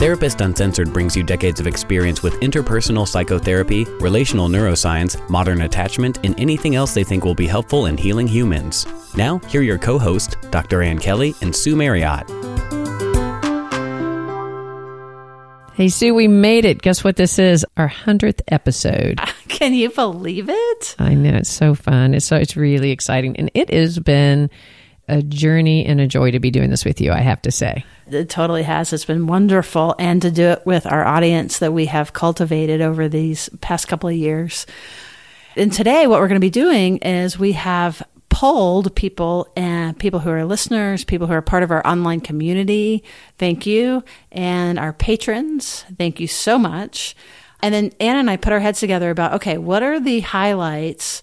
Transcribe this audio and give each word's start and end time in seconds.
Therapist 0.00 0.40
Uncensored 0.40 0.94
brings 0.94 1.14
you 1.14 1.22
decades 1.22 1.60
of 1.60 1.66
experience 1.66 2.22
with 2.22 2.32
interpersonal 2.40 3.06
psychotherapy, 3.06 3.84
relational 4.00 4.48
neuroscience, 4.48 5.28
modern 5.28 5.60
attachment, 5.60 6.18
and 6.24 6.34
anything 6.40 6.74
else 6.74 6.94
they 6.94 7.04
think 7.04 7.22
will 7.22 7.34
be 7.34 7.46
helpful 7.46 7.84
in 7.84 7.98
healing 7.98 8.26
humans. 8.26 8.86
Now, 9.14 9.40
here 9.40 9.60
are 9.60 9.64
your 9.64 9.76
co 9.76 9.98
hosts, 9.98 10.36
Dr. 10.50 10.80
Ann 10.80 10.98
Kelley 10.98 11.34
and 11.42 11.54
Sue 11.54 11.76
Marriott. 11.76 12.26
Hey, 15.74 15.90
Sue, 15.90 16.14
we 16.14 16.28
made 16.28 16.64
it. 16.64 16.80
Guess 16.80 17.04
what 17.04 17.16
this 17.16 17.38
is? 17.38 17.66
Our 17.76 17.90
100th 17.90 18.40
episode. 18.48 19.20
Can 19.48 19.74
you 19.74 19.90
believe 19.90 20.48
it? 20.48 20.96
I 20.98 21.12
know. 21.12 21.36
It's 21.36 21.50
so 21.50 21.74
fun. 21.74 22.14
It's 22.14 22.24
so, 22.24 22.36
it's 22.36 22.56
really 22.56 22.90
exciting. 22.90 23.36
And 23.36 23.50
it 23.52 23.70
has 23.70 23.98
been 23.98 24.48
a 25.10 25.22
journey 25.22 25.84
and 25.84 26.00
a 26.00 26.06
joy 26.06 26.30
to 26.30 26.38
be 26.38 26.50
doing 26.50 26.70
this 26.70 26.84
with 26.84 27.00
you, 27.00 27.12
I 27.12 27.20
have 27.20 27.42
to 27.42 27.50
say. 27.50 27.84
It 28.08 28.30
totally 28.30 28.62
has. 28.62 28.92
It's 28.92 29.04
been 29.04 29.26
wonderful. 29.26 29.94
And 29.98 30.22
to 30.22 30.30
do 30.30 30.48
it 30.48 30.64
with 30.64 30.86
our 30.86 31.04
audience 31.04 31.58
that 31.58 31.72
we 31.72 31.86
have 31.86 32.12
cultivated 32.12 32.80
over 32.80 33.08
these 33.08 33.48
past 33.60 33.88
couple 33.88 34.08
of 34.08 34.16
years. 34.16 34.66
And 35.56 35.72
today, 35.72 36.06
what 36.06 36.20
we're 36.20 36.28
going 36.28 36.40
to 36.40 36.44
be 36.44 36.50
doing 36.50 36.98
is 36.98 37.38
we 37.38 37.52
have 37.52 38.02
polled 38.28 38.94
people 38.94 39.48
and 39.56 39.98
people 39.98 40.20
who 40.20 40.30
are 40.30 40.44
listeners, 40.44 41.04
people 41.04 41.26
who 41.26 41.32
are 41.32 41.42
part 41.42 41.62
of 41.62 41.70
our 41.70 41.84
online 41.86 42.20
community. 42.20 43.02
Thank 43.38 43.66
you. 43.66 44.04
And 44.30 44.78
our 44.78 44.92
patrons. 44.92 45.84
Thank 45.98 46.20
you 46.20 46.28
so 46.28 46.58
much. 46.58 47.16
And 47.62 47.74
then 47.74 47.92
Anna 48.00 48.20
and 48.20 48.30
I 48.30 48.36
put 48.36 48.52
our 48.52 48.60
heads 48.60 48.80
together 48.80 49.10
about 49.10 49.34
okay, 49.34 49.58
what 49.58 49.82
are 49.82 50.00
the 50.00 50.20
highlights 50.20 51.20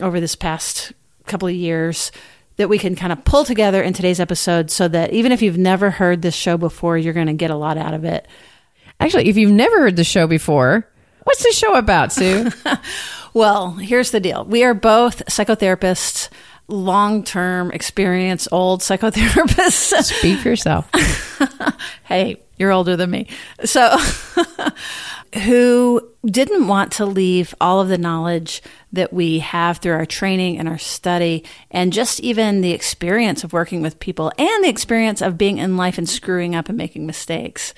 over 0.00 0.20
this 0.20 0.34
past 0.34 0.92
couple 1.26 1.48
of 1.48 1.54
years 1.54 2.10
that 2.58 2.68
we 2.68 2.78
can 2.78 2.94
kind 2.94 3.12
of 3.12 3.24
pull 3.24 3.44
together 3.44 3.82
in 3.82 3.94
today's 3.94 4.20
episode 4.20 4.70
so 4.70 4.88
that 4.88 5.12
even 5.12 5.32
if 5.32 5.40
you've 5.40 5.56
never 5.56 5.90
heard 5.90 6.22
this 6.22 6.34
show 6.34 6.58
before, 6.58 6.98
you're 6.98 7.14
going 7.14 7.28
to 7.28 7.32
get 7.32 7.50
a 7.50 7.56
lot 7.56 7.78
out 7.78 7.94
of 7.94 8.04
it. 8.04 8.26
Actually, 9.00 9.28
if 9.28 9.36
you've 9.36 9.52
never 9.52 9.78
heard 9.78 9.96
the 9.96 10.04
show 10.04 10.26
before, 10.26 10.86
what's 11.22 11.42
the 11.44 11.52
show 11.52 11.74
about, 11.74 12.12
Sue? 12.12 12.50
well, 13.32 13.72
here's 13.72 14.10
the 14.10 14.20
deal 14.20 14.44
we 14.44 14.64
are 14.64 14.74
both 14.74 15.24
psychotherapists, 15.26 16.28
long 16.68 17.24
term 17.24 17.70
experience, 17.72 18.46
old 18.52 18.80
psychotherapists. 18.80 20.02
Speak 20.18 20.38
for 20.38 20.50
yourself. 20.50 20.88
hey, 22.04 22.40
you're 22.58 22.72
older 22.72 22.96
than 22.96 23.10
me. 23.10 23.26
So, 23.64 23.96
who 25.44 26.08
didn't 26.24 26.68
want 26.68 26.92
to 26.92 27.06
leave 27.06 27.54
all 27.60 27.80
of 27.80 27.88
the 27.88 27.98
knowledge 27.98 28.62
that 28.92 29.12
we 29.12 29.40
have 29.40 29.78
through 29.78 29.92
our 29.92 30.06
training 30.06 30.58
and 30.58 30.68
our 30.68 30.78
study, 30.78 31.44
and 31.70 31.92
just 31.92 32.20
even 32.20 32.60
the 32.60 32.72
experience 32.72 33.44
of 33.44 33.52
working 33.52 33.82
with 33.82 33.98
people 34.00 34.32
and 34.38 34.64
the 34.64 34.68
experience 34.68 35.22
of 35.22 35.38
being 35.38 35.58
in 35.58 35.76
life 35.76 35.98
and 35.98 36.08
screwing 36.08 36.54
up 36.54 36.68
and 36.68 36.78
making 36.78 37.06
mistakes. 37.06 37.74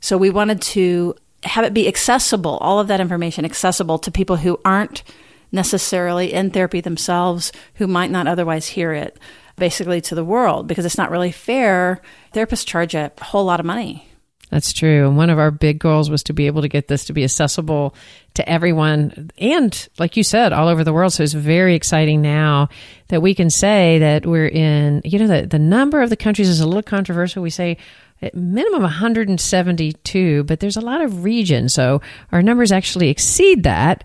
So, 0.00 0.18
we 0.18 0.30
wanted 0.30 0.60
to 0.62 1.14
have 1.44 1.64
it 1.64 1.72
be 1.72 1.86
accessible, 1.86 2.58
all 2.58 2.80
of 2.80 2.88
that 2.88 3.00
information 3.00 3.44
accessible 3.44 3.98
to 4.00 4.10
people 4.10 4.36
who 4.36 4.60
aren't 4.64 5.04
necessarily 5.52 6.32
in 6.32 6.50
therapy 6.50 6.80
themselves, 6.80 7.52
who 7.74 7.86
might 7.86 8.10
not 8.10 8.26
otherwise 8.26 8.68
hear 8.68 8.92
it, 8.92 9.18
basically 9.56 10.00
to 10.02 10.14
the 10.14 10.24
world, 10.24 10.66
because 10.66 10.84
it's 10.84 10.98
not 10.98 11.10
really 11.10 11.32
fair. 11.32 12.00
Therapists 12.34 12.66
charge 12.66 12.94
a 12.94 13.12
whole 13.20 13.44
lot 13.44 13.60
of 13.60 13.66
money 13.66 14.08
that's 14.50 14.72
true. 14.72 15.06
And 15.06 15.16
one 15.16 15.30
of 15.30 15.38
our 15.38 15.50
big 15.50 15.78
goals 15.78 16.08
was 16.08 16.22
to 16.24 16.32
be 16.32 16.46
able 16.46 16.62
to 16.62 16.68
get 16.68 16.88
this 16.88 17.04
to 17.06 17.12
be 17.12 17.24
accessible 17.24 17.94
to 18.34 18.48
everyone 18.48 19.30
and, 19.38 19.88
like 19.98 20.16
you 20.16 20.22
said, 20.22 20.52
all 20.52 20.68
over 20.68 20.84
the 20.84 20.92
world. 20.92 21.12
So 21.12 21.22
it's 21.22 21.34
very 21.34 21.74
exciting 21.74 22.22
now 22.22 22.68
that 23.08 23.20
we 23.20 23.34
can 23.34 23.50
say 23.50 23.98
that 23.98 24.24
we're 24.24 24.48
in, 24.48 25.02
you 25.04 25.18
know, 25.18 25.26
the, 25.26 25.46
the 25.46 25.58
number 25.58 26.00
of 26.00 26.08
the 26.08 26.16
countries 26.16 26.48
is 26.48 26.60
a 26.60 26.66
little 26.66 26.82
controversial. 26.82 27.42
We 27.42 27.50
say 27.50 27.76
at 28.22 28.34
minimum 28.34 28.82
172, 28.82 30.44
but 30.44 30.60
there's 30.60 30.76
a 30.76 30.80
lot 30.80 31.02
of 31.02 31.24
regions. 31.24 31.74
So 31.74 32.00
our 32.32 32.42
numbers 32.42 32.72
actually 32.72 33.10
exceed 33.10 33.64
that 33.64 34.02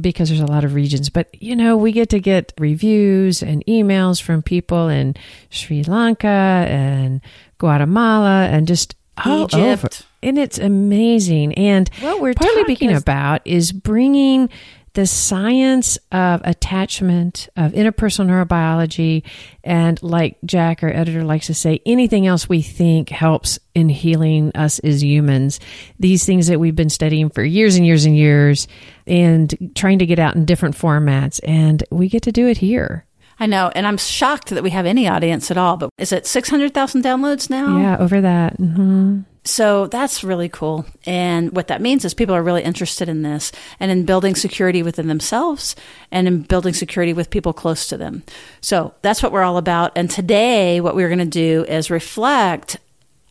because 0.00 0.28
there's 0.28 0.40
a 0.40 0.46
lot 0.46 0.64
of 0.64 0.74
regions. 0.74 1.10
But, 1.10 1.28
you 1.40 1.56
know, 1.56 1.76
we 1.76 1.92
get 1.92 2.08
to 2.10 2.20
get 2.20 2.52
reviews 2.58 3.42
and 3.42 3.64
emails 3.66 4.20
from 4.20 4.42
people 4.42 4.88
in 4.88 5.14
Sri 5.50 5.82
Lanka 5.84 6.28
and 6.28 7.20
Guatemala 7.58 8.48
and 8.50 8.66
just 8.66 8.96
all 9.24 9.44
Egypt. 9.44 9.54
over. 9.54 9.88
And 10.22 10.38
it's 10.38 10.58
amazing. 10.58 11.54
And 11.54 11.88
what 12.00 12.20
we're 12.20 12.34
partly 12.34 12.74
talking 12.74 12.92
about 12.92 13.42
is 13.44 13.72
bringing 13.72 14.48
the 14.96 15.06
science 15.06 15.98
of 16.10 16.40
attachment, 16.44 17.50
of 17.54 17.72
interpersonal 17.72 18.28
neurobiology, 18.28 19.22
and 19.62 20.02
like 20.02 20.38
Jack, 20.44 20.82
our 20.82 20.88
editor, 20.88 21.22
likes 21.22 21.46
to 21.48 21.54
say, 21.54 21.80
anything 21.84 22.26
else 22.26 22.48
we 22.48 22.62
think 22.62 23.10
helps 23.10 23.58
in 23.74 23.90
healing 23.90 24.50
us 24.54 24.78
as 24.78 25.04
humans. 25.04 25.60
These 26.00 26.24
things 26.24 26.46
that 26.46 26.58
we've 26.58 26.74
been 26.74 26.88
studying 26.88 27.28
for 27.28 27.44
years 27.44 27.76
and 27.76 27.84
years 27.86 28.06
and 28.06 28.16
years 28.16 28.66
and 29.06 29.70
trying 29.74 29.98
to 29.98 30.06
get 30.06 30.18
out 30.18 30.34
in 30.34 30.46
different 30.46 30.76
formats. 30.76 31.40
And 31.44 31.84
we 31.90 32.08
get 32.08 32.22
to 32.22 32.32
do 32.32 32.48
it 32.48 32.56
here. 32.56 33.04
I 33.38 33.44
know, 33.44 33.70
and 33.74 33.86
I'm 33.86 33.98
shocked 33.98 34.48
that 34.48 34.62
we 34.62 34.70
have 34.70 34.86
any 34.86 35.06
audience 35.08 35.50
at 35.50 35.58
all. 35.58 35.76
But 35.76 35.90
is 35.98 36.10
it 36.10 36.26
600,000 36.26 37.04
downloads 37.04 37.50
now? 37.50 37.76
Yeah, 37.78 37.98
over 37.98 38.22
that. 38.22 38.54
hmm 38.54 39.20
So 39.46 39.86
that's 39.86 40.24
really 40.24 40.48
cool. 40.48 40.86
And 41.04 41.54
what 41.54 41.68
that 41.68 41.80
means 41.80 42.04
is 42.04 42.14
people 42.14 42.34
are 42.34 42.42
really 42.42 42.62
interested 42.62 43.08
in 43.08 43.22
this 43.22 43.52
and 43.78 43.90
in 43.90 44.04
building 44.04 44.34
security 44.34 44.82
within 44.82 45.06
themselves 45.06 45.76
and 46.10 46.26
in 46.26 46.42
building 46.42 46.74
security 46.74 47.12
with 47.12 47.30
people 47.30 47.52
close 47.52 47.86
to 47.88 47.96
them. 47.96 48.24
So 48.60 48.94
that's 49.02 49.22
what 49.22 49.30
we're 49.30 49.44
all 49.44 49.56
about. 49.56 49.92
And 49.96 50.10
today, 50.10 50.80
what 50.80 50.96
we're 50.96 51.08
going 51.08 51.20
to 51.20 51.24
do 51.24 51.64
is 51.68 51.90
reflect 51.90 52.78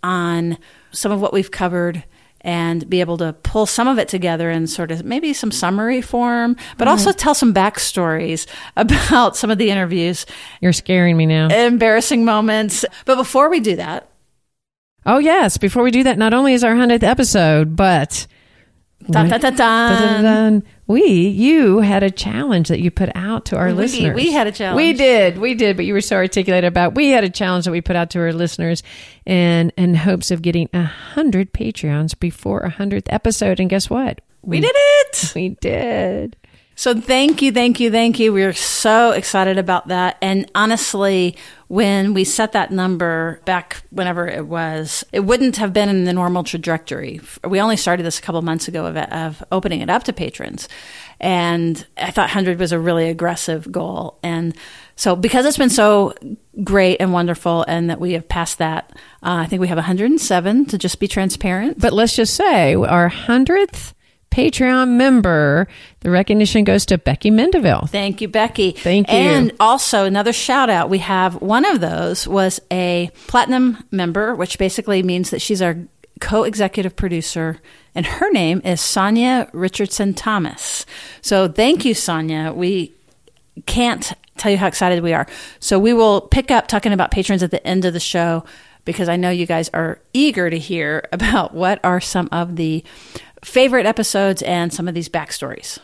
on 0.03 0.57
some 0.91 1.11
of 1.11 1.19
what 1.19 1.33
we've 1.33 1.51
covered 1.51 2.03
and 2.41 2.87
be 2.89 3.01
able 3.01 3.17
to 3.17 3.33
pull 3.33 3.65
some 3.65 3.87
of 3.87 3.97
it 3.97 4.07
together 4.07 4.51
in 4.51 4.67
sort 4.67 4.91
of 4.91 5.03
maybe 5.03 5.33
some 5.33 5.51
summary 5.51 5.99
form, 5.99 6.55
but 6.77 6.87
also 6.87 7.09
mm-hmm. 7.09 7.17
tell 7.17 7.33
some 7.33 7.53
backstories 7.53 8.47
about 8.77 9.35
some 9.35 9.49
of 9.49 9.57
the 9.57 9.69
interviews, 9.69 10.25
You're 10.61 10.71
scaring 10.71 11.17
me 11.17 11.25
now. 11.25 11.47
embarrassing 11.47 12.23
moments. 12.23 12.85
But 13.05 13.15
before 13.15 13.49
we 13.49 13.59
do 13.59 13.75
that, 13.77 14.07
Oh, 15.05 15.19
yes. 15.19 15.57
Before 15.57 15.83
we 15.83 15.91
do 15.91 16.03
that, 16.03 16.17
not 16.17 16.33
only 16.33 16.53
is 16.53 16.63
our 16.63 16.73
100th 16.73 17.03
episode, 17.03 17.75
but 17.75 18.25
dun, 19.09 19.29
dun, 19.29 19.39
dun, 19.55 20.23
dun. 20.23 20.63
We, 20.87 21.03
you 21.03 21.79
had 21.79 22.03
a 22.03 22.11
challenge 22.11 22.67
that 22.69 22.79
you 22.79 22.91
put 22.91 23.09
out 23.15 23.45
to 23.45 23.57
our 23.57 23.67
We- 23.67 23.73
listeners. 23.73 24.15
we 24.15 24.31
had 24.31 24.47
a 24.47 24.51
challenge. 24.51 24.77
We 24.77 24.93
did. 24.93 25.37
We 25.39 25.53
did, 25.55 25.75
but 25.77 25.85
you 25.85 25.93
were 25.93 26.01
so 26.01 26.15
articulate 26.15 26.63
about 26.63 26.95
we 26.95 27.09
had 27.09 27.23
a 27.23 27.29
challenge 27.29 27.65
that 27.65 27.71
we 27.71 27.81
put 27.81 27.95
out 27.95 28.09
to 28.11 28.19
our 28.19 28.33
listeners 28.33 28.83
and 29.25 29.71
in 29.77 29.95
hopes 29.95 30.29
of 30.31 30.41
getting 30.41 30.69
a 30.73 30.79
100 30.81 31.53
Patreons 31.53 32.17
before 32.19 32.59
a 32.61 32.71
100th 32.71 33.07
episode. 33.09 33.59
And 33.59 33.69
guess 33.69 33.89
what? 33.89 34.21
we 34.43 34.59
did 34.59 34.71
it. 34.75 35.31
We 35.33 35.49
did. 35.59 36.37
So 36.75 36.99
thank 36.99 37.41
you, 37.41 37.51
thank 37.51 37.79
you, 37.79 37.89
thank 37.89 38.19
you. 38.19 38.31
We're 38.31 38.53
so 38.53 39.09
excited 39.11 39.57
about 39.57 39.87
that. 39.87 40.17
And 40.21 40.51
honestly, 40.53 41.35
when 41.67 42.13
we 42.13 42.23
set 42.23 42.51
that 42.51 42.71
number 42.71 43.41
back 43.45 43.81
whenever 43.89 44.27
it 44.27 44.45
was, 44.45 45.03
it 45.11 45.21
wouldn't 45.21 45.57
have 45.57 45.73
been 45.73 45.89
in 45.89 46.03
the 46.03 46.13
normal 46.13 46.43
trajectory. 46.43 47.19
We 47.43 47.59
only 47.59 47.77
started 47.77 48.03
this 48.03 48.19
a 48.19 48.21
couple 48.21 48.41
months 48.43 48.67
ago 48.67 48.85
of, 48.85 48.95
of 48.97 49.43
opening 49.51 49.81
it 49.81 49.89
up 49.89 50.03
to 50.03 50.13
patrons. 50.13 50.69
And 51.19 51.85
I 51.97 52.11
thought 52.11 52.27
100 52.27 52.59
was 52.59 52.71
a 52.71 52.79
really 52.79 53.09
aggressive 53.09 53.71
goal. 53.71 54.19
And 54.21 54.55
so 54.95 55.15
because 55.15 55.45
it's 55.45 55.57
been 55.57 55.69
so 55.69 56.13
great 56.63 56.97
and 56.99 57.11
wonderful 57.11 57.65
and 57.67 57.89
that 57.89 57.99
we 57.99 58.13
have 58.13 58.29
passed 58.29 58.59
that, 58.59 58.91
uh, 59.23 59.41
I 59.41 59.47
think 59.47 59.59
we 59.59 59.67
have 59.67 59.77
107 59.77 60.65
to 60.67 60.77
just 60.77 60.99
be 60.99 61.07
transparent. 61.07 61.79
But 61.79 61.93
let's 61.93 62.15
just 62.15 62.35
say 62.35 62.75
our 62.75 63.09
100th 63.09 63.93
Patreon 64.35 64.89
member, 64.89 65.65
the 66.01 66.11
recognition 66.11 66.65
goes 66.65 66.85
to 66.87 66.97
Becky 66.97 67.31
Mandeville. 67.31 67.87
Thank 67.87 68.19
you, 68.19 68.27
Becky. 68.27 68.71
Thank 68.71 69.07
you. 69.07 69.17
And 69.17 69.53
also 69.61 70.03
another 70.03 70.33
shout 70.33 70.69
out. 70.69 70.89
We 70.89 70.97
have 70.97 71.41
one 71.41 71.63
of 71.63 71.79
those 71.79 72.27
was 72.27 72.59
a 72.69 73.11
platinum 73.27 73.81
member, 73.91 74.35
which 74.35 74.57
basically 74.59 75.01
means 75.03 75.29
that 75.29 75.41
she's 75.41 75.61
our 75.61 75.77
co-executive 76.19 76.97
producer, 76.97 77.61
and 77.95 78.05
her 78.05 78.29
name 78.29 78.61
is 78.65 78.81
Sonia 78.81 79.49
Richardson 79.53 80.13
Thomas. 80.13 80.85
So 81.21 81.47
thank 81.47 81.85
you, 81.85 81.93
Sonia. 81.93 82.51
We 82.51 82.91
can't 83.65 84.11
tell 84.35 84.51
you 84.51 84.57
how 84.57 84.67
excited 84.67 85.01
we 85.01 85.13
are. 85.13 85.27
So 85.61 85.79
we 85.79 85.93
will 85.93 86.19
pick 86.19 86.51
up 86.51 86.67
talking 86.67 86.91
about 86.91 87.09
patrons 87.09 87.41
at 87.41 87.51
the 87.51 87.65
end 87.65 87.85
of 87.85 87.93
the 87.93 88.01
show. 88.01 88.43
because 88.83 89.09
I 89.09 89.15
know 89.15 89.31
you 89.31 89.47
guys 89.47 89.69
are 89.73 89.99
eager 90.13 90.49
to 90.49 90.59
hear 90.59 91.07
about 91.11 91.53
what 91.53 91.79
are 91.83 91.99
some 92.01 92.29
of 92.31 92.55
the 92.57 92.83
favorite 93.45 93.85
episodes 93.85 94.41
and 94.41 94.73
some 94.73 94.87
of 94.87 94.93
these 94.93 95.09
backstories. 95.09 95.79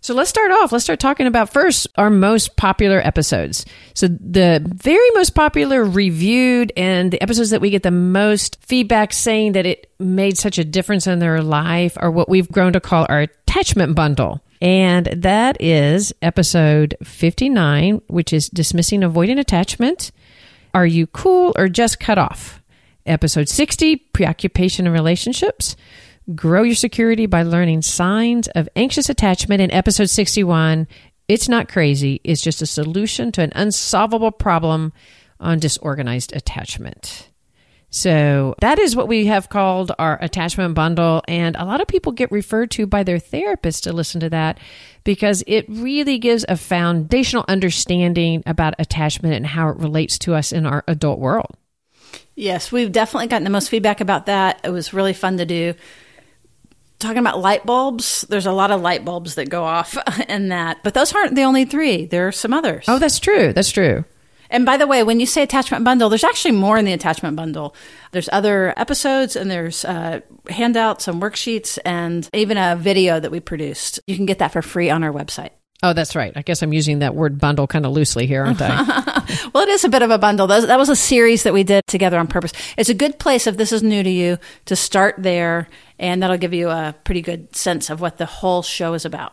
So 0.00 0.14
let's 0.14 0.30
start 0.30 0.52
off. 0.52 0.70
Let's 0.70 0.84
start 0.84 1.00
talking 1.00 1.26
about 1.26 1.52
first 1.52 1.88
our 1.96 2.10
most 2.10 2.56
popular 2.56 3.04
episodes. 3.04 3.66
So 3.94 4.06
the 4.06 4.64
very 4.64 5.10
most 5.14 5.34
popular 5.34 5.82
reviewed 5.82 6.72
and 6.76 7.10
the 7.10 7.20
episodes 7.20 7.50
that 7.50 7.60
we 7.60 7.70
get 7.70 7.82
the 7.82 7.90
most 7.90 8.58
feedback 8.64 9.12
saying 9.12 9.52
that 9.52 9.66
it 9.66 9.90
made 9.98 10.38
such 10.38 10.58
a 10.58 10.64
difference 10.64 11.08
in 11.08 11.18
their 11.18 11.42
life 11.42 11.96
are 11.96 12.10
what 12.10 12.28
we've 12.28 12.52
grown 12.52 12.72
to 12.74 12.80
call 12.80 13.06
our 13.08 13.22
attachment 13.22 13.96
bundle. 13.96 14.40
And 14.62 15.06
that 15.06 15.60
is 15.60 16.14
episode 16.22 16.96
59, 17.02 18.02
which 18.06 18.32
is 18.32 18.48
dismissing 18.48 19.00
avoidant 19.00 19.40
attachment. 19.40 20.12
Are 20.72 20.86
you 20.86 21.08
cool 21.08 21.52
or 21.56 21.68
just 21.68 21.98
cut 21.98 22.18
off? 22.18 22.62
Episode 23.06 23.48
60, 23.48 23.96
preoccupation 23.96 24.86
and 24.86 24.94
relationships. 24.94 25.74
Grow 26.34 26.64
your 26.64 26.74
security 26.74 27.26
by 27.26 27.44
learning 27.44 27.82
signs 27.82 28.48
of 28.48 28.68
anxious 28.74 29.08
attachment 29.08 29.60
in 29.60 29.70
episode 29.70 30.10
61. 30.10 30.88
It's 31.28 31.48
not 31.48 31.68
crazy, 31.68 32.20
it's 32.24 32.42
just 32.42 32.60
a 32.60 32.66
solution 32.66 33.30
to 33.32 33.42
an 33.42 33.52
unsolvable 33.54 34.32
problem 34.32 34.92
on 35.38 35.60
disorganized 35.60 36.34
attachment. 36.34 37.30
So 37.90 38.56
that 38.60 38.80
is 38.80 38.96
what 38.96 39.06
we 39.06 39.26
have 39.26 39.48
called 39.48 39.92
our 40.00 40.18
attachment 40.20 40.74
bundle. 40.74 41.22
And 41.28 41.54
a 41.54 41.64
lot 41.64 41.80
of 41.80 41.86
people 41.86 42.10
get 42.10 42.32
referred 42.32 42.72
to 42.72 42.88
by 42.88 43.04
their 43.04 43.20
therapist 43.20 43.84
to 43.84 43.92
listen 43.92 44.20
to 44.20 44.30
that 44.30 44.58
because 45.04 45.44
it 45.46 45.64
really 45.68 46.18
gives 46.18 46.44
a 46.48 46.56
foundational 46.56 47.44
understanding 47.46 48.42
about 48.46 48.74
attachment 48.80 49.34
and 49.34 49.46
how 49.46 49.68
it 49.68 49.76
relates 49.76 50.18
to 50.18 50.34
us 50.34 50.50
in 50.50 50.66
our 50.66 50.82
adult 50.88 51.20
world. 51.20 51.56
Yes, 52.34 52.72
we've 52.72 52.90
definitely 52.90 53.28
gotten 53.28 53.44
the 53.44 53.50
most 53.50 53.70
feedback 53.70 54.00
about 54.00 54.26
that. 54.26 54.60
It 54.64 54.70
was 54.70 54.92
really 54.92 55.12
fun 55.12 55.38
to 55.38 55.46
do 55.46 55.74
talking 56.98 57.18
about 57.18 57.40
light 57.40 57.66
bulbs, 57.66 58.22
there's 58.28 58.46
a 58.46 58.52
lot 58.52 58.70
of 58.70 58.80
light 58.80 59.04
bulbs 59.04 59.34
that 59.36 59.48
go 59.48 59.64
off 59.64 59.96
in 60.28 60.48
that, 60.48 60.82
but 60.82 60.94
those 60.94 61.12
aren't 61.14 61.34
the 61.34 61.42
only 61.42 61.64
three. 61.64 62.06
There 62.06 62.28
are 62.28 62.32
some 62.32 62.52
others. 62.52 62.84
Oh, 62.88 62.98
that's 62.98 63.18
true. 63.18 63.52
That's 63.52 63.70
true. 63.70 64.04
And 64.50 64.64
by 64.64 64.76
the 64.76 64.86
way, 64.86 65.02
when 65.02 65.18
you 65.18 65.26
say 65.26 65.42
attachment 65.42 65.84
bundle, 65.84 66.08
there's 66.08 66.24
actually 66.24 66.52
more 66.52 66.78
in 66.78 66.84
the 66.84 66.92
attachment 66.92 67.36
bundle. 67.36 67.74
There's 68.12 68.28
other 68.32 68.72
episodes 68.76 69.34
and 69.34 69.50
there's 69.50 69.84
uh, 69.84 70.20
handouts 70.48 71.08
and 71.08 71.20
worksheets 71.20 71.78
and 71.84 72.28
even 72.32 72.56
a 72.56 72.76
video 72.76 73.18
that 73.18 73.30
we 73.30 73.40
produced. 73.40 74.00
You 74.06 74.16
can 74.16 74.26
get 74.26 74.38
that 74.38 74.52
for 74.52 74.62
free 74.62 74.88
on 74.88 75.02
our 75.02 75.12
website. 75.12 75.50
Oh, 75.82 75.92
that's 75.92 76.16
right. 76.16 76.32
I 76.34 76.42
guess 76.42 76.62
I'm 76.62 76.72
using 76.72 77.00
that 77.00 77.14
word 77.14 77.38
bundle 77.38 77.66
kind 77.66 77.84
of 77.84 77.92
loosely 77.92 78.26
here, 78.26 78.44
aren't 78.44 78.62
I? 78.62 79.48
well, 79.52 79.62
it 79.62 79.68
is 79.68 79.84
a 79.84 79.90
bit 79.90 80.02
of 80.02 80.10
a 80.10 80.16
bundle. 80.16 80.46
That 80.46 80.78
was 80.78 80.88
a 80.88 80.96
series 80.96 81.42
that 81.42 81.52
we 81.52 81.64
did 81.64 81.86
together 81.86 82.18
on 82.18 82.26
purpose. 82.28 82.52
It's 82.78 82.88
a 82.88 82.94
good 82.94 83.18
place 83.18 83.46
if 83.46 83.58
this 83.58 83.72
is 83.72 83.82
new 83.82 84.02
to 84.02 84.10
you 84.10 84.38
to 84.66 84.76
start 84.76 85.16
there, 85.18 85.68
and 85.98 86.22
that'll 86.22 86.38
give 86.38 86.54
you 86.54 86.68
a 86.68 86.94
pretty 87.04 87.22
good 87.22 87.54
sense 87.54 87.90
of 87.90 88.00
what 88.00 88.18
the 88.18 88.26
whole 88.26 88.62
show 88.62 88.94
is 88.94 89.04
about. 89.04 89.32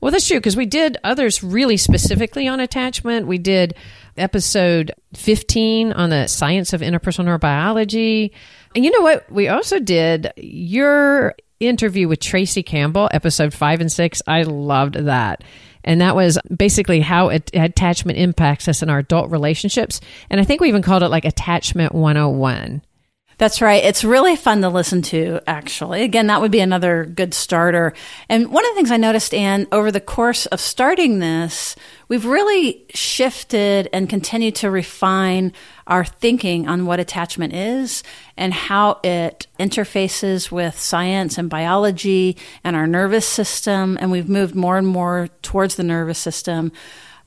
Well, 0.00 0.12
that's 0.12 0.26
true 0.26 0.38
because 0.38 0.56
we 0.56 0.66
did 0.66 0.96
others 1.04 1.42
really 1.42 1.76
specifically 1.76 2.48
on 2.48 2.58
attachment. 2.58 3.26
We 3.26 3.36
did 3.36 3.74
episode 4.16 4.92
15 5.14 5.92
on 5.92 6.10
the 6.10 6.26
science 6.26 6.72
of 6.72 6.80
interpersonal 6.80 7.26
neurobiology. 7.26 8.30
And 8.74 8.84
you 8.84 8.90
know 8.92 9.02
what? 9.02 9.30
We 9.30 9.48
also 9.48 9.78
did 9.78 10.32
your 10.36 11.34
interview 11.58 12.08
with 12.08 12.20
Tracy 12.20 12.62
Campbell, 12.62 13.10
episode 13.12 13.52
five 13.52 13.80
and 13.80 13.92
six. 13.92 14.22
I 14.26 14.42
loved 14.42 14.94
that. 14.94 15.44
And 15.84 16.00
that 16.00 16.16
was 16.16 16.38
basically 16.54 17.00
how 17.00 17.28
attachment 17.28 18.18
impacts 18.18 18.68
us 18.68 18.82
in 18.82 18.90
our 18.90 18.98
adult 18.98 19.30
relationships. 19.30 20.00
And 20.28 20.40
I 20.40 20.44
think 20.44 20.60
we 20.60 20.68
even 20.68 20.82
called 20.82 21.02
it 21.02 21.08
like 21.08 21.24
Attachment 21.24 21.94
101. 21.94 22.82
That's 23.40 23.62
right. 23.62 23.82
It's 23.82 24.04
really 24.04 24.36
fun 24.36 24.60
to 24.60 24.68
listen 24.68 25.00
to, 25.00 25.40
actually. 25.46 26.02
Again, 26.02 26.26
that 26.26 26.42
would 26.42 26.50
be 26.50 26.60
another 26.60 27.06
good 27.06 27.32
starter. 27.32 27.94
And 28.28 28.52
one 28.52 28.66
of 28.66 28.72
the 28.72 28.74
things 28.74 28.90
I 28.90 28.98
noticed, 28.98 29.32
Ann, 29.32 29.66
over 29.72 29.90
the 29.90 29.98
course 29.98 30.44
of 30.44 30.60
starting 30.60 31.20
this, 31.20 31.74
we've 32.08 32.26
really 32.26 32.84
shifted 32.90 33.88
and 33.94 34.10
continued 34.10 34.56
to 34.56 34.70
refine 34.70 35.54
our 35.86 36.04
thinking 36.04 36.68
on 36.68 36.84
what 36.84 37.00
attachment 37.00 37.54
is 37.54 38.02
and 38.36 38.52
how 38.52 39.00
it 39.02 39.46
interfaces 39.58 40.50
with 40.50 40.78
science 40.78 41.38
and 41.38 41.48
biology 41.48 42.36
and 42.62 42.76
our 42.76 42.86
nervous 42.86 43.26
system. 43.26 43.96
And 44.02 44.10
we've 44.10 44.28
moved 44.28 44.54
more 44.54 44.76
and 44.76 44.86
more 44.86 45.28
towards 45.40 45.76
the 45.76 45.82
nervous 45.82 46.18
system. 46.18 46.72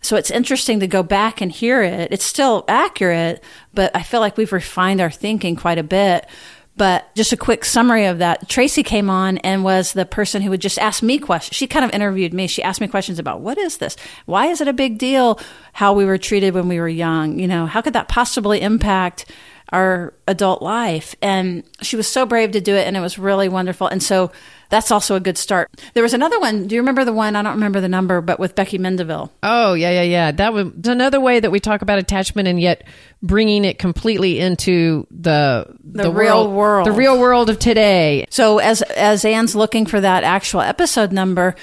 So 0.03 0.17
it's 0.17 0.29
interesting 0.29 0.81
to 0.81 0.87
go 0.87 1.01
back 1.01 1.41
and 1.41 1.51
hear 1.51 1.81
it. 1.81 2.11
It's 2.11 2.25
still 2.25 2.65
accurate, 2.67 3.43
but 3.73 3.95
I 3.95 4.03
feel 4.03 4.19
like 4.19 4.37
we've 4.37 4.51
refined 4.51 5.01
our 5.01 5.09
thinking 5.09 5.55
quite 5.55 5.77
a 5.79 5.83
bit. 5.83 6.27
But 6.75 7.13
just 7.15 7.31
a 7.31 7.37
quick 7.37 7.65
summary 7.65 8.05
of 8.05 8.17
that. 8.17 8.49
Tracy 8.49 8.81
came 8.81 9.09
on 9.09 9.37
and 9.39 9.63
was 9.63 9.93
the 9.93 10.05
person 10.05 10.41
who 10.41 10.49
would 10.49 10.59
just 10.59 10.79
ask 10.79 11.03
me 11.03 11.19
questions. 11.19 11.55
She 11.55 11.67
kind 11.67 11.85
of 11.85 11.91
interviewed 11.91 12.33
me. 12.33 12.47
She 12.47 12.63
asked 12.63 12.81
me 12.81 12.87
questions 12.87 13.19
about 13.19 13.41
what 13.41 13.59
is 13.59 13.77
this? 13.77 13.95
Why 14.25 14.47
is 14.47 14.59
it 14.59 14.67
a 14.67 14.73
big 14.73 14.97
deal 14.97 15.39
how 15.73 15.93
we 15.93 16.03
were 16.03 16.17
treated 16.17 16.55
when 16.55 16.67
we 16.67 16.79
were 16.79 16.89
young? 16.89 17.37
You 17.37 17.47
know, 17.47 17.67
how 17.67 17.81
could 17.81 17.93
that 17.93 18.07
possibly 18.07 18.59
impact 18.59 19.25
our 19.71 20.15
adult 20.27 20.63
life? 20.63 21.13
And 21.21 21.63
she 21.83 21.95
was 21.95 22.07
so 22.07 22.25
brave 22.25 22.51
to 22.51 22.61
do 22.61 22.73
it 22.75 22.87
and 22.87 22.97
it 22.97 23.01
was 23.01 23.19
really 23.19 23.49
wonderful. 23.49 23.85
And 23.85 24.01
so 24.01 24.31
that's 24.73 24.89
also 24.89 25.15
a 25.15 25.19
good 25.19 25.37
start. 25.37 25.69
There 25.93 26.01
was 26.01 26.15
another 26.15 26.39
one. 26.39 26.65
Do 26.65 26.73
you 26.73 26.81
remember 26.81 27.05
the 27.05 27.13
one? 27.13 27.35
I 27.35 27.43
don't 27.43 27.53
remember 27.53 27.79
the 27.79 27.87
number, 27.87 28.21
but 28.21 28.39
with 28.39 28.55
Becky 28.55 28.79
Mandeville. 28.79 29.31
Oh, 29.43 29.75
yeah, 29.75 29.91
yeah, 29.91 30.01
yeah. 30.01 30.31
That 30.31 30.51
was 30.51 30.67
another 30.85 31.21
way 31.21 31.39
that 31.39 31.51
we 31.51 31.59
talk 31.59 31.83
about 31.83 31.99
attachment 31.99 32.47
and 32.47 32.59
yet 32.59 32.83
bringing 33.21 33.65
it 33.65 33.77
completely 33.77 34.39
into 34.39 35.05
the 35.11 35.67
the, 35.83 36.03
the 36.03 36.11
real 36.11 36.45
world, 36.45 36.55
world, 36.55 36.87
the 36.87 36.91
real 36.91 37.19
world 37.19 37.51
of 37.51 37.59
today. 37.59 38.25
So 38.31 38.57
as 38.57 38.81
as 38.81 39.23
Ann's 39.25 39.55
looking 39.55 39.85
for 39.85 40.01
that 40.01 40.23
actual 40.23 40.61
episode 40.61 41.11
number, 41.11 41.55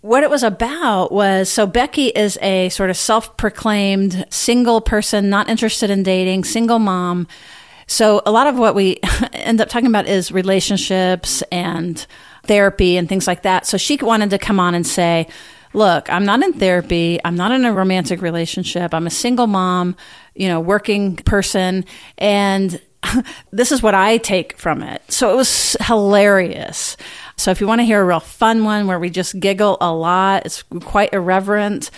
what 0.00 0.22
it 0.22 0.30
was 0.30 0.44
about 0.44 1.10
was 1.10 1.50
so 1.50 1.66
Becky 1.66 2.06
is 2.06 2.38
a 2.40 2.68
sort 2.68 2.90
of 2.90 2.96
self 2.96 3.36
proclaimed 3.36 4.24
single 4.30 4.80
person, 4.80 5.30
not 5.30 5.48
interested 5.48 5.90
in 5.90 6.04
dating, 6.04 6.44
single 6.44 6.78
mom 6.78 7.26
so 7.90 8.22
a 8.24 8.30
lot 8.30 8.46
of 8.46 8.56
what 8.56 8.76
we 8.76 9.00
end 9.32 9.60
up 9.60 9.68
talking 9.68 9.88
about 9.88 10.06
is 10.06 10.30
relationships 10.30 11.42
and 11.50 12.06
therapy 12.44 12.96
and 12.96 13.08
things 13.08 13.26
like 13.26 13.42
that. 13.42 13.66
So 13.66 13.76
she 13.78 13.96
wanted 13.96 14.30
to 14.30 14.38
come 14.38 14.60
on 14.60 14.76
and 14.76 14.86
say, 14.86 15.26
look, 15.72 16.08
I'm 16.08 16.24
not 16.24 16.40
in 16.40 16.52
therapy. 16.52 17.18
I'm 17.24 17.34
not 17.34 17.50
in 17.50 17.64
a 17.64 17.72
romantic 17.72 18.22
relationship. 18.22 18.94
I'm 18.94 19.08
a 19.08 19.10
single 19.10 19.48
mom, 19.48 19.96
you 20.36 20.46
know, 20.46 20.60
working 20.60 21.16
person. 21.16 21.84
And 22.16 22.80
this 23.50 23.72
is 23.72 23.82
what 23.82 23.96
I 23.96 24.18
take 24.18 24.56
from 24.56 24.84
it. 24.84 25.02
So 25.08 25.32
it 25.32 25.36
was 25.36 25.76
hilarious. 25.80 26.96
So 27.36 27.50
if 27.50 27.60
you 27.60 27.66
want 27.66 27.80
to 27.80 27.84
hear 27.84 28.00
a 28.00 28.04
real 28.04 28.20
fun 28.20 28.64
one 28.64 28.86
where 28.86 29.00
we 29.00 29.10
just 29.10 29.40
giggle 29.40 29.78
a 29.80 29.92
lot, 29.92 30.46
it's 30.46 30.62
quite 30.62 31.12
irreverent 31.12 31.90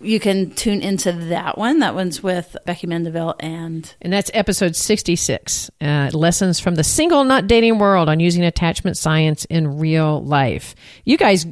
you 0.00 0.18
can 0.18 0.50
tune 0.50 0.80
into 0.80 1.12
that 1.12 1.58
one. 1.58 1.80
That 1.80 1.94
one's 1.94 2.22
with 2.22 2.56
Becky 2.64 2.86
Mandeville 2.86 3.34
and 3.38 3.94
and 4.00 4.12
that's 4.12 4.30
episode 4.32 4.74
sixty 4.74 5.16
six. 5.16 5.70
Uh, 5.80 6.10
lessons 6.12 6.58
from 6.58 6.74
the 6.74 6.84
single 6.84 7.24
not 7.24 7.46
dating 7.46 7.78
world 7.78 8.08
on 8.08 8.20
using 8.20 8.44
attachment 8.44 8.96
science 8.96 9.44
in 9.46 9.78
real 9.78 10.22
life. 10.24 10.74
You 11.04 11.16
guys 11.16 11.46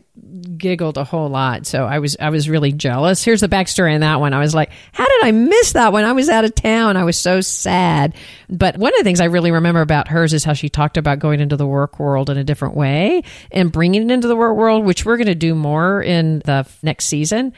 giggled 0.56 0.96
a 0.96 1.04
whole 1.04 1.28
lot, 1.28 1.66
so 1.66 1.84
I 1.84 1.98
was 1.98 2.16
I 2.18 2.30
was 2.30 2.48
really 2.48 2.72
jealous. 2.72 3.22
Here's 3.22 3.40
the 3.40 3.48
backstory 3.48 3.94
on 3.94 4.00
that 4.00 4.20
one. 4.20 4.32
I 4.32 4.40
was 4.40 4.54
like, 4.54 4.70
how 4.92 5.04
did 5.06 5.24
I 5.24 5.32
miss 5.32 5.72
that 5.72 5.92
one? 5.92 6.04
I 6.04 6.12
was 6.12 6.28
out 6.28 6.44
of 6.44 6.54
town. 6.54 6.96
I 6.96 7.04
was 7.04 7.18
so 7.18 7.40
sad. 7.40 8.14
But 8.48 8.78
one 8.78 8.92
of 8.94 8.98
the 8.98 9.04
things 9.04 9.20
I 9.20 9.26
really 9.26 9.50
remember 9.50 9.82
about 9.82 10.08
hers 10.08 10.32
is 10.32 10.44
how 10.44 10.54
she 10.54 10.68
talked 10.68 10.96
about 10.96 11.18
going 11.18 11.40
into 11.40 11.56
the 11.56 11.66
work 11.66 11.98
world 11.98 12.30
in 12.30 12.38
a 12.38 12.44
different 12.44 12.76
way 12.76 13.22
and 13.52 13.70
bringing 13.70 14.10
it 14.10 14.12
into 14.12 14.28
the 14.28 14.36
work 14.36 14.56
world, 14.56 14.84
which 14.84 15.04
we're 15.04 15.18
going 15.18 15.26
to 15.26 15.34
do 15.34 15.54
more 15.54 16.02
in 16.02 16.40
the 16.40 16.66
next 16.82 17.06
season. 17.06 17.52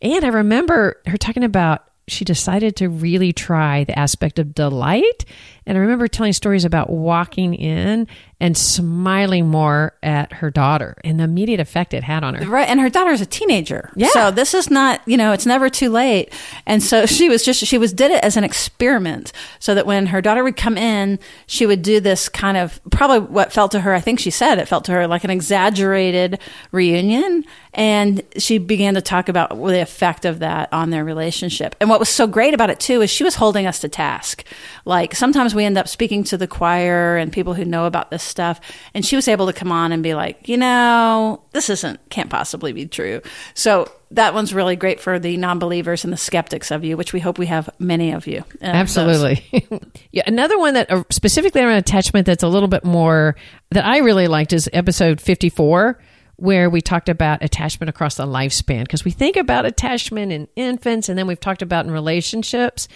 And 0.00 0.24
I 0.24 0.28
remember 0.28 1.00
her 1.06 1.16
talking 1.16 1.44
about 1.44 1.84
she 2.08 2.24
decided 2.24 2.76
to 2.76 2.88
really 2.88 3.32
try 3.32 3.84
the 3.84 3.98
aspect 3.98 4.38
of 4.38 4.54
delight. 4.54 5.24
And 5.66 5.76
I 5.76 5.80
remember 5.80 6.08
telling 6.08 6.32
stories 6.32 6.64
about 6.64 6.90
walking 6.90 7.54
in 7.54 8.06
and 8.40 8.56
smiling 8.56 9.48
more 9.48 9.94
at 10.02 10.32
her 10.34 10.50
daughter 10.50 10.96
and 11.02 11.18
the 11.18 11.24
immediate 11.24 11.58
effect 11.58 11.92
it 11.92 12.04
had 12.04 12.22
on 12.22 12.34
her. 12.34 12.46
Right. 12.46 12.68
And 12.68 12.78
her 12.80 12.88
daughter's 12.88 13.20
a 13.20 13.26
teenager. 13.26 13.90
Yeah. 13.96 14.08
So 14.10 14.30
this 14.30 14.54
is 14.54 14.70
not, 14.70 15.00
you 15.06 15.16
know, 15.16 15.32
it's 15.32 15.46
never 15.46 15.68
too 15.68 15.90
late. 15.90 16.32
And 16.64 16.80
so 16.80 17.04
she 17.06 17.28
was 17.28 17.44
just, 17.44 17.64
she 17.64 17.78
was, 17.78 17.92
did 17.92 18.12
it 18.12 18.22
as 18.22 18.36
an 18.36 18.44
experiment 18.44 19.32
so 19.58 19.74
that 19.74 19.86
when 19.86 20.06
her 20.06 20.22
daughter 20.22 20.44
would 20.44 20.56
come 20.56 20.78
in, 20.78 21.18
she 21.46 21.66
would 21.66 21.82
do 21.82 21.98
this 21.98 22.28
kind 22.28 22.56
of, 22.56 22.80
probably 22.90 23.18
what 23.18 23.52
felt 23.52 23.72
to 23.72 23.80
her, 23.80 23.92
I 23.92 24.00
think 24.00 24.20
she 24.20 24.30
said 24.30 24.58
it 24.58 24.68
felt 24.68 24.84
to 24.84 24.92
her 24.92 25.08
like 25.08 25.24
an 25.24 25.30
exaggerated 25.30 26.38
reunion. 26.70 27.44
And 27.74 28.22
she 28.36 28.58
began 28.58 28.94
to 28.94 29.02
talk 29.02 29.28
about 29.28 29.50
the 29.50 29.80
effect 29.80 30.24
of 30.24 30.38
that 30.38 30.72
on 30.72 30.90
their 30.90 31.04
relationship. 31.04 31.74
And 31.80 31.90
what 31.90 32.00
was 32.00 32.08
so 32.08 32.26
great 32.26 32.54
about 32.54 32.70
it 32.70 32.78
too 32.78 33.02
is 33.02 33.10
she 33.10 33.24
was 33.24 33.34
holding 33.34 33.66
us 33.66 33.80
to 33.80 33.88
task. 33.88 34.44
Like 34.84 35.14
sometimes 35.14 35.54
we 35.54 35.64
end 35.64 35.76
up 35.76 35.88
speaking 35.88 36.22
to 36.24 36.36
the 36.36 36.46
choir 36.46 37.16
and 37.16 37.32
people 37.32 37.54
who 37.54 37.64
know 37.64 37.86
about 37.86 38.10
this 38.10 38.27
stuff. 38.28 38.60
And 38.94 39.04
she 39.04 39.16
was 39.16 39.28
able 39.28 39.46
to 39.46 39.52
come 39.52 39.72
on 39.72 39.92
and 39.92 40.02
be 40.02 40.14
like, 40.14 40.48
you 40.48 40.56
know, 40.56 41.42
this 41.52 41.70
isn't, 41.70 42.00
can't 42.10 42.30
possibly 42.30 42.72
be 42.72 42.86
true. 42.86 43.20
So 43.54 43.90
that 44.10 44.34
one's 44.34 44.54
really 44.54 44.76
great 44.76 45.00
for 45.00 45.18
the 45.18 45.36
non 45.36 45.58
believers 45.58 46.04
and 46.04 46.12
the 46.12 46.16
skeptics 46.16 46.70
of 46.70 46.84
you, 46.84 46.96
which 46.96 47.12
we 47.12 47.20
hope 47.20 47.38
we 47.38 47.46
have 47.46 47.68
many 47.78 48.12
of 48.12 48.26
you. 48.26 48.44
Uh, 48.62 48.66
Absolutely. 48.66 49.44
yeah. 50.12 50.22
Another 50.26 50.58
one 50.58 50.74
that 50.74 50.90
uh, 50.90 51.04
specifically 51.10 51.62
around 51.62 51.76
attachment 51.76 52.26
that's 52.26 52.42
a 52.42 52.48
little 52.48 52.68
bit 52.68 52.84
more 52.84 53.36
that 53.70 53.84
I 53.84 53.98
really 53.98 54.28
liked 54.28 54.52
is 54.52 54.68
episode 54.72 55.20
54 55.20 55.98
where 56.38 56.70
we 56.70 56.80
talked 56.80 57.08
about 57.08 57.42
attachment 57.42 57.90
across 57.90 58.14
the 58.14 58.24
lifespan 58.24 58.82
because 58.82 59.04
we 59.04 59.10
think 59.10 59.36
about 59.36 59.66
attachment 59.66 60.30
in 60.30 60.46
infants 60.54 61.08
and 61.08 61.18
then 61.18 61.26
we've 61.26 61.40
talked 61.40 61.62
about 61.62 61.84
in 61.84 61.90
relationships 61.90 62.86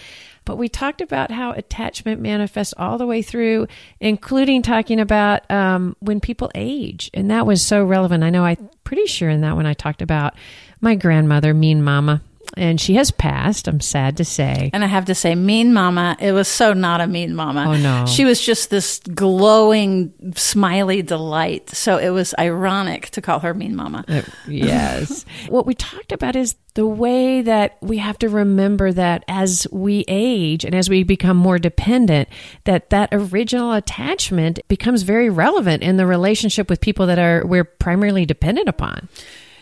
but 0.45 0.57
we 0.57 0.69
talked 0.69 1.01
about 1.01 1.29
how 1.29 1.51
attachment 1.51 2.21
manifests 2.21 2.73
all 2.77 2.97
the 2.97 3.05
way 3.05 3.21
through 3.21 3.67
including 3.99 4.61
talking 4.61 4.97
about 4.97 5.49
um, 5.51 5.95
when 5.99 6.21
people 6.21 6.49
age 6.55 7.09
and 7.13 7.29
that 7.31 7.45
was 7.45 7.61
so 7.61 7.83
relevant. 7.83 8.23
I 8.23 8.29
know 8.29 8.45
i'm 8.45 8.69
pretty 8.85 9.07
sure 9.07 9.29
in 9.29 9.41
that 9.41 9.55
one 9.55 9.65
i 9.65 9.73
talked 9.73 10.01
about 10.01 10.35
my 10.79 10.95
grandmother 10.95 11.53
mean 11.53 11.83
mama 11.83 12.21
and 12.55 12.79
she 12.79 12.95
has 12.95 13.11
passed. 13.11 13.67
I'm 13.67 13.79
sad 13.79 14.17
to 14.17 14.25
say. 14.25 14.69
And 14.73 14.83
I 14.83 14.87
have 14.87 15.05
to 15.05 15.15
say, 15.15 15.35
mean 15.35 15.73
mama, 15.73 16.15
it 16.19 16.31
was 16.31 16.47
so 16.47 16.73
not 16.73 17.01
a 17.01 17.07
mean 17.07 17.35
mama. 17.35 17.65
Oh, 17.67 17.77
no. 17.77 18.05
She 18.05 18.25
was 18.25 18.41
just 18.41 18.69
this 18.69 18.99
glowing, 18.99 20.13
smiley 20.35 21.01
delight. 21.01 21.69
So 21.69 21.97
it 21.97 22.09
was 22.09 22.33
ironic 22.37 23.09
to 23.11 23.21
call 23.21 23.39
her 23.39 23.53
mean 23.53 23.75
mama. 23.75 24.05
Uh, 24.07 24.21
yes. 24.47 25.25
what 25.49 25.65
we 25.65 25.73
talked 25.73 26.11
about 26.11 26.35
is 26.35 26.55
the 26.75 26.87
way 26.87 27.41
that 27.41 27.77
we 27.81 27.97
have 27.97 28.17
to 28.19 28.29
remember 28.29 28.91
that 28.91 29.23
as 29.27 29.67
we 29.71 30.03
age 30.07 30.65
and 30.65 30.73
as 30.73 30.89
we 30.89 31.03
become 31.03 31.37
more 31.37 31.59
dependent, 31.59 32.29
that 32.63 32.89
that 32.89 33.09
original 33.11 33.73
attachment 33.73 34.59
becomes 34.67 35.03
very 35.03 35.29
relevant 35.29 35.83
in 35.83 35.97
the 35.97 36.05
relationship 36.05 36.69
with 36.69 36.81
people 36.81 37.05
that 37.07 37.19
are 37.19 37.45
we're 37.45 37.63
primarily 37.63 38.25
dependent 38.25 38.67
upon. 38.67 39.07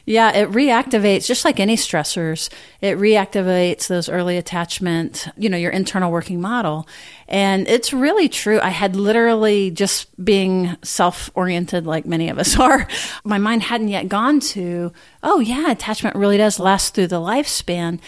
Yeah, 0.06 0.36
it 0.36 0.50
reactivates 0.50 1.26
just 1.26 1.46
like 1.46 1.60
any 1.60 1.76
stressors. 1.76 2.50
It 2.82 2.98
reactivates 2.98 3.88
those 3.88 4.10
early 4.10 4.38
attachment, 4.38 5.28
you 5.38 5.50
know, 5.50 5.58
your 5.58 5.72
internal 5.72 6.12
working 6.12 6.42
model. 6.42 6.88
And 7.28 7.68
it's 7.68 7.94
really 7.94 8.28
true. 8.28 8.60
I 8.60 8.70
had 8.70 8.96
literally 8.96 9.72
just 9.72 10.08
being 10.24 10.76
self-oriented 10.84 11.86
like 11.86 12.06
many 12.06 12.30
of 12.30 12.40
us 12.40 12.60
are. 12.60 12.88
My 13.24 13.38
mind 13.38 13.64
hadn't 13.64 13.90
yet 13.90 14.10
gone 14.10 14.40
to, 14.40 14.92
oh 15.24 15.40
yeah, 15.40 15.72
attachment 15.72 16.16
really 16.16 16.38
does 16.38 16.60
last 16.60 16.96
through 16.96 17.08
the 17.08 17.22
lifespan. 17.22 18.00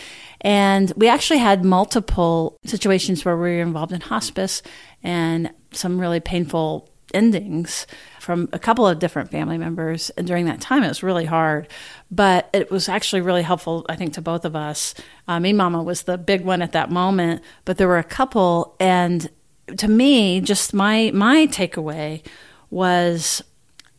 And 0.42 0.92
we 0.98 1.08
actually 1.08 1.40
had 1.40 1.64
multiple 1.64 2.58
situations 2.66 3.24
where 3.24 3.36
we 3.38 3.42
were 3.44 3.62
involved 3.62 3.94
in 3.94 4.02
hospice 4.02 4.62
and 5.02 5.52
some 5.72 6.00
really 6.00 6.20
painful 6.20 6.90
endings 7.14 7.86
from 8.20 8.50
a 8.54 8.60
couple 8.60 8.88
of 8.88 9.00
different 9.00 9.32
family 9.32 9.58
members. 9.58 10.10
And 10.12 10.26
during 10.26 10.46
that 10.46 10.62
time, 10.62 10.84
it 10.84 10.88
was 10.88 11.04
really 11.04 11.26
hard, 11.26 11.68
but 12.10 12.50
it 12.54 12.72
was 12.72 12.88
actually 12.90 13.22
really 13.22 13.44
helpful, 13.44 13.86
I 13.90 13.96
think, 13.96 14.14
to 14.14 14.22
both 14.22 14.46
of 14.46 14.56
us. 14.56 14.94
Uh, 15.28 15.40
me, 15.40 15.54
Mama 15.54 15.84
was 15.84 16.04
the 16.04 16.18
big 16.18 16.44
one 16.44 16.62
at 16.62 16.72
that 16.72 16.90
moment, 16.90 17.42
but 17.66 17.78
there 17.78 17.88
were 17.88 17.98
a 17.98 18.04
couple. 18.04 18.76
And 18.80 19.30
to 19.78 19.88
me, 19.88 20.42
just 20.42 20.74
my, 20.74 21.12
my 21.14 21.48
takeaway 21.48 22.26
was 22.70 23.44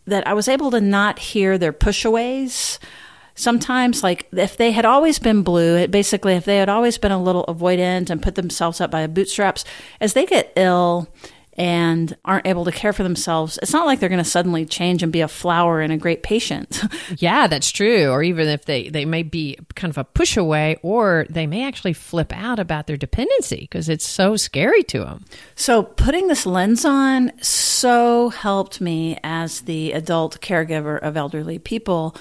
that 0.07 0.27
I 0.27 0.35
was 0.35 0.49
able 0.49 0.71
to 0.71 0.81
not 0.81 1.19
hear 1.19 1.59
their 1.59 1.73
pushaways 1.73 2.79
sometimes 3.35 4.03
like 4.03 4.29
if 4.33 4.57
they 4.57 4.71
had 4.71 4.85
always 4.85 5.19
been 5.19 5.43
blue 5.43 5.77
it 5.77 5.91
basically 5.91 6.35
if 6.35 6.45
they 6.45 6.59
had 6.59 6.69
always 6.69 6.99
been 6.99 7.11
a 7.11 7.23
little 7.23 7.45
avoidant 7.47 8.09
and 8.09 8.23
put 8.23 8.37
themselves 8.37 8.81
up 8.81 8.91
by 8.91 9.07
bootstraps 9.07 9.65
as 10.01 10.13
they 10.13 10.25
get 10.25 10.53
ill 10.57 11.09
and 11.57 12.17
aren't 12.25 12.47
able 12.47 12.65
to 12.65 12.73
care 12.73 12.93
for 12.93 13.03
themselves, 13.03 13.59
it's 13.63 13.73
not 13.73 13.87
like 13.87 14.01
they're 14.01 14.09
going 14.09 14.23
to 14.23 14.29
suddenly 14.29 14.67
change 14.67 15.03
and 15.03 15.13
be 15.13 15.21
a 15.21 15.29
flower 15.29 15.81
and 15.81 15.93
a 15.93 15.97
great 15.97 16.23
patient. 16.23 16.83
yeah, 17.19 17.47
that's 17.47 17.71
true. 17.71 18.09
Or 18.09 18.23
even 18.23 18.49
if 18.49 18.65
they, 18.65 18.89
they 18.89 19.05
may 19.05 19.23
be 19.23 19.59
kind 19.75 19.91
of 19.91 19.99
a 19.99 20.05
push 20.05 20.37
away, 20.37 20.77
or 20.83 21.27
they 21.31 21.47
may 21.47 21.65
actually 21.65 21.93
flip 21.93 22.33
out 22.33 22.59
about 22.59 22.87
their 22.87 22.97
dependency 22.97 23.61
because 23.61 23.89
it's 23.89 24.07
so 24.07 24.37
scary 24.37 24.83
to 24.85 25.01
them. 25.01 25.25
So, 25.55 25.83
putting 25.83 26.29
this 26.29 26.47
lens 26.47 26.85
on 26.85 27.33
so 27.41 28.31
helped 28.31 28.81
me 28.81 29.19
as 29.23 29.63
the 29.63 29.93
adult 29.93 30.41
caregiver 30.41 30.99
of 30.99 31.17
elderly 31.17 31.59
people 31.59 32.17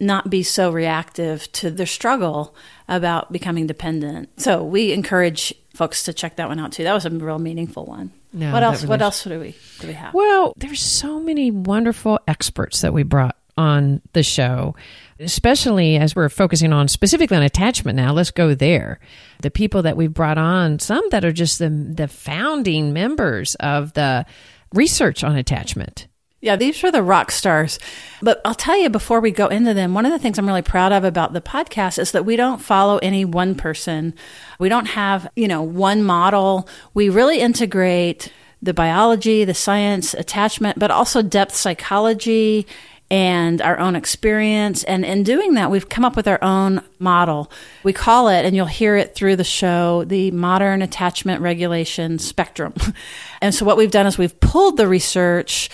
not 0.00 0.28
be 0.28 0.42
so 0.42 0.72
reactive 0.72 1.50
to 1.52 1.70
their 1.70 1.86
struggle 1.86 2.54
about 2.88 3.32
becoming 3.32 3.66
dependent. 3.66 4.28
So, 4.40 4.62
we 4.62 4.92
encourage 4.92 5.54
folks 5.74 6.04
to 6.04 6.12
check 6.12 6.36
that 6.36 6.48
one 6.48 6.58
out 6.58 6.72
too. 6.72 6.84
That 6.84 6.94
was 6.94 7.04
a 7.04 7.10
real 7.10 7.38
meaningful 7.38 7.84
one. 7.84 8.12
No, 8.32 8.52
what 8.52 8.62
else? 8.62 8.82
Really 8.82 8.88
what 8.88 9.02
else 9.02 9.24
do 9.24 9.38
we 9.38 9.54
do 9.80 9.86
we 9.86 9.92
have? 9.92 10.14
Well, 10.14 10.54
there's 10.56 10.82
so 10.82 11.20
many 11.20 11.50
wonderful 11.50 12.18
experts 12.26 12.80
that 12.80 12.92
we 12.92 13.02
brought 13.02 13.36
on 13.56 14.00
the 14.12 14.22
show, 14.22 14.74
especially 15.20 15.96
as 15.96 16.16
we're 16.16 16.28
focusing 16.28 16.72
on 16.72 16.88
specifically 16.88 17.36
on 17.36 17.42
attachment 17.42 17.96
now. 17.96 18.12
Let's 18.12 18.30
go 18.30 18.54
there. 18.54 18.98
The 19.42 19.50
people 19.50 19.82
that 19.82 19.96
we've 19.96 20.12
brought 20.12 20.38
on, 20.38 20.78
some 20.78 21.04
that 21.10 21.24
are 21.24 21.32
just 21.32 21.58
the 21.58 21.68
the 21.68 22.08
founding 22.08 22.92
members 22.92 23.54
of 23.56 23.92
the 23.92 24.26
research 24.72 25.22
on 25.22 25.36
attachment. 25.36 26.08
Yeah, 26.44 26.56
these 26.56 26.84
are 26.84 26.92
the 26.92 27.02
rock 27.02 27.30
stars. 27.30 27.78
But 28.20 28.42
I'll 28.44 28.54
tell 28.54 28.76
you 28.76 28.90
before 28.90 29.18
we 29.18 29.30
go 29.30 29.46
into 29.46 29.72
them, 29.72 29.94
one 29.94 30.04
of 30.04 30.12
the 30.12 30.18
things 30.18 30.38
I'm 30.38 30.46
really 30.46 30.60
proud 30.60 30.92
of 30.92 31.02
about 31.02 31.32
the 31.32 31.40
podcast 31.40 31.98
is 31.98 32.12
that 32.12 32.26
we 32.26 32.36
don't 32.36 32.60
follow 32.60 32.98
any 32.98 33.24
one 33.24 33.54
person. 33.54 34.12
We 34.58 34.68
don't 34.68 34.84
have, 34.84 35.26
you 35.36 35.48
know, 35.48 35.62
one 35.62 36.02
model. 36.02 36.68
We 36.92 37.08
really 37.08 37.40
integrate 37.40 38.30
the 38.60 38.74
biology, 38.74 39.46
the 39.46 39.54
science, 39.54 40.12
attachment, 40.12 40.78
but 40.78 40.90
also 40.90 41.22
depth 41.22 41.54
psychology 41.54 42.66
and 43.10 43.62
our 43.62 43.78
own 43.78 43.96
experience. 43.96 44.84
And 44.84 45.02
in 45.02 45.22
doing 45.22 45.54
that, 45.54 45.70
we've 45.70 45.88
come 45.88 46.04
up 46.04 46.14
with 46.14 46.28
our 46.28 46.42
own 46.44 46.82
model. 46.98 47.50
We 47.84 47.94
call 47.94 48.28
it, 48.28 48.44
and 48.44 48.54
you'll 48.54 48.66
hear 48.66 48.96
it 48.96 49.14
through 49.14 49.36
the 49.36 49.44
show, 49.44 50.04
the 50.04 50.30
modern 50.30 50.82
attachment 50.82 51.40
regulation 51.40 52.18
spectrum. 52.18 52.74
and 53.40 53.54
so 53.54 53.64
what 53.64 53.78
we've 53.78 53.90
done 53.90 54.06
is 54.06 54.18
we've 54.18 54.38
pulled 54.40 54.76
the 54.76 54.86
research 54.86 55.70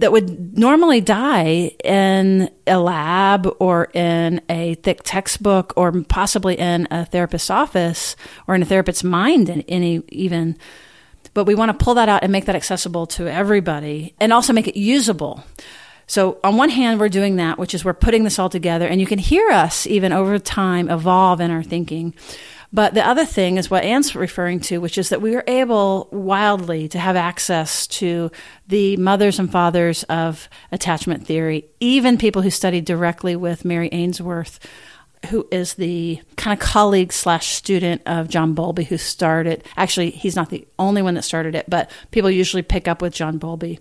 that 0.00 0.12
would 0.12 0.58
normally 0.58 1.02
die 1.02 1.76
in 1.84 2.50
a 2.66 2.78
lab 2.78 3.54
or 3.60 3.90
in 3.92 4.40
a 4.48 4.74
thick 4.76 5.00
textbook 5.04 5.74
or 5.76 5.92
possibly 6.04 6.58
in 6.58 6.88
a 6.90 7.04
therapist's 7.04 7.50
office 7.50 8.16
or 8.46 8.54
in 8.54 8.62
a 8.62 8.64
therapist's 8.64 9.04
mind 9.04 9.50
in 9.50 9.60
any 9.62 10.02
even. 10.08 10.56
But 11.34 11.44
we 11.44 11.54
want 11.54 11.78
to 11.78 11.84
pull 11.84 11.94
that 11.94 12.08
out 12.08 12.22
and 12.22 12.32
make 12.32 12.46
that 12.46 12.56
accessible 12.56 13.06
to 13.08 13.30
everybody 13.30 14.14
and 14.18 14.32
also 14.32 14.54
make 14.54 14.66
it 14.66 14.78
usable. 14.78 15.44
So 16.06 16.40
on 16.42 16.56
one 16.56 16.70
hand 16.70 16.98
we're 16.98 17.10
doing 17.10 17.36
that 17.36 17.58
which 17.58 17.74
is 17.74 17.84
we're 17.84 17.92
putting 17.92 18.24
this 18.24 18.38
all 18.38 18.48
together 18.48 18.88
and 18.88 19.00
you 19.00 19.06
can 19.06 19.18
hear 19.18 19.50
us 19.50 19.86
even 19.86 20.12
over 20.12 20.38
time 20.38 20.88
evolve 20.88 21.40
in 21.40 21.50
our 21.50 21.62
thinking 21.62 22.14
but 22.72 22.94
the 22.94 23.06
other 23.06 23.24
thing 23.24 23.56
is 23.56 23.70
what 23.70 23.84
Ann's 23.84 24.14
referring 24.14 24.60
to, 24.60 24.78
which 24.78 24.98
is 24.98 25.08
that 25.08 25.20
we 25.20 25.32
were 25.32 25.44
able 25.46 26.08
wildly 26.12 26.88
to 26.88 26.98
have 26.98 27.16
access 27.16 27.86
to 27.88 28.30
the 28.68 28.96
mothers 28.96 29.38
and 29.38 29.50
fathers 29.50 30.04
of 30.04 30.48
attachment 30.70 31.26
theory, 31.26 31.64
even 31.80 32.18
people 32.18 32.42
who 32.42 32.50
studied 32.50 32.84
directly 32.84 33.34
with 33.34 33.64
Mary 33.64 33.88
Ainsworth 33.92 34.60
who 35.26 35.46
is 35.50 35.74
the 35.74 36.20
kind 36.36 36.58
of 36.58 36.66
colleague 36.66 37.12
slash 37.12 37.48
student 37.48 38.02
of 38.06 38.28
John 38.28 38.54
Bowlby, 38.54 38.84
who 38.84 38.96
started. 38.96 39.62
Actually, 39.76 40.10
he's 40.10 40.36
not 40.36 40.50
the 40.50 40.66
only 40.78 41.02
one 41.02 41.14
that 41.14 41.22
started 41.22 41.54
it, 41.54 41.68
but 41.68 41.90
people 42.10 42.30
usually 42.30 42.62
pick 42.62 42.88
up 42.88 43.02
with 43.02 43.12
John 43.12 43.38
Bowlby. 43.38 43.80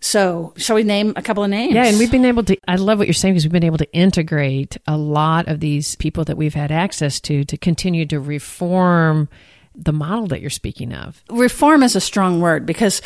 So, 0.00 0.54
shall 0.56 0.76
we 0.76 0.84
name 0.84 1.12
a 1.16 1.22
couple 1.22 1.42
of 1.42 1.50
names? 1.50 1.74
Yeah, 1.74 1.86
and 1.86 1.98
we've 1.98 2.10
been 2.10 2.24
able 2.24 2.44
to, 2.44 2.56
I 2.68 2.76
love 2.76 2.98
what 2.98 3.08
you're 3.08 3.14
saying 3.14 3.34
because 3.34 3.44
we've 3.44 3.52
been 3.52 3.64
able 3.64 3.78
to 3.78 3.92
integrate 3.92 4.76
a 4.86 4.96
lot 4.96 5.48
of 5.48 5.60
these 5.60 5.96
people 5.96 6.24
that 6.24 6.36
we've 6.36 6.54
had 6.54 6.70
access 6.70 7.20
to 7.22 7.44
to 7.44 7.56
continue 7.56 8.06
to 8.06 8.20
reform 8.20 9.28
the 9.74 9.92
model 9.92 10.26
that 10.26 10.40
you're 10.40 10.50
speaking 10.50 10.92
of. 10.92 11.22
Reform 11.30 11.82
is 11.82 11.96
a 11.96 12.00
strong 12.00 12.40
word 12.40 12.66
because 12.66 13.00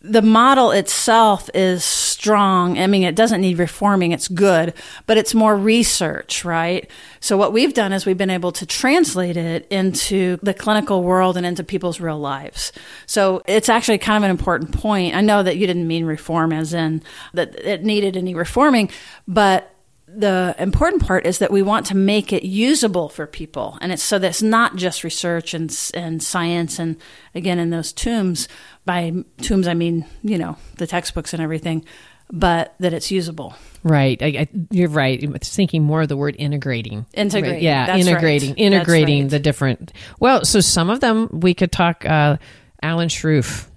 the 0.00 0.22
model 0.22 0.70
itself 0.70 1.50
is 1.54 1.84
strong. 1.84 2.78
I 2.78 2.86
mean, 2.86 3.02
it 3.02 3.16
doesn't 3.16 3.40
need 3.40 3.58
reforming. 3.58 4.12
It's 4.12 4.28
good, 4.28 4.74
but 5.06 5.18
it's 5.18 5.34
more 5.34 5.56
research, 5.56 6.44
right? 6.44 6.88
So 7.18 7.36
what 7.36 7.52
we've 7.52 7.74
done 7.74 7.92
is 7.92 8.06
we've 8.06 8.16
been 8.16 8.30
able 8.30 8.52
to 8.52 8.66
translate 8.66 9.36
it 9.36 9.66
into 9.70 10.38
the 10.40 10.54
clinical 10.54 11.02
world 11.02 11.36
and 11.36 11.44
into 11.44 11.64
people's 11.64 12.00
real 12.00 12.18
lives. 12.18 12.72
So 13.06 13.42
it's 13.46 13.68
actually 13.68 13.98
kind 13.98 14.16
of 14.16 14.22
an 14.22 14.30
important 14.30 14.72
point. 14.72 15.16
I 15.16 15.20
know 15.20 15.42
that 15.42 15.56
you 15.56 15.66
didn't 15.66 15.88
mean 15.88 16.04
reform 16.04 16.52
as 16.52 16.72
in 16.72 17.02
that 17.34 17.56
it 17.58 17.82
needed 17.82 18.16
any 18.16 18.36
reforming, 18.36 18.90
but 19.26 19.74
the 20.10 20.54
important 20.58 21.02
part 21.02 21.26
is 21.26 21.38
that 21.38 21.50
we 21.50 21.60
want 21.60 21.86
to 21.86 21.94
make 21.94 22.32
it 22.32 22.42
usable 22.42 23.10
for 23.10 23.26
people 23.26 23.76
and 23.82 23.92
it's 23.92 24.02
so 24.02 24.18
that 24.18 24.28
it's 24.28 24.42
not 24.42 24.74
just 24.74 25.04
research 25.04 25.52
and, 25.52 25.76
and 25.92 26.22
science 26.22 26.78
and 26.78 26.96
again 27.34 27.58
in 27.58 27.68
those 27.68 27.92
tombs 27.92 28.48
by 28.88 29.12
tombs 29.42 29.68
i 29.68 29.74
mean 29.74 30.06
you 30.22 30.38
know 30.38 30.56
the 30.78 30.86
textbooks 30.86 31.34
and 31.34 31.42
everything 31.42 31.84
but 32.32 32.74
that 32.80 32.94
it's 32.94 33.10
usable 33.10 33.54
right 33.82 34.22
I, 34.22 34.26
I, 34.26 34.48
you're 34.70 34.88
right 34.88 35.22
I'm 35.22 35.34
thinking 35.34 35.82
more 35.82 36.00
of 36.00 36.08
the 36.08 36.16
word 36.16 36.36
integrating 36.38 37.04
integrating 37.12 37.56
right? 37.56 37.62
yeah 37.62 37.84
That's 37.84 38.06
integrating 38.06 38.50
right. 38.50 38.58
integrating 38.58 39.22
right. 39.24 39.30
the 39.30 39.38
different 39.38 39.92
well 40.20 40.42
so 40.46 40.60
some 40.60 40.88
of 40.88 41.00
them 41.00 41.28
we 41.30 41.52
could 41.52 41.70
talk 41.70 42.06
uh, 42.06 42.38
alan 42.82 43.08
Sroufe 43.08 43.68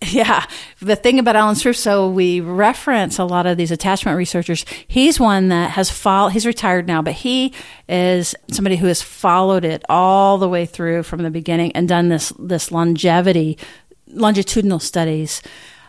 Yeah. 0.12 0.44
The 0.80 0.94
thing 0.94 1.18
about 1.18 1.34
Alan 1.34 1.56
Sroufe, 1.56 1.76
so 1.76 2.08
we 2.08 2.40
reference 2.40 3.18
a 3.18 3.24
lot 3.24 3.46
of 3.46 3.56
these 3.56 3.72
attachment 3.72 4.16
researchers. 4.16 4.64
He's 4.86 5.18
one 5.18 5.48
that 5.48 5.72
has 5.72 5.90
followed, 5.90 6.30
he's 6.30 6.46
retired 6.46 6.86
now, 6.86 7.02
but 7.02 7.14
he 7.14 7.52
is 7.88 8.32
somebody 8.48 8.76
who 8.76 8.86
has 8.86 9.02
followed 9.02 9.64
it 9.64 9.82
all 9.88 10.38
the 10.38 10.48
way 10.48 10.66
through 10.66 11.02
from 11.02 11.24
the 11.24 11.30
beginning 11.30 11.72
and 11.72 11.88
done 11.88 12.10
this, 12.10 12.32
this 12.38 12.70
longevity, 12.70 13.58
longitudinal 14.10 14.78
studies. 14.78 15.42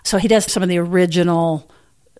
So 0.04 0.18
he 0.18 0.28
does 0.28 0.52
some 0.52 0.64
of 0.64 0.70
the 0.70 0.78
original 0.78 1.70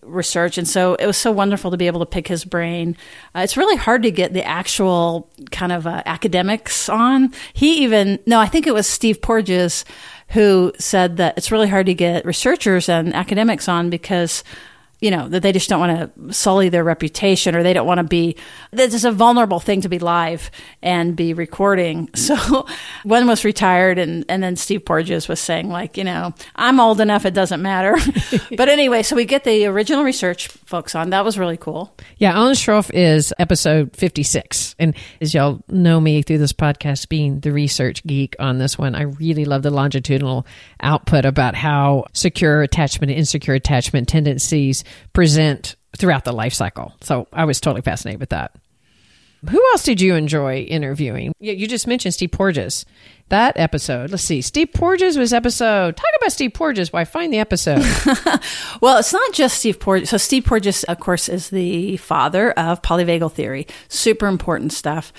research. 0.02 0.58
And 0.58 0.68
so 0.68 0.96
it 0.96 1.06
was 1.06 1.18
so 1.18 1.32
wonderful 1.32 1.72
to 1.72 1.78
be 1.78 1.88
able 1.88 2.00
to 2.00 2.06
pick 2.06 2.28
his 2.28 2.46
brain. 2.46 2.98
Uh, 3.36 3.40
it's 3.40 3.58
really 3.58 3.76
hard 3.76 4.04
to 4.04 4.12
get 4.12 4.34
the 4.34 4.44
actual 4.44 5.30
kind 5.52 5.72
of 5.72 5.86
uh, 5.86 6.04
academics 6.06 6.90
on. 6.90 7.34
He 7.54 7.84
even, 7.84 8.20
no, 8.26 8.40
I 8.40 8.48
think 8.48 8.68
it 8.68 8.74
was 8.74 8.88
Steve 8.88 9.22
Porges 9.22 9.86
who 10.30 10.72
said 10.78 11.18
that 11.18 11.38
it's 11.38 11.52
really 11.52 11.68
hard 11.68 11.88
to 11.88 11.94
get 11.94 12.26
researchers 12.26 12.88
and 12.88 13.14
academics 13.14 13.68
on 13.68 13.90
because 13.90 14.44
you 15.02 15.12
know 15.12 15.30
that 15.30 15.42
they 15.42 15.52
just 15.52 15.70
don't 15.70 15.80
want 15.80 16.18
to 16.18 16.34
sully 16.34 16.70
their 16.70 16.84
reputation 16.84 17.56
or 17.56 17.64
they 17.64 17.74
don't 17.74 17.88
want 17.88 18.00
to 18.00 18.04
be 18.04 18.36
this 18.72 18.94
is 18.94 19.06
a 19.06 19.12
vulnerable 19.12 19.60
thing 19.60 19.82
to 19.82 19.90
be 19.90 20.00
live 20.00 20.52
and 20.82 21.16
be 21.16 21.34
recording. 21.34 22.10
So 22.30 22.68
one 23.04 23.26
was 23.26 23.44
retired 23.44 23.98
and 23.98 24.24
and 24.30 24.44
then 24.44 24.56
steve 24.56 24.86
porges 24.86 25.28
was 25.28 25.40
saying 25.40 25.70
like 25.70 25.98
you 25.98 26.04
know 26.04 26.34
i'm 26.56 26.80
old 26.80 27.02
enough 27.02 27.26
it 27.26 27.34
doesn't 27.34 27.62
matter. 27.62 27.98
But 28.56 28.70
anyway 28.70 29.04
so 29.04 29.16
we 29.16 29.26
get 29.26 29.46
the 29.46 29.66
original 29.66 30.04
research 30.04 30.48
folks 30.48 30.94
on. 30.96 31.10
That 31.12 31.26
was 31.26 31.40
really 31.40 31.58
cool. 31.58 31.96
Yeah 32.18 32.34
alan 32.34 32.54
Sroufe 32.54 32.92
is 32.94 33.34
episode 33.40 33.96
56 33.96 34.76
and 34.78 34.96
as 35.22 35.34
y'all 35.34 35.64
know 35.70 36.00
me 36.00 36.22
through 36.22 36.38
this 36.38 36.54
podcast 36.54 37.10
being 37.10 37.40
the 37.40 37.52
research 37.52 38.04
geek 38.06 38.36
on 38.40 38.60
this 38.60 38.78
one 38.78 38.96
i 38.96 39.04
really 39.04 39.46
love 39.46 39.64
the 39.64 39.72
longitudinal 39.72 40.46
output 40.82 41.26
about 41.26 41.56
how 41.56 42.06
secure 42.14 42.62
attachment 42.62 43.10
and 43.12 43.20
insecure 43.20 43.54
attachment 43.54 44.08
tendencies 44.08 44.84
present 45.14 45.76
throughout 45.98 46.26
the 46.26 46.32
life 46.32 46.54
cycle. 46.54 46.94
So 47.02 47.28
I 47.34 47.46
was 47.46 47.60
totally 47.60 47.82
fascinated 47.82 48.20
with 48.20 48.30
that. 48.30 48.56
Who 49.50 49.64
else 49.72 49.84
did 49.84 50.02
you 50.02 50.16
enjoy 50.16 50.60
interviewing? 50.62 51.34
Yeah, 51.40 51.54
you 51.54 51.66
just 51.66 51.88
mentioned 51.88 52.14
Steve 52.14 52.32
Porges. 52.32 52.86
That 53.30 53.58
episode, 53.58 54.10
let's 54.10 54.24
see. 54.24 54.42
Steve 54.42 54.74
Porges 54.74 55.18
was 55.18 55.32
episode. 55.32 55.96
Talk 55.96 56.10
about 56.18 56.32
Steve 56.32 56.54
Porges. 56.54 56.92
Why 56.92 57.06
find 57.06 57.32
the 57.32 57.38
episode? 57.38 57.80
well, 58.82 58.98
it's 58.98 59.14
not 59.14 59.34
just 59.34 59.60
Steve 59.60 59.80
Porges. 59.80 60.10
So, 60.10 60.18
Steve 60.18 60.46
Porges, 60.46 60.84
of 60.86 61.00
course, 61.00 61.30
is 61.30 61.52
the 61.52 61.96
father 61.98 62.52
of 62.52 62.82
polyvagal 62.82 63.32
theory. 63.32 63.68
Super 63.88 64.28
important 64.28 64.74
stuff. 64.74 65.14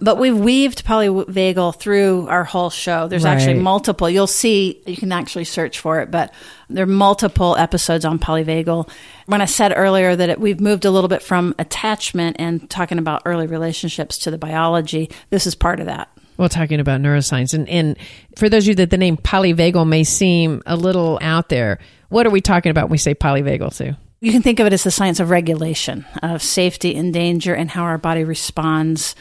But 0.00 0.18
we've 0.18 0.36
weaved 0.36 0.84
polyvagal 0.84 1.78
through 1.78 2.26
our 2.28 2.44
whole 2.44 2.70
show. 2.70 3.08
There's 3.08 3.24
right. 3.24 3.36
actually 3.36 3.60
multiple. 3.60 4.10
You'll 4.10 4.26
see, 4.26 4.82
you 4.86 4.96
can 4.96 5.12
actually 5.12 5.44
search 5.44 5.78
for 5.78 6.00
it, 6.00 6.10
but 6.10 6.32
there 6.68 6.82
are 6.82 6.86
multiple 6.86 7.56
episodes 7.56 8.04
on 8.04 8.18
polyvagal. 8.18 8.90
When 9.26 9.40
I 9.40 9.46
said 9.46 9.72
earlier 9.74 10.14
that 10.14 10.28
it, 10.28 10.40
we've 10.40 10.60
moved 10.60 10.84
a 10.84 10.90
little 10.90 11.08
bit 11.08 11.22
from 11.22 11.54
attachment 11.58 12.36
and 12.38 12.68
talking 12.68 12.98
about 12.98 13.22
early 13.24 13.46
relationships 13.46 14.18
to 14.18 14.30
the 14.30 14.38
biology, 14.38 15.10
this 15.30 15.46
is 15.46 15.54
part 15.54 15.80
of 15.80 15.86
that. 15.86 16.10
Well, 16.36 16.48
talking 16.48 16.80
about 16.80 17.00
neuroscience. 17.00 17.54
And, 17.54 17.68
and 17.68 17.96
for 18.36 18.48
those 18.48 18.64
of 18.64 18.70
you 18.70 18.74
that 18.76 18.90
the 18.90 18.98
name 18.98 19.16
polyvagal 19.16 19.86
may 19.86 20.02
seem 20.02 20.62
a 20.66 20.76
little 20.76 21.18
out 21.22 21.48
there, 21.48 21.78
what 22.08 22.26
are 22.26 22.30
we 22.30 22.40
talking 22.40 22.70
about 22.70 22.84
when 22.84 22.92
we 22.92 22.98
say 22.98 23.14
polyvagal, 23.14 23.72
Sue? 23.72 23.94
You 24.20 24.32
can 24.32 24.42
think 24.42 24.58
of 24.58 24.66
it 24.66 24.72
as 24.72 24.84
the 24.84 24.90
science 24.90 25.20
of 25.20 25.30
regulation, 25.30 26.06
of 26.22 26.42
safety 26.42 26.96
and 26.96 27.12
danger, 27.12 27.54
and 27.54 27.70
how 27.70 27.82
our 27.82 27.98
body 27.98 28.24
responds 28.24 29.14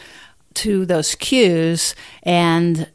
to 0.56 0.86
those 0.86 1.16
cues 1.16 1.96
and 2.24 2.90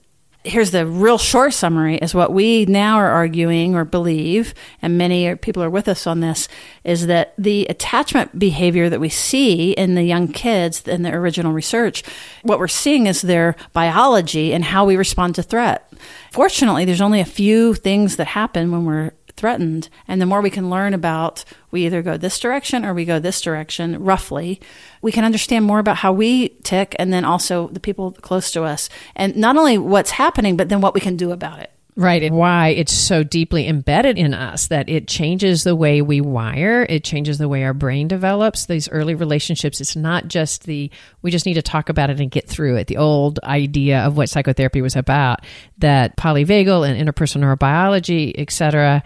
here's 0.45 0.71
the 0.71 0.87
real 0.87 1.19
short 1.19 1.53
summary 1.53 1.97
is 1.97 2.15
what 2.15 2.33
we 2.33 2.65
now 2.67 2.97
are 2.97 3.11
arguing 3.11 3.75
or 3.75 3.85
believe 3.85 4.55
and 4.81 4.97
many 4.97 5.35
people 5.37 5.63
are 5.63 5.71
with 5.71 5.89
us 5.89 6.07
on 6.07 6.21
this 6.21 6.49
is 6.85 7.07
that 7.07 7.35
the 7.37 7.67
attachment 7.67 8.39
behavior 8.39 8.89
that 8.89 9.01
we 9.01 9.09
see 9.09 9.73
in 9.73 9.95
the 9.95 10.03
young 10.03 10.29
kids 10.29 10.87
in 10.87 11.03
the 11.03 11.13
original 11.13 11.53
research 11.53 12.03
what 12.43 12.59
we're 12.59 12.69
seeing 12.69 13.07
is 13.07 13.21
their 13.23 13.57
biology 13.73 14.53
and 14.53 14.65
how 14.65 14.85
we 14.85 14.97
respond 14.97 15.35
to 15.35 15.43
threat. 15.43 15.93
Fortunately 16.33 16.85
there's 16.85 17.01
only 17.01 17.21
a 17.21 17.27
few 17.27 17.75
things 17.75 18.17
that 18.17 18.29
happen 18.29 18.71
when 18.71 18.85
we're 18.85 19.13
threatened. 19.39 19.89
And 20.07 20.21
the 20.21 20.27
more 20.27 20.43
we 20.43 20.51
can 20.51 20.69
learn 20.69 20.93
about, 20.93 21.45
we 21.71 21.87
either 21.87 22.03
go 22.03 22.17
this 22.17 22.39
direction 22.39 22.85
or 22.85 22.93
we 22.93 23.05
go 23.05 23.19
this 23.19 23.41
direction, 23.41 24.03
roughly, 24.03 24.61
we 25.01 25.13
can 25.13 25.25
understand 25.25 25.65
more 25.65 25.79
about 25.79 25.99
how 25.99 26.13
we 26.13 26.51
tick 26.65 26.95
and 26.99 27.13
then 27.13 27.25
also 27.25 27.69
the 27.69 27.81
people 27.81 28.13
close 28.13 28.51
to 28.51 28.65
us. 28.65 28.89
And 29.17 29.37
not 29.37 29.57
only 29.57 29.79
what's 29.79 30.11
happening, 30.11 30.57
but 30.57 30.69
then 30.69 30.81
what 30.81 30.95
we 30.95 31.01
can 31.01 31.17
do 31.17 31.31
about 31.33 31.61
it. 31.61 31.73
Right. 31.99 32.23
And 32.23 32.37
why 32.37 32.69
it's 32.69 32.93
so 32.93 33.25
deeply 33.25 33.67
embedded 33.67 34.19
in 34.19 34.33
us 34.33 34.69
that 34.69 34.89
it 34.89 35.09
changes 35.09 35.65
the 35.65 35.75
way 35.75 36.01
we 36.01 36.21
wire, 36.21 36.87
it 36.89 37.03
changes 37.03 37.39
the 37.39 37.49
way 37.49 37.65
our 37.65 37.75
brain 37.75 38.07
develops. 38.07 38.67
These 38.67 38.89
early 38.91 39.17
relationships, 39.17 39.81
it's 39.81 39.97
not 39.97 40.29
just 40.29 40.63
the, 40.63 40.93
we 41.23 41.33
just 41.33 41.45
need 41.45 41.55
to 41.55 41.63
talk 41.63 41.89
about 41.89 42.09
it 42.09 42.21
and 42.21 42.31
get 42.31 42.49
through 42.49 42.77
it. 42.77 42.87
The 42.87 42.99
old 42.99 43.41
idea 43.43 43.99
of 44.03 44.17
what 44.17 44.29
psychotherapy 44.29 44.81
was 44.81 44.95
about, 44.95 45.41
that 45.79 46.17
polyvagal 46.17 46.89
and 46.89 47.09
interpersonal 47.09 47.57
neurobiology, 47.57 48.33
et 48.39 48.53
cetera, 48.53 49.03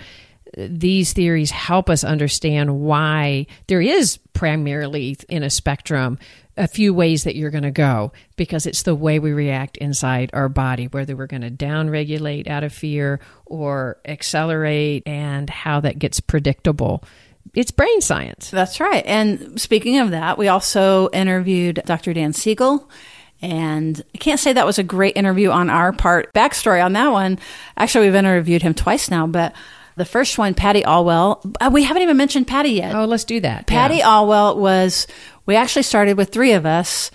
these 0.56 1.12
theories 1.12 1.50
help 1.50 1.88
us 1.88 2.04
understand 2.04 2.80
why 2.80 3.46
there 3.66 3.80
is 3.80 4.18
primarily 4.32 5.16
in 5.28 5.42
a 5.42 5.50
spectrum 5.50 6.18
a 6.56 6.68
few 6.68 6.92
ways 6.92 7.24
that 7.24 7.34
you're 7.34 7.50
going 7.50 7.62
to 7.62 7.70
go 7.70 8.12
because 8.36 8.66
it's 8.66 8.82
the 8.82 8.94
way 8.94 9.18
we 9.18 9.32
react 9.32 9.78
inside 9.78 10.30
our 10.34 10.48
body, 10.48 10.86
whether 10.86 11.16
we're 11.16 11.26
going 11.26 11.42
to 11.42 11.50
downregulate 11.50 12.46
out 12.46 12.62
of 12.62 12.72
fear 12.72 13.20
or 13.46 13.98
accelerate, 14.04 15.02
and 15.06 15.48
how 15.48 15.80
that 15.80 15.98
gets 15.98 16.20
predictable. 16.20 17.02
It's 17.54 17.70
brain 17.70 18.00
science. 18.00 18.50
That's 18.50 18.80
right. 18.80 19.04
And 19.06 19.60
speaking 19.60 19.98
of 19.98 20.10
that, 20.10 20.36
we 20.38 20.48
also 20.48 21.08
interviewed 21.10 21.82
Dr. 21.86 22.12
Dan 22.12 22.32
Siegel. 22.32 22.88
And 23.40 24.02
I 24.14 24.18
can't 24.18 24.38
say 24.38 24.52
that 24.52 24.66
was 24.66 24.78
a 24.78 24.84
great 24.84 25.16
interview 25.16 25.50
on 25.50 25.68
our 25.68 25.92
part. 25.92 26.32
Backstory 26.32 26.84
on 26.84 26.92
that 26.92 27.08
one 27.08 27.38
actually, 27.76 28.06
we've 28.06 28.14
interviewed 28.14 28.62
him 28.62 28.74
twice 28.74 29.10
now, 29.10 29.26
but 29.26 29.54
the 29.96 30.04
first 30.04 30.38
one, 30.38 30.54
Patty 30.54 30.82
Olwell. 30.82 31.54
Uh, 31.60 31.70
we 31.72 31.82
haven't 31.82 32.02
even 32.02 32.16
mentioned 32.16 32.46
Patty 32.46 32.70
yet. 32.70 32.94
Oh, 32.94 33.04
let's 33.04 33.24
do 33.24 33.40
that. 33.40 33.66
Patty 33.66 33.96
yeah. 33.96 34.06
Olwell 34.06 34.56
was, 34.56 35.06
we 35.46 35.56
actually 35.56 35.82
started 35.82 36.16
with 36.16 36.30
three 36.30 36.52
of 36.52 36.64
us, 36.64 37.10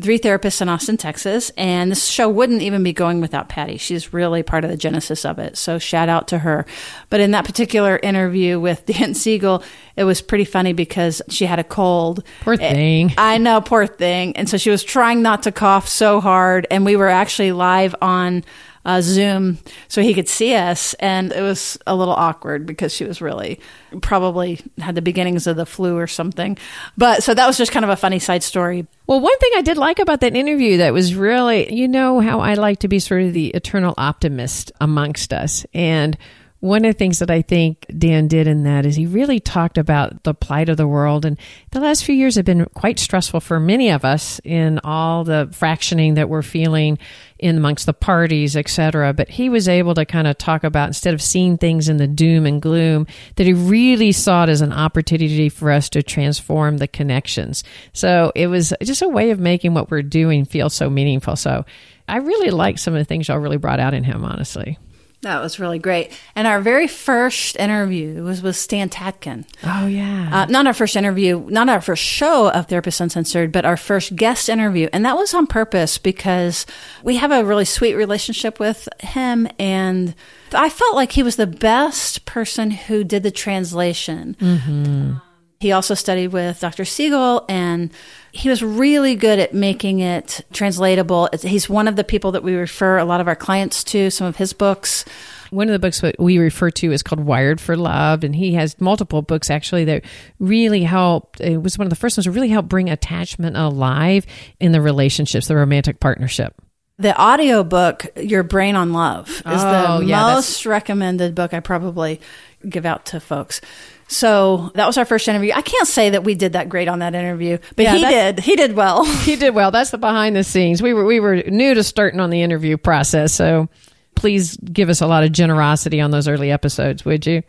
three 0.00 0.18
therapists 0.18 0.60
in 0.62 0.68
Austin, 0.68 0.96
Texas. 0.96 1.50
And 1.56 1.90
this 1.90 2.06
show 2.06 2.28
wouldn't 2.28 2.62
even 2.62 2.82
be 2.82 2.92
going 2.92 3.20
without 3.20 3.48
Patty. 3.48 3.78
She's 3.78 4.12
really 4.12 4.42
part 4.42 4.64
of 4.64 4.70
the 4.70 4.76
genesis 4.76 5.24
of 5.24 5.38
it. 5.38 5.56
So 5.56 5.78
shout 5.78 6.08
out 6.08 6.28
to 6.28 6.38
her. 6.38 6.66
But 7.10 7.20
in 7.20 7.32
that 7.32 7.44
particular 7.44 7.98
interview 8.02 8.60
with 8.60 8.86
Dan 8.86 9.14
Siegel, 9.14 9.64
it 9.96 10.04
was 10.04 10.20
pretty 10.20 10.44
funny 10.44 10.72
because 10.72 11.22
she 11.28 11.46
had 11.46 11.58
a 11.58 11.64
cold. 11.64 12.22
Poor 12.42 12.54
eh, 12.54 12.56
thing. 12.56 13.14
I 13.18 13.38
know, 13.38 13.60
poor 13.60 13.86
thing. 13.86 14.36
And 14.36 14.48
so 14.48 14.56
she 14.56 14.70
was 14.70 14.84
trying 14.84 15.22
not 15.22 15.44
to 15.44 15.52
cough 15.52 15.88
so 15.88 16.20
hard. 16.20 16.66
And 16.70 16.84
we 16.84 16.96
were 16.96 17.08
actually 17.08 17.52
live 17.52 17.94
on 18.00 18.44
uh, 18.88 19.02
Zoom 19.02 19.58
so 19.86 20.00
he 20.00 20.14
could 20.14 20.28
see 20.28 20.54
us. 20.54 20.94
And 20.94 21.30
it 21.30 21.42
was 21.42 21.78
a 21.86 21.94
little 21.94 22.14
awkward 22.14 22.64
because 22.64 22.92
she 22.92 23.04
was 23.04 23.20
really 23.20 23.60
probably 24.00 24.60
had 24.78 24.94
the 24.94 25.02
beginnings 25.02 25.46
of 25.46 25.56
the 25.56 25.66
flu 25.66 25.96
or 25.96 26.06
something. 26.06 26.56
But 26.96 27.22
so 27.22 27.34
that 27.34 27.46
was 27.46 27.58
just 27.58 27.70
kind 27.70 27.84
of 27.84 27.90
a 27.90 27.96
funny 27.96 28.18
side 28.18 28.42
story. 28.42 28.86
Well, 29.06 29.20
one 29.20 29.38
thing 29.38 29.52
I 29.56 29.62
did 29.62 29.76
like 29.76 29.98
about 29.98 30.20
that 30.20 30.34
interview 30.34 30.78
that 30.78 30.94
was 30.94 31.14
really, 31.14 31.72
you 31.72 31.86
know, 31.86 32.20
how 32.20 32.40
I 32.40 32.54
like 32.54 32.80
to 32.80 32.88
be 32.88 32.98
sort 32.98 33.22
of 33.22 33.34
the 33.34 33.48
eternal 33.48 33.94
optimist 33.98 34.72
amongst 34.80 35.34
us. 35.34 35.66
And 35.74 36.16
one 36.60 36.84
of 36.84 36.92
the 36.92 36.98
things 36.98 37.20
that 37.20 37.30
I 37.30 37.42
think 37.42 37.86
Dan 37.96 38.26
did 38.26 38.48
in 38.48 38.64
that 38.64 38.84
is 38.84 38.96
he 38.96 39.06
really 39.06 39.38
talked 39.38 39.78
about 39.78 40.24
the 40.24 40.34
plight 40.34 40.68
of 40.68 40.76
the 40.76 40.88
world. 40.88 41.24
And 41.24 41.38
the 41.70 41.78
last 41.78 42.04
few 42.04 42.16
years 42.16 42.34
have 42.34 42.44
been 42.44 42.64
quite 42.74 42.98
stressful 42.98 43.40
for 43.40 43.60
many 43.60 43.90
of 43.90 44.04
us 44.04 44.40
in 44.42 44.80
all 44.82 45.22
the 45.22 45.48
fractioning 45.52 46.16
that 46.16 46.28
we're 46.28 46.42
feeling 46.42 46.98
in 47.38 47.58
amongst 47.58 47.86
the 47.86 47.92
parties, 47.92 48.56
etc. 48.56 49.12
But 49.12 49.28
he 49.28 49.48
was 49.48 49.68
able 49.68 49.94
to 49.94 50.04
kind 50.04 50.26
of 50.26 50.36
talk 50.36 50.64
about 50.64 50.88
instead 50.88 51.14
of 51.14 51.22
seeing 51.22 51.58
things 51.58 51.88
in 51.88 51.98
the 51.98 52.08
doom 52.08 52.44
and 52.44 52.60
gloom, 52.60 53.06
that 53.36 53.46
he 53.46 53.52
really 53.52 54.10
saw 54.10 54.42
it 54.42 54.48
as 54.48 54.60
an 54.60 54.72
opportunity 54.72 55.48
for 55.48 55.70
us 55.70 55.88
to 55.90 56.02
transform 56.02 56.78
the 56.78 56.88
connections. 56.88 57.62
So 57.92 58.32
it 58.34 58.48
was 58.48 58.74
just 58.82 59.02
a 59.02 59.08
way 59.08 59.30
of 59.30 59.38
making 59.38 59.74
what 59.74 59.92
we're 59.92 60.02
doing 60.02 60.44
feel 60.44 60.70
so 60.70 60.90
meaningful. 60.90 61.36
So 61.36 61.64
I 62.08 62.16
really 62.16 62.50
like 62.50 62.78
some 62.78 62.94
of 62.94 62.98
the 62.98 63.04
things 63.04 63.28
y'all 63.28 63.38
really 63.38 63.58
brought 63.58 63.78
out 63.78 63.94
in 63.94 64.02
him, 64.02 64.24
honestly. 64.24 64.76
That 65.22 65.42
was 65.42 65.58
really 65.58 65.80
great. 65.80 66.12
And 66.36 66.46
our 66.46 66.60
very 66.60 66.86
first 66.86 67.56
interview 67.56 68.22
was 68.22 68.40
with 68.40 68.54
Stan 68.54 68.88
Tatkin. 68.88 69.46
Oh, 69.64 69.86
yeah. 69.86 70.30
Uh, 70.32 70.46
not 70.46 70.68
our 70.68 70.72
first 70.72 70.94
interview, 70.94 71.44
not 71.48 71.68
our 71.68 71.80
first 71.80 72.04
show 72.04 72.50
of 72.50 72.68
Therapist 72.68 73.00
Uncensored, 73.00 73.50
but 73.50 73.64
our 73.64 73.76
first 73.76 74.14
guest 74.14 74.48
interview. 74.48 74.88
And 74.92 75.04
that 75.04 75.16
was 75.16 75.34
on 75.34 75.48
purpose 75.48 75.98
because 75.98 76.66
we 77.02 77.16
have 77.16 77.32
a 77.32 77.44
really 77.44 77.64
sweet 77.64 77.94
relationship 77.94 78.60
with 78.60 78.88
him. 79.00 79.48
And 79.58 80.14
I 80.52 80.68
felt 80.68 80.94
like 80.94 81.10
he 81.10 81.24
was 81.24 81.34
the 81.34 81.48
best 81.48 82.24
person 82.24 82.70
who 82.70 83.02
did 83.02 83.24
the 83.24 83.32
translation. 83.32 84.36
Mm-hmm. 84.40 85.14
He 85.60 85.72
also 85.72 85.94
studied 85.94 86.28
with 86.28 86.60
Dr. 86.60 86.84
Siegel 86.84 87.44
and 87.48 87.90
he 88.30 88.48
was 88.48 88.62
really 88.62 89.16
good 89.16 89.40
at 89.40 89.52
making 89.52 89.98
it 89.98 90.46
translatable. 90.52 91.28
He's 91.42 91.68
one 91.68 91.88
of 91.88 91.96
the 91.96 92.04
people 92.04 92.30
that 92.32 92.44
we 92.44 92.54
refer 92.54 92.98
a 92.98 93.04
lot 93.04 93.20
of 93.20 93.26
our 93.26 93.34
clients 93.34 93.82
to, 93.84 94.10
some 94.10 94.26
of 94.28 94.36
his 94.36 94.52
books. 94.52 95.04
One 95.50 95.66
of 95.68 95.72
the 95.72 95.78
books 95.80 96.00
that 96.02 96.20
we 96.20 96.38
refer 96.38 96.70
to 96.72 96.92
is 96.92 97.02
called 97.02 97.20
Wired 97.20 97.60
for 97.60 97.76
Love, 97.76 98.22
and 98.22 98.36
he 98.36 98.52
has 98.52 98.78
multiple 98.80 99.22
books 99.22 99.50
actually 99.50 99.84
that 99.86 100.04
really 100.38 100.82
helped. 100.84 101.40
It 101.40 101.60
was 101.60 101.76
one 101.78 101.86
of 101.86 101.90
the 101.90 101.96
first 101.96 102.16
ones 102.16 102.26
that 102.26 102.32
really 102.32 102.50
helped 102.50 102.68
bring 102.68 102.90
attachment 102.90 103.56
alive 103.56 104.26
in 104.60 104.72
the 104.72 104.80
relationships, 104.80 105.48
the 105.48 105.56
romantic 105.56 105.98
partnership. 106.00 106.54
The 106.98 107.16
audio 107.16 107.64
book, 107.64 108.06
Your 108.16 108.42
Brain 108.42 108.76
on 108.76 108.92
Love, 108.92 109.28
is 109.30 109.42
Oh, 109.46 110.00
the 110.00 110.06
yeah, 110.06 110.34
most 110.34 110.66
recommended 110.66 111.34
book 111.34 111.54
I 111.54 111.60
probably 111.60 112.20
give 112.68 112.84
out 112.84 113.06
to 113.06 113.20
folks. 113.20 113.60
So 114.08 114.72
that 114.74 114.86
was 114.86 114.96
our 114.96 115.04
first 115.04 115.28
interview. 115.28 115.52
I 115.54 115.60
can't 115.60 115.86
say 115.86 116.10
that 116.10 116.24
we 116.24 116.34
did 116.34 116.54
that 116.54 116.68
great 116.68 116.88
on 116.88 116.98
that 117.00 117.14
interview, 117.14 117.58
but 117.76 117.82
Yeah, 117.82 117.94
he 117.94 118.04
did. 118.04 118.40
He 118.40 118.56
did 118.56 118.74
well. 118.74 119.04
He 119.28 119.36
did 119.36 119.54
well. 119.54 119.70
That's 119.70 119.90
the 119.90 119.98
behind 119.98 120.34
the 120.34 120.44
scenes. 120.44 120.82
We 120.82 120.94
were 120.94 121.04
we 121.04 121.20
were 121.20 121.36
new 121.36 121.74
to 121.74 121.84
starting 121.84 122.18
on 122.18 122.30
the 122.30 122.42
interview 122.42 122.78
process, 122.78 123.32
so 123.34 123.68
please 124.14 124.56
give 124.56 124.88
us 124.88 125.00
a 125.00 125.06
lot 125.06 125.22
of 125.24 125.32
generosity 125.32 126.00
on 126.00 126.10
those 126.10 126.26
early 126.26 126.50
episodes, 126.50 127.04
would 127.04 127.26
you? 127.26 127.42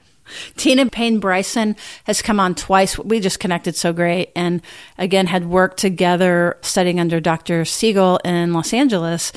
Tina 0.58 0.86
Payne 0.88 1.19
Bryson 1.19 1.76
has 2.04 2.22
come 2.22 2.39
on 2.39 2.54
twice. 2.56 2.98
We 3.00 3.19
just 3.19 3.39
connected 3.39 3.76
so 3.76 3.93
great. 3.93 4.32
And 4.36 4.62
again, 4.98 5.26
had 5.26 5.45
worked 5.45 5.78
together 5.78 6.58
studying 6.62 7.00
under 7.00 7.19
Dr. 7.19 7.65
Siegel 7.65 8.17
in 8.24 8.54
Los 8.54 8.74
Angeles. 8.74 9.32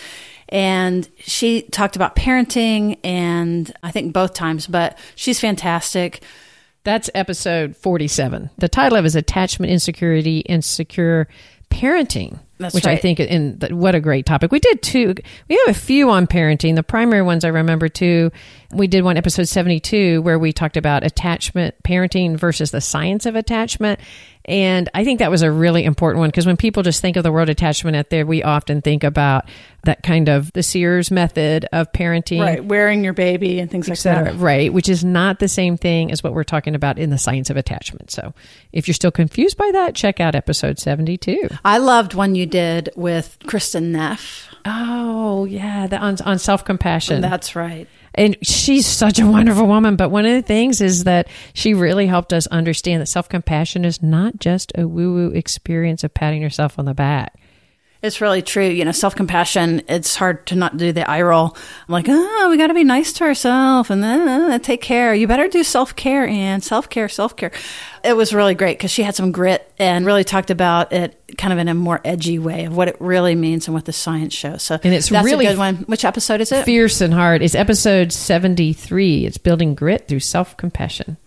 And 0.49 1.09
she 1.17 1.63
talked 1.63 1.97
about 1.97 2.15
parenting 2.15 2.99
and 3.03 3.73
I 3.83 3.91
think 3.91 4.13
both 4.13 4.35
times, 4.35 4.67
but 4.67 4.99
she's 5.15 5.41
fantastic. 5.41 6.23
That's 6.85 7.09
episode 7.15 7.77
47. 7.77 8.51
The 8.59 8.69
title 8.69 8.99
of 8.99 9.05
it 9.05 9.09
is 9.09 9.17
Attachment 9.17 9.71
Insecurity 9.71 10.49
and 10.49 10.65
Secure 10.65 11.29
Parenting. 11.71 12.41
That's 12.59 12.75
which 12.75 12.87
I 12.87 12.97
think, 12.97 13.19
in 13.19 13.59
th- 13.59 13.73
what 13.73 13.95
a 13.95 14.01
great 14.01 14.27
topic. 14.27 14.53
We 14.53 14.61
did 14.61 14.83
two, 14.83 15.15
we 15.49 15.61
have 15.67 15.77
a 15.77 15.79
few 15.79 16.11
on 16.11 16.27
parenting. 16.27 16.75
The 16.75 16.83
primary 16.83 17.23
ones 17.23 17.45
I 17.45 17.49
remember 17.49 17.89
too. 17.89 18.31
We 18.73 18.87
did 18.87 19.05
one 19.05 19.17
episode 19.17 19.49
72 19.49 20.23
where 20.23 20.39
we 20.39 20.53
talked 20.53 20.77
about 20.77 21.05
attachment, 21.05 21.75
parenting 21.83 22.37
versus 22.37 22.71
the 22.71 22.81
science 22.81 23.27
of 23.27 23.37
attachment. 23.37 24.01
And 24.45 24.89
I 24.93 25.05
think 25.05 25.21
that 25.21 25.31
was 25.31 25.43
a 25.43 25.51
really 25.51 25.85
important 25.85 26.21
one 26.21 26.29
because 26.29 26.47
when 26.47 26.57
people 26.57 26.83
just 26.83 27.01
think 27.01 27.17
of 27.17 27.23
the 27.23 27.31
word 27.31 27.49
attachment 27.49 27.97
out 27.97 28.11
there, 28.11 28.27
we 28.27 28.43
often 28.43 28.83
think 28.83 29.05
about 29.05 29.45
that 29.85 30.03
kind 30.03 30.29
of 30.29 30.53
the 30.53 30.63
Sears 30.63 31.11
method 31.11 31.67
of 31.73 31.93
parenting 31.93 32.41
Right. 32.41 32.65
Wearing 32.65 33.05
your 33.05 33.13
baby 33.13 33.61
and 33.61 33.71
things 33.71 33.89
like 33.89 33.99
cetera, 33.99 34.33
that. 34.33 34.39
right? 34.39 34.73
Which 34.73 34.89
is 34.89 35.05
not 35.05 35.39
the 35.39 35.49
same 35.49 35.77
thing 35.77 36.11
as 36.11 36.23
what 36.23 36.35
we're 36.35 36.45
talking 36.45 36.75
about 36.75 36.99
in 36.99 37.11
the 37.11 37.19
science 37.19 37.51
of 37.51 37.57
attachment. 37.57 38.11
So, 38.11 38.35
if 38.73 38.89
you're 38.89 38.95
still 38.95 39.11
confused 39.11 39.57
by 39.57 39.71
that, 39.73 39.95
check 39.95 40.19
out 40.21 40.35
episode 40.35 40.79
72. 40.79 41.49
I 41.65 41.79
loved 41.79 42.15
one 42.15 42.35
you 42.35 42.47
did 42.47 42.91
with 42.97 43.39
Kristin 43.45 43.91
Neff. 43.91 44.49
Oh, 44.65 45.45
yeah, 45.45 45.87
the, 45.89 45.99
on, 45.99 46.17
on 46.25 46.39
self 46.39 46.65
compassion. 46.65 47.21
That's 47.21 47.55
right. 47.57 47.89
And 48.15 48.37
she's 48.43 48.87
such 48.87 49.19
a 49.19 49.27
wonderful 49.27 49.67
woman. 49.67 49.97
But 49.97 50.11
one 50.11 50.27
of 50.27 50.33
the 50.33 50.43
things 50.43 50.81
is 50.81 51.05
that 51.05 51.29
she 51.55 51.75
really 51.75 52.07
helped 52.07 52.33
us 52.33 52.47
understand 52.49 53.01
that 53.01 53.07
self 53.07 53.29
compassion 53.29 53.85
is 53.85 54.03
not 54.03 54.39
just 54.39 54.73
a 54.77 54.87
woo 54.87 55.15
woo 55.15 55.31
experience 55.31 56.05
of 56.05 56.15
patting 56.15 56.43
yourself 56.43 56.79
on 56.79 56.85
the 56.85 56.95
back. 56.95 57.35
It's 58.03 58.21
really 58.21 58.43
true. 58.43 58.67
You 58.67 58.85
know, 58.85 58.91
self 58.91 59.15
compassion, 59.15 59.83
it's 59.89 60.17
hard 60.17 60.45
to 60.47 60.57
not 60.57 60.77
do 60.77 60.91
the 60.91 61.09
eye 61.09 61.23
roll. 61.23 61.57
I'm 61.89 61.93
like, 61.93 62.07
oh, 62.09 62.49
we 62.51 62.57
got 62.57 62.67
to 62.67 62.75
be 62.75 62.83
nice 62.83 63.13
to 63.15 63.25
ourselves 63.25 63.91
and 63.91 64.03
then 64.03 64.29
uh, 64.29 64.59
take 64.59 64.83
care. 64.83 65.15
You 65.15 65.29
better 65.29 65.47
do 65.47 65.63
self 65.63 65.95
care 65.95 66.27
and 66.27 66.65
self 66.65 66.91
care, 66.91 67.09
self 67.09 67.37
care. 67.37 67.53
It 68.03 68.17
was 68.17 68.35
really 68.35 68.57
great 68.57 68.77
because 68.77 68.91
she 68.91 69.05
had 69.05 69.15
some 69.15 69.31
grit 69.31 69.73
and 69.79 70.05
really 70.05 70.25
talked 70.25 70.51
about 70.51 70.93
it 70.93 71.17
kind 71.39 71.53
of 71.53 71.61
in 71.61 71.69
a 71.69 71.75
more 71.75 72.01
edgy 72.05 72.41
way 72.41 72.65
of 72.65 72.77
what 72.77 72.89
it 72.89 72.97
really 73.01 73.37
means 73.37 73.69
and 73.69 73.75
what 73.75 73.85
the 73.85 73.93
science 73.93 74.35
shows. 74.35 74.65
So, 74.65 74.79
And 74.83 74.93
it's 74.93 75.09
that's 75.09 75.25
really 75.25 75.47
a 75.47 75.51
good 75.51 75.59
one. 75.59 75.77
Which 75.87 76.05
episode 76.05 76.41
is 76.41 76.51
it? 76.51 76.65
Fierce 76.65 77.01
and 77.01 77.15
Hard 77.15 77.41
is 77.41 77.55
episode 77.55 78.13
73. 78.13 79.27
It's 79.27 79.39
building 79.39 79.77
grit 79.77 80.09
through 80.09 80.21
self 80.21 80.57
compassion. 80.57 81.19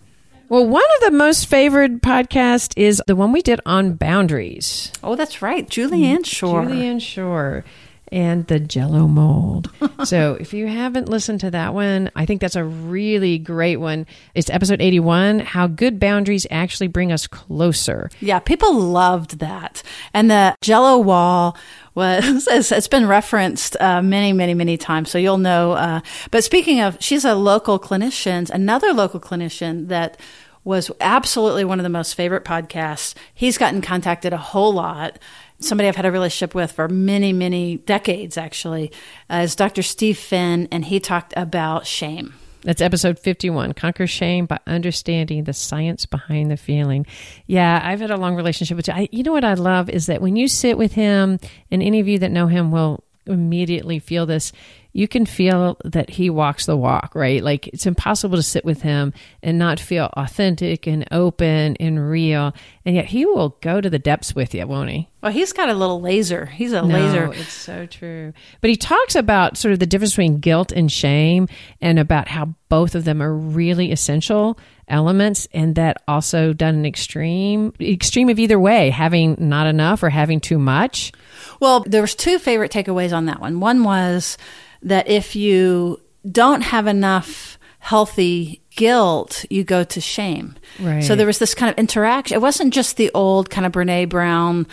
Well, 0.48 0.66
one 0.66 0.84
of 0.96 1.10
the 1.10 1.16
most 1.16 1.46
favored 1.46 2.02
podcasts 2.02 2.72
is 2.76 3.02
the 3.08 3.16
one 3.16 3.32
we 3.32 3.42
did 3.42 3.60
on 3.66 3.94
boundaries. 3.94 4.92
Oh, 5.02 5.16
that's 5.16 5.42
right. 5.42 5.68
Julianne 5.68 6.18
mm, 6.18 6.26
Shore. 6.26 6.62
Julianne 6.62 7.02
Shore 7.02 7.64
and 8.12 8.46
the 8.46 8.60
Jello 8.60 9.08
mold. 9.08 9.72
so, 10.04 10.36
if 10.38 10.54
you 10.54 10.68
haven't 10.68 11.08
listened 11.08 11.40
to 11.40 11.50
that 11.50 11.74
one, 11.74 12.12
I 12.14 12.26
think 12.26 12.40
that's 12.40 12.54
a 12.54 12.62
really 12.62 13.38
great 13.38 13.78
one. 13.78 14.06
It's 14.36 14.48
episode 14.48 14.80
81 14.80 15.40
How 15.40 15.66
Good 15.66 15.98
Boundaries 15.98 16.46
Actually 16.48 16.88
Bring 16.88 17.10
Us 17.10 17.26
Closer. 17.26 18.08
Yeah, 18.20 18.38
people 18.38 18.72
loved 18.72 19.40
that. 19.40 19.82
And 20.14 20.30
the 20.30 20.54
Jello 20.60 20.98
wall 20.98 21.56
was 21.96 22.46
it's, 22.50 22.88
been 22.88 23.08
referenced 23.08 23.76
uh, 23.80 24.00
many, 24.02 24.32
many, 24.32 24.54
many 24.54 24.76
times, 24.76 25.10
so 25.10 25.18
you'll 25.18 25.38
know. 25.38 25.72
Uh, 25.72 26.00
but 26.30 26.44
speaking 26.44 26.80
of, 26.80 26.96
she's 27.00 27.24
a 27.24 27.34
local 27.34 27.80
clinician, 27.80 28.48
another 28.50 28.92
local 28.92 29.18
clinician 29.18 29.88
that 29.88 30.20
was 30.62 30.90
absolutely 31.00 31.64
one 31.64 31.80
of 31.80 31.84
the 31.84 31.88
most 31.88 32.14
favorite 32.14 32.44
podcasts. 32.44 33.14
He's 33.32 33.56
gotten 33.56 33.80
contacted 33.80 34.32
a 34.32 34.36
whole 34.36 34.74
lot. 34.74 35.18
Somebody 35.58 35.88
I've 35.88 35.96
had 35.96 36.04
a 36.04 36.12
relationship 36.12 36.54
with 36.54 36.72
for 36.72 36.88
many, 36.88 37.32
many 37.32 37.78
decades, 37.78 38.36
actually, 38.36 38.92
uh, 39.30 39.36
is 39.36 39.56
Dr. 39.56 39.82
Steve 39.82 40.18
Finn, 40.18 40.68
and 40.70 40.84
he 40.84 41.00
talked 41.00 41.32
about 41.36 41.86
shame. 41.86 42.34
That's 42.66 42.82
episode 42.82 43.20
51 43.20 43.74
Conquer 43.74 44.08
Shame 44.08 44.46
by 44.46 44.58
Understanding 44.66 45.44
the 45.44 45.52
Science 45.52 46.04
Behind 46.04 46.50
the 46.50 46.56
Feeling. 46.56 47.06
Yeah, 47.46 47.80
I've 47.80 48.00
had 48.00 48.10
a 48.10 48.16
long 48.16 48.34
relationship 48.34 48.76
with 48.76 48.88
I, 48.88 49.08
you 49.12 49.22
know 49.22 49.30
what 49.30 49.44
I 49.44 49.54
love 49.54 49.88
is 49.88 50.06
that 50.06 50.20
when 50.20 50.34
you 50.34 50.48
sit 50.48 50.76
with 50.76 50.94
him, 50.94 51.38
and 51.70 51.80
any 51.80 52.00
of 52.00 52.08
you 52.08 52.18
that 52.18 52.32
know 52.32 52.48
him 52.48 52.72
will 52.72 53.04
immediately 53.24 54.00
feel 54.00 54.26
this, 54.26 54.50
you 54.96 55.06
can 55.06 55.26
feel 55.26 55.76
that 55.84 56.08
he 56.08 56.30
walks 56.30 56.64
the 56.64 56.76
walk, 56.76 57.14
right? 57.14 57.44
Like 57.44 57.68
it's 57.68 57.84
impossible 57.84 58.36
to 58.36 58.42
sit 58.42 58.64
with 58.64 58.80
him 58.80 59.12
and 59.42 59.58
not 59.58 59.78
feel 59.78 60.08
authentic 60.14 60.86
and 60.86 61.06
open 61.10 61.76
and 61.78 62.08
real. 62.08 62.54
And 62.86 62.96
yet 62.96 63.04
he 63.04 63.26
will 63.26 63.50
go 63.60 63.82
to 63.82 63.90
the 63.90 63.98
depths 63.98 64.34
with 64.34 64.54
you, 64.54 64.66
won't 64.66 64.88
he? 64.88 65.06
Well, 65.22 65.32
he's 65.32 65.52
got 65.52 65.68
a 65.68 65.74
little 65.74 66.00
laser. 66.00 66.46
He's 66.46 66.72
a 66.72 66.80
No, 66.80 66.94
laser. 66.94 67.30
It's 67.34 67.52
so 67.52 67.84
true. 67.84 68.32
But 68.62 68.70
he 68.70 68.76
talks 68.76 69.14
about 69.14 69.58
sort 69.58 69.72
of 69.72 69.80
the 69.80 69.86
difference 69.86 70.12
between 70.12 70.38
guilt 70.38 70.72
and 70.72 70.90
shame 70.90 71.46
and 71.82 71.98
about 71.98 72.28
how 72.28 72.54
both 72.70 72.94
of 72.94 73.04
them 73.04 73.20
are 73.20 73.34
really 73.34 73.92
essential 73.92 74.58
elements 74.88 75.46
and 75.52 75.74
that 75.74 76.02
also 76.08 76.52
done 76.54 76.74
an 76.74 76.86
extreme 76.86 77.74
extreme 77.80 78.30
of 78.30 78.38
either 78.38 78.58
way, 78.58 78.88
having 78.88 79.36
not 79.38 79.66
enough 79.66 80.02
or 80.02 80.08
having 80.08 80.40
too 80.40 80.58
much. 80.58 81.12
Well, 81.60 81.84
there 81.86 82.00
was 82.00 82.14
two 82.14 82.38
favorite 82.38 82.72
takeaways 82.72 83.14
on 83.14 83.26
that 83.26 83.40
one. 83.40 83.60
One 83.60 83.84
was 83.84 84.38
that 84.86 85.08
if 85.08 85.36
you 85.36 86.00
don't 86.30 86.62
have 86.62 86.86
enough 86.86 87.58
healthy 87.78 88.62
guilt, 88.74 89.44
you 89.48 89.62
go 89.62 89.84
to 89.84 90.00
shame. 90.00 90.56
Right. 90.80 91.02
So 91.04 91.14
there 91.14 91.26
was 91.26 91.38
this 91.38 91.54
kind 91.54 91.70
of 91.70 91.78
interaction. 91.78 92.34
It 92.34 92.40
wasn't 92.40 92.74
just 92.74 92.96
the 92.96 93.10
old 93.14 93.48
kind 93.48 93.66
of 93.66 93.72
Brene 93.72 94.08
Brown 94.08 94.66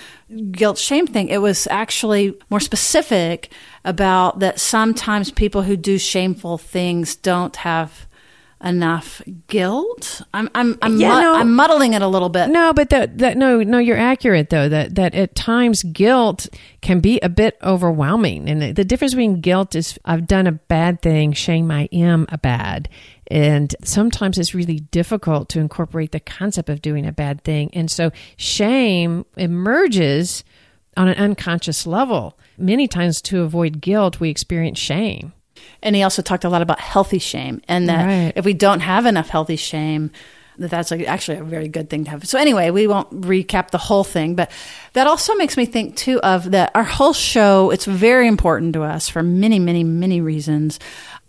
guilt 0.52 0.78
shame 0.78 1.06
thing. 1.06 1.28
It 1.28 1.40
was 1.40 1.68
actually 1.68 2.36
more 2.50 2.60
specific 2.60 3.52
about 3.86 4.40
that 4.40 4.60
sometimes 4.60 5.32
people 5.32 5.62
who 5.62 5.78
do 5.78 5.98
shameful 5.98 6.58
things 6.58 7.16
don't 7.16 7.56
have 7.58 8.08
enough 8.64 9.22
guilt. 9.48 10.22
I'm 10.34 10.50
I'm 10.56 10.78
I'm, 10.82 10.98
Yeah, 10.98 11.10
mud- 11.10 11.22
no. 11.22 11.36
I'm 11.36 11.54
muddling 11.54 11.94
it 11.94 12.02
a 12.02 12.08
little 12.08 12.30
bit. 12.30 12.50
No, 12.50 12.74
but 12.74 12.90
that 12.90 13.18
that 13.18 13.38
no 13.38 13.62
no 13.62 13.78
you're 13.78 13.98
accurate 13.98 14.50
though 14.50 14.70
that 14.70 14.96
that 14.96 15.14
at 15.14 15.36
times 15.36 15.84
guilt 15.84 16.48
can 16.82 17.00
be 17.00 17.20
a 17.22 17.30
bit 17.30 17.58
overwhelming 17.62 18.50
and 18.50 18.62
the, 18.62 18.72
the 18.72 18.86
difference 18.86 19.14
between 19.14 19.42
guilt 19.42 19.76
is 19.76 20.00
I've 20.06 20.28
done 20.28 20.48
a 20.48 20.54
bad 20.54 21.02
thing, 21.02 21.34
shame 21.34 21.70
I 21.72 21.90
am 21.92 22.26
a 22.30 22.38
bad. 22.38 22.90
And 23.28 23.74
sometimes 23.84 24.38
it's 24.38 24.54
really 24.54 24.80
difficult 24.80 25.50
to 25.50 25.60
incorporate 25.60 26.12
the 26.12 26.20
concept 26.20 26.70
of 26.70 26.82
doing 26.82 27.06
a 27.08 27.12
bad 27.12 27.44
thing. 27.44 27.70
And 27.74 27.90
so 27.90 28.12
shame 28.38 29.26
emerges 29.38 30.44
on 30.98 31.08
an 31.08 31.16
unconscious 31.18 31.88
level. 31.88 32.38
Many 32.58 32.88
times 32.88 33.22
to 33.24 33.42
avoid 33.42 33.82
guilt, 33.82 34.20
we 34.20 34.30
experience 34.30 34.78
shame. 34.78 35.34
And 35.82 35.96
he 35.96 36.04
also 36.04 36.22
talked 36.22 36.44
a 36.44 36.50
lot 36.50 36.62
about 36.62 36.80
healthy 36.80 37.20
shame 37.20 37.62
and 37.68 37.90
that 37.90 38.06
Right. 38.06 38.34
if 38.36 38.46
we 38.46 38.54
don't 38.54 38.80
have 38.82 39.06
enough 39.06 39.30
healthy 39.30 39.56
shame, 39.56 40.12
that 40.60 40.70
that's 40.70 40.92
actually 40.92 41.38
a 41.40 41.44
very 41.44 41.68
good 41.68 41.90
thing 41.90 42.04
to 42.04 42.12
have. 42.12 42.28
So 42.28 42.38
anyway, 42.38 42.70
we 42.70 42.86
won't 42.86 43.22
recap 43.22 43.72
the 43.72 43.80
whole 43.80 44.04
thing, 44.04 44.36
but 44.36 44.52
that 44.94 45.08
also 45.08 45.34
makes 45.36 45.58
me 45.58 45.66
think 45.66 45.96
too 45.96 46.20
of 46.22 46.52
that 46.52 46.72
our 46.76 46.84
whole 46.84 47.14
show, 47.14 47.72
it's 47.72 47.86
very 47.86 48.28
important 48.28 48.74
to 48.74 48.84
us 48.84 49.10
for 49.10 49.24
many, 49.24 49.58
many, 49.58 49.84
many 49.84 50.22
reasons 50.22 50.80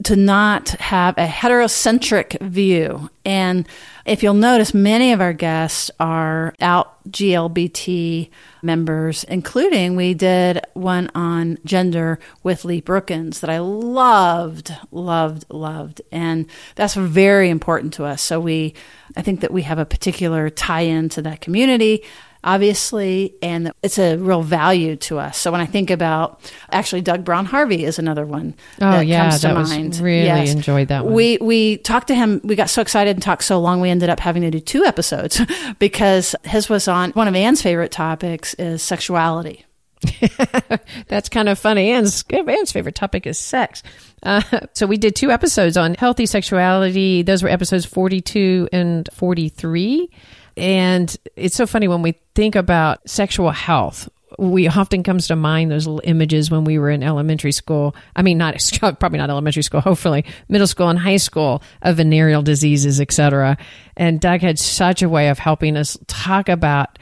to 0.02 0.16
not 0.16 0.70
have 0.70 1.16
a 1.16 1.26
heterocentric 1.26 2.38
view. 2.42 3.08
And 3.24 3.66
if 4.04 4.22
you'll 4.22 4.34
notice, 4.34 4.74
many 4.74 5.12
of 5.12 5.20
our 5.20 5.32
guests 5.32 5.90
are 5.98 6.54
out 6.60 7.02
GLBT 7.10 8.28
members, 8.62 9.24
including 9.24 9.96
we 9.96 10.12
did 10.12 10.60
one 10.74 11.10
on 11.14 11.58
gender 11.64 12.18
with 12.42 12.64
Lee 12.64 12.80
Brookins 12.80 13.40
that 13.40 13.48
I 13.48 13.60
loved, 13.60 14.74
loved, 14.90 15.46
loved. 15.48 16.02
And 16.12 16.46
that's 16.74 16.94
very 16.94 17.48
important 17.48 17.94
to 17.94 18.04
us. 18.04 18.20
So 18.20 18.40
we, 18.40 18.74
I 19.16 19.22
think 19.22 19.40
that 19.40 19.52
we 19.52 19.62
have 19.62 19.78
a 19.78 19.86
particular 19.86 20.50
tie 20.50 20.82
in 20.82 21.08
to 21.10 21.22
that 21.22 21.40
community. 21.40 22.02
Obviously, 22.44 23.34
and 23.42 23.72
it's 23.82 23.98
a 23.98 24.16
real 24.16 24.42
value 24.42 24.96
to 24.96 25.18
us. 25.18 25.38
So 25.38 25.50
when 25.50 25.62
I 25.62 25.66
think 25.66 25.90
about 25.90 26.40
actually 26.70 27.00
Doug 27.00 27.24
Braun-Harvey 27.24 27.84
is 27.84 27.98
another 27.98 28.26
one. 28.26 28.54
Oh 28.80 28.90
that 28.90 29.06
yeah, 29.06 29.30
comes 29.30 29.40
to 29.40 29.46
that 29.48 29.56
was 29.56 29.70
mind. 29.70 29.96
really 29.96 30.26
Yes. 30.26 30.52
enjoyed 30.52 30.88
that 30.88 31.06
one. 31.06 31.14
We 31.14 31.38
we 31.40 31.78
talked 31.78 32.08
to 32.08 32.14
him. 32.14 32.42
We 32.44 32.54
got 32.54 32.68
so 32.70 32.82
excited 32.82 33.16
and 33.16 33.22
talked 33.22 33.44
so 33.44 33.58
long. 33.60 33.80
We 33.80 33.88
ended 33.90 34.10
up 34.10 34.20
having 34.20 34.42
to 34.42 34.50
do 34.50 34.60
two 34.60 34.84
episodes 34.84 35.40
because 35.78 36.36
his 36.44 36.68
was 36.68 36.86
on 36.86 37.12
one 37.12 37.28
of 37.28 37.34
Ann's 37.34 37.62
favorite 37.62 37.90
topics 37.92 38.52
is 38.54 38.82
sexuality. 38.82 39.64
That's 41.08 41.28
kind 41.30 41.48
of 41.48 41.58
funny. 41.58 41.90
Ann's, 41.92 42.24
Ann's 42.30 42.72
favorite 42.72 42.94
topic 42.94 43.26
is 43.26 43.38
sex. 43.38 43.82
Uh, 44.22 44.42
so 44.74 44.86
we 44.86 44.98
did 44.98 45.16
two 45.16 45.30
episodes 45.30 45.76
on 45.78 45.94
healthy 45.94 46.26
sexuality. 46.26 47.22
Those 47.22 47.42
were 47.42 47.48
episodes 47.48 47.84
42 47.86 48.68
and 48.72 49.08
43. 49.14 50.10
And 50.56 51.14
it's 51.36 51.56
so 51.56 51.66
funny 51.66 51.88
when 51.88 52.02
we 52.02 52.14
think 52.34 52.54
about 52.54 53.08
sexual 53.08 53.50
health. 53.50 54.08
We 54.38 54.66
often 54.68 55.04
comes 55.04 55.28
to 55.28 55.36
mind 55.36 55.70
those 55.70 55.86
little 55.86 56.00
images 56.04 56.50
when 56.50 56.64
we 56.64 56.78
were 56.78 56.90
in 56.90 57.02
elementary 57.02 57.52
school. 57.52 57.94
I 58.16 58.22
mean, 58.22 58.38
not 58.38 58.56
probably 58.98 59.18
not 59.18 59.30
elementary 59.30 59.62
school, 59.62 59.80
hopefully 59.80 60.24
middle 60.48 60.66
school 60.66 60.88
and 60.88 60.98
high 60.98 61.18
school 61.18 61.62
of 61.82 61.96
venereal 61.96 62.42
diseases, 62.42 63.00
etc. 63.00 63.56
And 63.96 64.20
Doug 64.20 64.40
had 64.40 64.58
such 64.58 65.02
a 65.02 65.08
way 65.08 65.28
of 65.28 65.38
helping 65.38 65.76
us 65.76 65.96
talk 66.06 66.48
about 66.48 66.98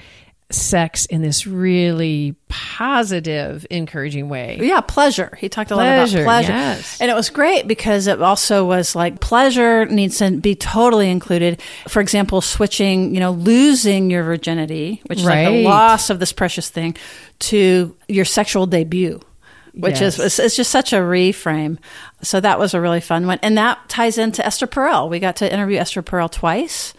sex 0.52 1.06
in 1.06 1.22
this 1.22 1.46
really 1.46 2.34
positive, 2.48 3.66
encouraging 3.70 4.28
way. 4.28 4.58
Yeah, 4.60 4.80
pleasure. 4.80 5.36
He 5.40 5.48
talked 5.48 5.70
a 5.70 5.74
Pleasure, 5.74 6.18
lot 6.18 6.22
about 6.22 6.24
pleasure. 6.24 6.52
yes. 6.52 7.00
And 7.00 7.10
it 7.10 7.14
was 7.14 7.30
great 7.30 7.66
because 7.66 8.06
it 8.06 8.20
also 8.20 8.64
was 8.64 8.94
like 8.94 9.20
pleasure 9.20 9.86
needs 9.86 10.18
to 10.18 10.30
be 10.38 10.54
totally 10.54 11.10
included. 11.10 11.60
For 11.88 12.00
example, 12.00 12.40
switching, 12.40 13.14
you 13.14 13.20
know, 13.20 13.32
losing 13.32 14.10
your 14.10 14.22
virginity, 14.24 15.02
which 15.06 15.20
is 15.20 15.24
like 15.24 15.46
the 15.48 15.62
loss 15.64 16.10
of 16.10 16.18
this 16.18 16.32
precious 16.32 16.68
thing, 16.68 16.96
to 17.40 17.96
your 18.08 18.24
sexual 18.24 18.66
debut. 18.66 19.20
Which 19.74 20.02
Yes. 20.02 20.18
is 20.18 20.38
it's 20.38 20.54
just 20.54 20.70
such 20.70 20.92
a 20.92 20.96
reframe. 20.96 21.78
So 22.20 22.40
that 22.40 22.58
was 22.58 22.74
a 22.74 22.80
really 22.80 23.00
fun 23.00 23.26
one, 23.26 23.38
and 23.42 23.56
that 23.56 23.78
ties 23.88 24.18
into 24.18 24.44
Esther 24.44 24.66
Perel. 24.66 25.08
We 25.08 25.18
got 25.18 25.36
to 25.36 25.50
interview 25.50 25.78
Esther 25.78 26.02
Perel 26.02 26.30
twice. 26.30 26.92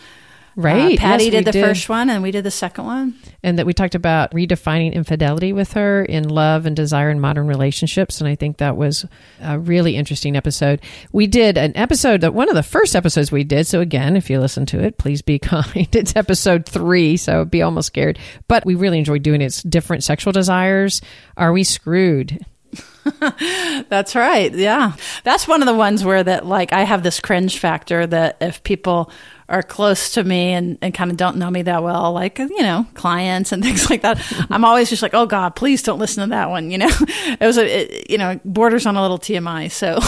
Right. 0.56 0.98
Uh, 0.98 1.02
Patty 1.02 1.24
Yes, 1.26 1.32
did 1.34 1.46
the 1.46 1.52
did. 1.52 1.64
first 1.66 1.90
one, 1.90 2.10
and 2.10 2.22
we 2.22 2.32
did 2.32 2.44
the 2.44 2.52
second 2.52 2.86
one. 2.86 3.16
and 3.42 3.58
that 3.60 3.66
we 3.66 3.74
talked 3.74 3.96
about 3.96 4.32
redefining 4.32 4.94
infidelity 4.94 5.52
with 5.54 5.74
her 5.74 6.04
in 6.04 6.30
love 6.30 6.66
and 6.66 6.76
desire 6.76 7.10
in 7.10 7.20
modern 7.20 7.48
relationships. 7.48 8.22
And 8.22 8.28
i 8.28 8.36
think 8.36 8.58
that 8.58 8.78
was 8.78 9.06
a 9.42 9.58
really 9.60 9.96
interesting 9.96 10.36
episode. 10.36 10.82
We 11.12 11.28
did 11.28 11.58
an 11.58 11.76
episode 11.76 12.22
that 12.22 12.34
one 12.34 12.50
of 12.50 12.56
the 12.56 12.64
first 12.64 12.96
episodes 12.96 13.32
we 13.32 13.44
did. 13.44 13.68
So 13.68 13.82
again 13.82 14.16
if 14.16 14.30
you 14.30 14.40
listen 14.40 14.66
to 14.68 14.80
it 14.84 14.98
please 14.98 15.22
be 15.22 15.40
kind. 15.54 15.88
It's 15.94 16.16
episode 16.16 16.66
three 16.66 17.18
so 17.18 17.46
be 17.46 17.62
almost 17.62 17.88
scared. 17.88 18.20
But 18.48 18.66
we 18.66 18.76
really 18.76 19.00
enjoyed 19.00 19.24
doing 19.24 19.42
it. 19.42 19.46
It's 19.46 19.64
different 19.64 20.04
sexual 20.04 20.34
desires. 20.34 21.02
Are 21.36 21.52
we 21.52 21.64
screwed 21.64 22.46
That's 23.90 24.16
right. 24.16 24.54
Yeah. 24.54 24.94
That's 25.24 25.48
one 25.48 25.62
of 25.62 25.66
the 25.68 25.74
ones 25.74 26.04
where 26.04 26.24
that 26.24 26.46
like 26.46 26.74
I 26.74 26.84
have 26.84 27.04
this 27.04 27.20
cringe 27.20 27.60
factor 27.60 28.08
that 28.08 28.38
if 28.42 28.64
people 28.64 29.12
are 29.50 29.62
close 29.62 30.14
to 30.14 30.24
me 30.24 30.54
and, 30.54 30.78
and 30.82 30.94
kind 30.94 31.12
of 31.12 31.18
don't 31.18 31.38
know 31.38 31.52
me 31.52 31.62
that 31.64 31.84
well, 31.84 32.14
like, 32.14 32.40
you 32.40 32.62
know, 32.62 32.88
clients 32.94 33.52
and 33.52 33.62
things 33.64 33.90
like 33.90 34.02
that, 34.02 34.20
I'm 34.50 34.66
always 34.66 34.90
just 34.90 35.02
like, 35.02 35.14
oh 35.14 35.26
God, 35.26 35.56
please 35.56 35.84
don't 35.84 36.00
listen 36.00 36.24
to 36.24 36.30
that 36.30 36.50
one. 36.50 36.72
You 36.72 36.80
know, 36.80 36.90
it 37.00 37.46
was, 37.46 37.58
a, 37.58 37.66
it, 37.66 38.10
you 38.10 38.18
know, 38.18 38.40
borders 38.46 38.86
on 38.86 38.96
a 38.96 39.02
little 39.02 39.20
TMI. 39.20 39.70
So 39.70 40.00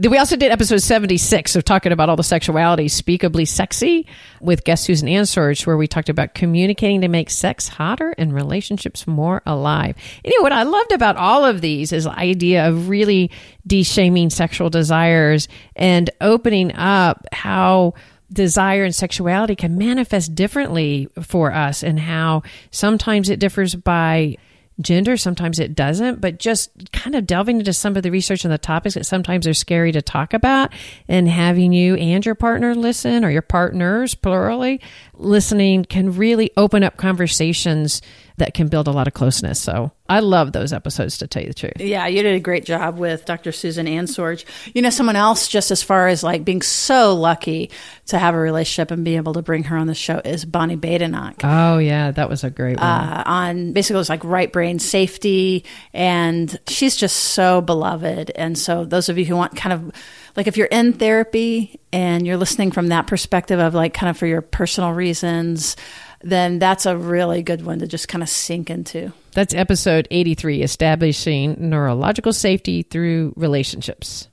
We 0.00 0.16
also 0.16 0.36
did 0.36 0.52
episode 0.52 0.80
76 0.80 1.56
of 1.56 1.64
talking 1.64 1.90
about 1.90 2.08
all 2.08 2.14
the 2.14 2.22
sexuality, 2.22 2.86
Speakably 2.86 3.48
Sexy, 3.48 4.06
with 4.40 4.62
guest 4.62 4.84
Susan 4.84 5.08
Ansorge, 5.08 5.66
where 5.66 5.76
we 5.76 5.88
talked 5.88 6.08
about 6.08 6.34
communicating 6.34 7.00
to 7.00 7.08
make 7.08 7.28
sex 7.30 7.66
hotter 7.66 8.14
and 8.16 8.32
relationships 8.32 9.08
more 9.08 9.42
alive. 9.44 9.96
Anyway, 10.24 10.40
what 10.40 10.52
I 10.52 10.62
loved 10.62 10.92
about 10.92 11.16
all 11.16 11.44
of 11.44 11.62
these 11.62 11.92
is 11.92 12.04
the 12.04 12.16
idea 12.16 12.68
of 12.68 12.88
really 12.88 13.32
de-shaming 13.66 14.30
sexual 14.30 14.70
desires 14.70 15.48
and 15.74 16.10
opening 16.20 16.72
up 16.76 17.26
how 17.32 17.94
desire 18.32 18.84
and 18.84 18.94
sexuality 18.94 19.56
can 19.56 19.76
manifest 19.78 20.32
differently 20.32 21.08
for 21.22 21.52
us 21.52 21.82
and 21.82 21.98
how 21.98 22.44
sometimes 22.70 23.30
it 23.30 23.40
differs 23.40 23.74
by 23.74 24.36
gender 24.80 25.16
sometimes 25.16 25.58
it 25.58 25.74
doesn't 25.74 26.20
but 26.20 26.38
just 26.38 26.70
kind 26.92 27.16
of 27.16 27.26
delving 27.26 27.58
into 27.58 27.72
some 27.72 27.96
of 27.96 28.02
the 28.02 28.10
research 28.10 28.44
and 28.44 28.52
the 28.52 28.58
topics 28.58 28.94
that 28.94 29.04
sometimes 29.04 29.46
are 29.46 29.54
scary 29.54 29.90
to 29.90 30.00
talk 30.00 30.32
about 30.32 30.72
and 31.08 31.28
having 31.28 31.72
you 31.72 31.96
and 31.96 32.24
your 32.24 32.34
partner 32.34 32.74
listen 32.74 33.24
or 33.24 33.30
your 33.30 33.42
partners 33.42 34.14
plurally 34.14 34.80
listening 35.14 35.84
can 35.84 36.14
really 36.16 36.50
open 36.56 36.84
up 36.84 36.96
conversations 36.96 38.00
that 38.38 38.54
can 38.54 38.68
build 38.68 38.88
a 38.88 38.90
lot 38.90 39.06
of 39.06 39.14
closeness 39.14 39.60
so 39.60 39.92
i 40.08 40.20
love 40.20 40.52
those 40.52 40.72
episodes 40.72 41.18
to 41.18 41.26
tell 41.26 41.42
you 41.42 41.48
the 41.48 41.54
truth 41.54 41.72
Yeah, 41.78 42.06
you 42.06 42.22
did 42.22 42.34
a 42.34 42.40
great 42.40 42.64
job 42.64 42.98
with 42.98 43.24
Dr. 43.26 43.52
Susan 43.52 43.86
Ansorge. 43.86 44.44
You 44.74 44.80
know, 44.82 44.90
someone 44.90 45.16
else, 45.16 45.48
just 45.48 45.70
as 45.70 45.82
far 45.82 46.08
as 46.08 46.22
like 46.22 46.44
being 46.44 46.62
so 46.62 47.14
lucky 47.14 47.70
to 48.06 48.18
have 48.18 48.34
a 48.34 48.38
relationship 48.38 48.90
and 48.90 49.04
be 49.04 49.16
able 49.16 49.34
to 49.34 49.42
bring 49.42 49.64
her 49.64 49.76
on 49.76 49.86
the 49.86 49.94
show 49.94 50.20
is 50.24 50.44
Bonnie 50.44 50.76
Badenoch. 50.76 51.40
oh 51.44 51.78
yeah 51.78 52.10
that 52.10 52.28
was 52.30 52.42
a 52.44 52.50
great 52.50 52.78
one 52.78 52.86
uh, 52.86 53.22
on 53.26 53.72
basically 53.72 53.96
it 53.96 53.98
was 53.98 54.08
like 54.08 54.24
right 54.24 54.50
brain 54.52 54.78
safety 54.78 55.64
and 55.92 56.58
she's 56.68 56.96
just 56.96 57.16
so 57.16 57.60
beloved 57.60 58.30
and 58.34 58.56
so 58.56 58.84
those 58.84 59.08
of 59.08 59.18
you 59.18 59.24
who 59.26 59.36
want 59.36 59.54
kind 59.56 59.72
of 59.72 59.92
like 60.36 60.46
if 60.46 60.56
you're 60.56 60.66
in 60.68 60.92
therapy 60.94 61.78
and 61.92 62.26
you're 62.26 62.36
listening 62.36 62.70
from 62.70 62.88
that 62.88 63.06
perspective 63.06 63.58
of 63.60 63.74
like 63.74 63.92
kind 63.94 64.08
of 64.08 64.16
for 64.16 64.26
your 64.26 64.40
personal 64.42 64.92
reasons 64.92 65.76
then 66.20 66.58
that's 66.58 66.86
a 66.86 66.96
really 66.96 67.42
good 67.42 67.64
one 67.64 67.78
to 67.78 67.86
just 67.86 68.08
kind 68.08 68.22
of 68.22 68.28
sink 68.28 68.70
into 68.70 69.12
That's 69.32 69.54
episode 69.54 70.08
83 70.10 70.62
Establishing 70.62 71.56
Neurological 71.58 72.32
Safety 72.32 72.82
Through 72.82 73.34
Relationships. 73.36 74.28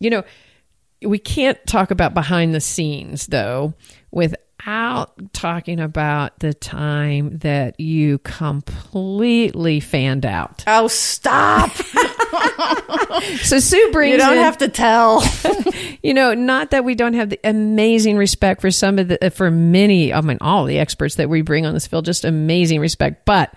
You 0.00 0.10
know, 0.10 0.24
we 1.02 1.18
can't 1.18 1.58
talk 1.66 1.90
about 1.90 2.14
behind 2.14 2.54
the 2.54 2.60
scenes, 2.60 3.26
though, 3.26 3.74
without 4.10 4.40
talking 5.32 5.80
about 5.80 6.38
the 6.40 6.54
time 6.54 7.38
that 7.38 7.78
you 7.78 8.18
completely 8.18 9.80
fanned 9.80 10.24
out. 10.26 10.64
oh 10.66 10.88
stop 10.88 11.70
So 13.42 13.58
Sue 13.58 13.90
brings 13.92 14.12
you 14.12 14.18
don't 14.18 14.32
in- 14.36 14.38
have 14.42 14.58
to 14.58 14.68
tell 14.68 15.22
you 16.02 16.14
know, 16.14 16.34
not 16.34 16.70
that 16.70 16.84
we 16.84 16.94
don't 16.94 17.14
have 17.14 17.30
the 17.30 17.40
amazing 17.44 18.16
respect 18.16 18.60
for 18.60 18.70
some 18.70 18.98
of 18.98 19.08
the, 19.08 19.24
uh, 19.26 19.30
for 19.30 19.50
many, 19.50 20.12
I 20.12 20.20
mean, 20.20 20.38
all 20.40 20.64
the 20.64 20.78
experts 20.78 21.14
that 21.16 21.28
we 21.28 21.42
bring 21.42 21.64
on 21.66 21.72
this 21.74 21.86
field, 21.86 22.04
just 22.04 22.24
amazing 22.24 22.80
respect. 22.80 23.24
But 23.24 23.54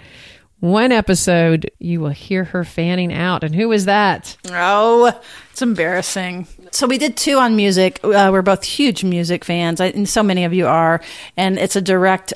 one 0.59 0.91
episode, 0.91 1.69
you 1.79 1.99
will 1.99 2.09
hear 2.09 2.43
her 2.45 2.63
fanning 2.63 3.13
out. 3.13 3.43
And 3.43 3.53
who 3.53 3.67
was 3.67 3.85
that? 3.85 4.37
Oh, 4.49 5.11
it's 5.51 5.61
embarrassing. 5.61 6.47
So 6.71 6.87
we 6.87 6.97
did 6.97 7.17
two 7.17 7.37
on 7.37 7.55
music. 7.55 7.99
Uh, 8.03 8.29
we're 8.31 8.41
both 8.41 8.63
huge 8.63 9.03
music 9.03 9.45
fans, 9.45 9.81
I, 9.81 9.87
and 9.87 10.07
so 10.07 10.23
many 10.23 10.45
of 10.45 10.53
you 10.53 10.67
are. 10.67 11.01
And 11.35 11.57
it's 11.57 11.75
a 11.75 11.81
direct, 11.81 12.33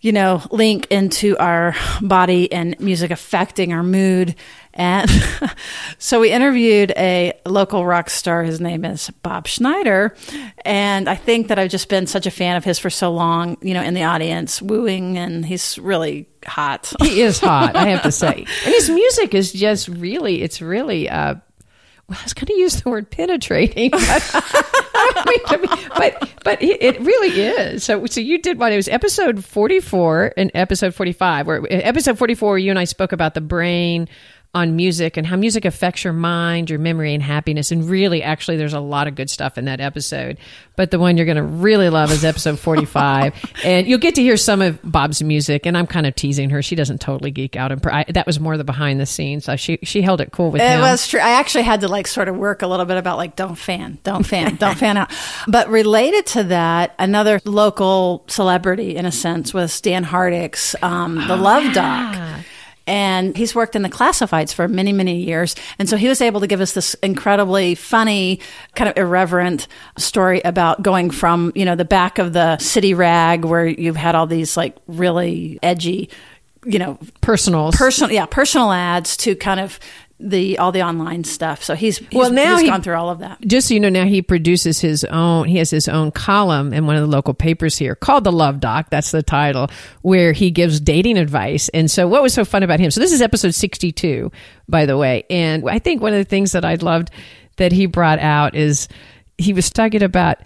you 0.00 0.12
know, 0.12 0.42
link 0.50 0.86
into 0.90 1.36
our 1.38 1.74
body 2.00 2.50
and 2.52 2.78
music 2.80 3.10
affecting 3.10 3.72
our 3.72 3.82
mood. 3.82 4.34
And 4.76 5.10
so 5.98 6.20
we 6.20 6.30
interviewed 6.30 6.92
a 6.96 7.32
local 7.46 7.86
rock 7.86 8.10
star. 8.10 8.42
His 8.42 8.60
name 8.60 8.84
is 8.84 9.10
Bob 9.22 9.46
Schneider. 9.46 10.14
And 10.64 11.08
I 11.08 11.14
think 11.16 11.48
that 11.48 11.58
I've 11.58 11.70
just 11.70 11.88
been 11.88 12.06
such 12.06 12.26
a 12.26 12.30
fan 12.30 12.56
of 12.56 12.64
his 12.64 12.78
for 12.78 12.90
so 12.90 13.10
long, 13.10 13.56
you 13.62 13.72
know, 13.72 13.82
in 13.82 13.94
the 13.94 14.04
audience, 14.04 14.60
wooing, 14.60 15.16
and 15.16 15.46
he's 15.46 15.78
really 15.78 16.28
hot. 16.44 16.92
He 17.00 17.22
is 17.22 17.40
hot, 17.40 17.74
I 17.74 17.88
have 17.88 18.02
to 18.02 18.12
say. 18.12 18.46
And 18.64 18.74
his 18.74 18.90
music 18.90 19.34
is 19.34 19.52
just 19.52 19.88
really, 19.88 20.42
it's 20.42 20.60
really, 20.60 21.08
uh, 21.08 21.36
well, 22.08 22.18
I 22.20 22.22
was 22.22 22.34
going 22.34 22.46
to 22.46 22.56
use 22.56 22.82
the 22.82 22.88
word 22.90 23.10
penetrating, 23.10 23.90
but, 23.90 24.02
I 24.04 25.24
mean, 25.28 25.40
I 25.46 25.56
mean, 25.56 25.90
but, 25.96 26.30
but 26.44 26.62
it 26.62 27.00
really 27.00 27.40
is. 27.40 27.82
So, 27.82 28.06
so 28.06 28.20
you 28.20 28.38
did 28.38 28.58
what? 28.60 28.72
It 28.72 28.76
was 28.76 28.88
episode 28.88 29.44
44 29.44 30.34
and 30.36 30.50
episode 30.54 30.94
45, 30.94 31.46
where 31.46 31.62
episode 31.68 32.16
44, 32.16 32.58
you 32.58 32.70
and 32.70 32.78
I 32.78 32.84
spoke 32.84 33.10
about 33.10 33.34
the 33.34 33.40
brain 33.40 34.08
on 34.56 34.74
music 34.74 35.16
and 35.16 35.26
how 35.26 35.36
music 35.36 35.64
affects 35.64 36.02
your 36.02 36.12
mind, 36.14 36.70
your 36.70 36.78
memory, 36.78 37.12
and 37.14 37.22
happiness. 37.22 37.70
And 37.70 37.88
really, 37.88 38.22
actually, 38.22 38.56
there's 38.56 38.72
a 38.72 38.80
lot 38.80 39.06
of 39.06 39.14
good 39.14 39.28
stuff 39.30 39.58
in 39.58 39.66
that 39.66 39.80
episode. 39.80 40.38
But 40.76 40.90
the 40.90 40.98
one 40.98 41.16
you're 41.16 41.26
going 41.26 41.36
to 41.36 41.42
really 41.42 41.88
love 41.90 42.10
is 42.10 42.24
episode 42.24 42.58
45. 42.58 43.34
and 43.64 43.86
you'll 43.86 43.98
get 43.98 44.14
to 44.16 44.22
hear 44.22 44.36
some 44.36 44.62
of 44.62 44.78
Bob's 44.82 45.22
music. 45.22 45.66
And 45.66 45.76
I'm 45.76 45.86
kind 45.86 46.06
of 46.06 46.14
teasing 46.14 46.50
her. 46.50 46.62
She 46.62 46.74
doesn't 46.74 47.00
totally 47.00 47.30
geek 47.30 47.54
out. 47.56 47.70
And 47.72 47.86
I, 47.86 48.04
that 48.08 48.26
was 48.26 48.40
more 48.40 48.56
the 48.56 48.64
behind 48.64 48.98
the 48.98 49.06
scenes. 49.06 49.44
So 49.44 49.56
she, 49.56 49.78
she 49.82 50.02
held 50.02 50.20
it 50.20 50.32
cool 50.32 50.50
with 50.50 50.60
It 50.62 50.68
him. 50.70 50.80
was 50.80 51.06
true. 51.06 51.20
I 51.20 51.30
actually 51.38 51.64
had 51.64 51.80
to 51.82 51.88
like 51.88 52.06
sort 52.06 52.28
of 52.28 52.36
work 52.36 52.62
a 52.62 52.66
little 52.66 52.86
bit 52.86 52.96
about 52.96 53.16
like 53.18 53.36
don't 53.36 53.56
fan, 53.56 53.98
don't 54.04 54.24
fan, 54.24 54.56
don't 54.56 54.74
fan 54.78 54.96
out. 54.96 55.10
But 55.46 55.68
related 55.68 56.26
to 56.26 56.44
that, 56.44 56.94
another 56.98 57.40
local 57.44 58.24
celebrity 58.26 58.96
in 58.96 59.06
a 59.06 59.12
sense 59.12 59.52
was 59.54 59.80
Dan 59.80 60.04
Hardick's 60.04 60.74
um, 60.82 61.16
The 61.28 61.36
Love 61.36 61.72
Doc. 61.74 62.16
And 62.86 63.36
he's 63.36 63.54
worked 63.54 63.74
in 63.74 63.82
the 63.82 63.88
classifieds 63.88 64.54
for 64.54 64.68
many, 64.68 64.92
many 64.92 65.16
years. 65.22 65.56
And 65.78 65.88
so 65.88 65.96
he 65.96 66.08
was 66.08 66.20
able 66.20 66.40
to 66.40 66.46
give 66.46 66.60
us 66.60 66.72
this 66.72 66.94
incredibly 67.02 67.74
funny, 67.74 68.40
kind 68.74 68.88
of 68.88 68.96
irreverent 68.96 69.66
story 69.98 70.40
about 70.42 70.82
going 70.82 71.10
from, 71.10 71.52
you 71.54 71.64
know, 71.64 71.74
the 71.74 71.84
back 71.84 72.18
of 72.18 72.32
the 72.32 72.58
city 72.58 72.94
rag 72.94 73.44
where 73.44 73.66
you've 73.66 73.96
had 73.96 74.14
all 74.14 74.26
these 74.26 74.56
like 74.56 74.76
really 74.86 75.58
edgy, 75.62 76.10
you 76.64 76.78
know, 76.78 76.98
Personals. 77.20 77.74
personal, 77.76 78.12
yeah, 78.12 78.26
personal 78.26 78.70
ads 78.70 79.16
to 79.18 79.34
kind 79.34 79.60
of 79.60 79.80
the 80.18 80.56
all 80.58 80.72
the 80.72 80.82
online 80.82 81.24
stuff. 81.24 81.62
So 81.62 81.74
he's, 81.74 81.98
he's 81.98 82.08
Well, 82.12 82.30
now 82.32 82.52
he's 82.54 82.62
he- 82.62 82.66
gone 82.68 82.80
through 82.82 82.94
all 82.96 83.10
of 83.10 83.18
that. 83.18 83.38
just 83.42 83.68
so 83.68 83.74
you 83.74 83.80
know, 83.80 83.90
now 83.90 84.06
he 84.06 84.22
produces 84.22 84.80
his 84.80 85.04
own. 85.04 85.46
He 85.46 85.58
has 85.58 85.68
his 85.70 85.88
own 85.88 86.10
column 86.10 86.72
in 86.72 86.86
one 86.86 86.96
of 86.96 87.02
the 87.02 87.06
local 87.14 87.34
papers 87.34 87.76
here 87.76 87.94
called 87.94 88.24
the 88.24 88.32
Love 88.32 88.58
Doc. 88.58 88.88
That's 88.90 89.10
the 89.10 89.22
title, 89.22 89.68
where 90.02 90.32
he 90.32 90.50
gives 90.50 90.80
dating 90.80 91.18
advice. 91.18 91.68
And 91.70 91.90
so, 91.90 92.08
what 92.08 92.22
was 92.22 92.32
so 92.32 92.44
fun 92.46 92.62
about 92.62 92.80
him? 92.80 92.90
So, 92.90 93.00
this 93.00 93.12
is 93.12 93.20
episode 93.20 93.54
sixty-two, 93.54 94.32
by 94.68 94.86
the 94.86 94.96
way. 94.96 95.24
And 95.28 95.68
I 95.68 95.78
think 95.78 96.00
one 96.00 96.12
of 96.14 96.18
the 96.18 96.24
things 96.24 96.52
that 96.52 96.64
I 96.64 96.76
loved 96.76 97.10
that 97.56 97.72
he 97.72 97.84
brought 97.86 98.18
out 98.18 98.54
is 98.54 98.88
he 99.36 99.52
was 99.52 99.68
talking 99.70 100.02
about 100.02 100.38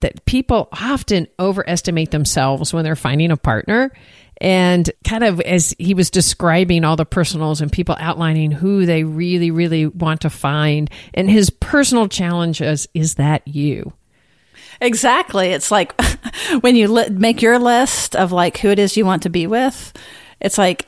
that 0.00 0.24
people 0.24 0.68
often 0.72 1.26
overestimate 1.38 2.10
themselves 2.10 2.72
when 2.72 2.84
they're 2.84 2.96
finding 2.96 3.30
a 3.30 3.36
partner. 3.36 3.92
And 4.40 4.90
kind 5.06 5.22
of 5.22 5.40
as 5.42 5.74
he 5.78 5.92
was 5.92 6.10
describing 6.10 6.84
all 6.84 6.96
the 6.96 7.04
personals 7.04 7.60
and 7.60 7.70
people 7.70 7.96
outlining 7.98 8.50
who 8.50 8.86
they 8.86 9.04
really, 9.04 9.50
really 9.50 9.86
want 9.86 10.22
to 10.22 10.30
find, 10.30 10.90
and 11.12 11.30
his 11.30 11.50
personal 11.50 12.08
challenge 12.08 12.62
is, 12.62 12.88
is 12.94 13.14
that 13.16 13.46
you? 13.46 13.92
Exactly. 14.80 15.48
It's 15.48 15.70
like 15.70 16.00
when 16.60 16.74
you 16.74 16.88
li- 16.88 17.10
make 17.10 17.42
your 17.42 17.58
list 17.58 18.16
of 18.16 18.32
like 18.32 18.58
who 18.58 18.68
it 18.68 18.78
is 18.78 18.96
you 18.96 19.04
want 19.04 19.24
to 19.24 19.30
be 19.30 19.46
with, 19.46 19.92
it's 20.40 20.56
like 20.56 20.86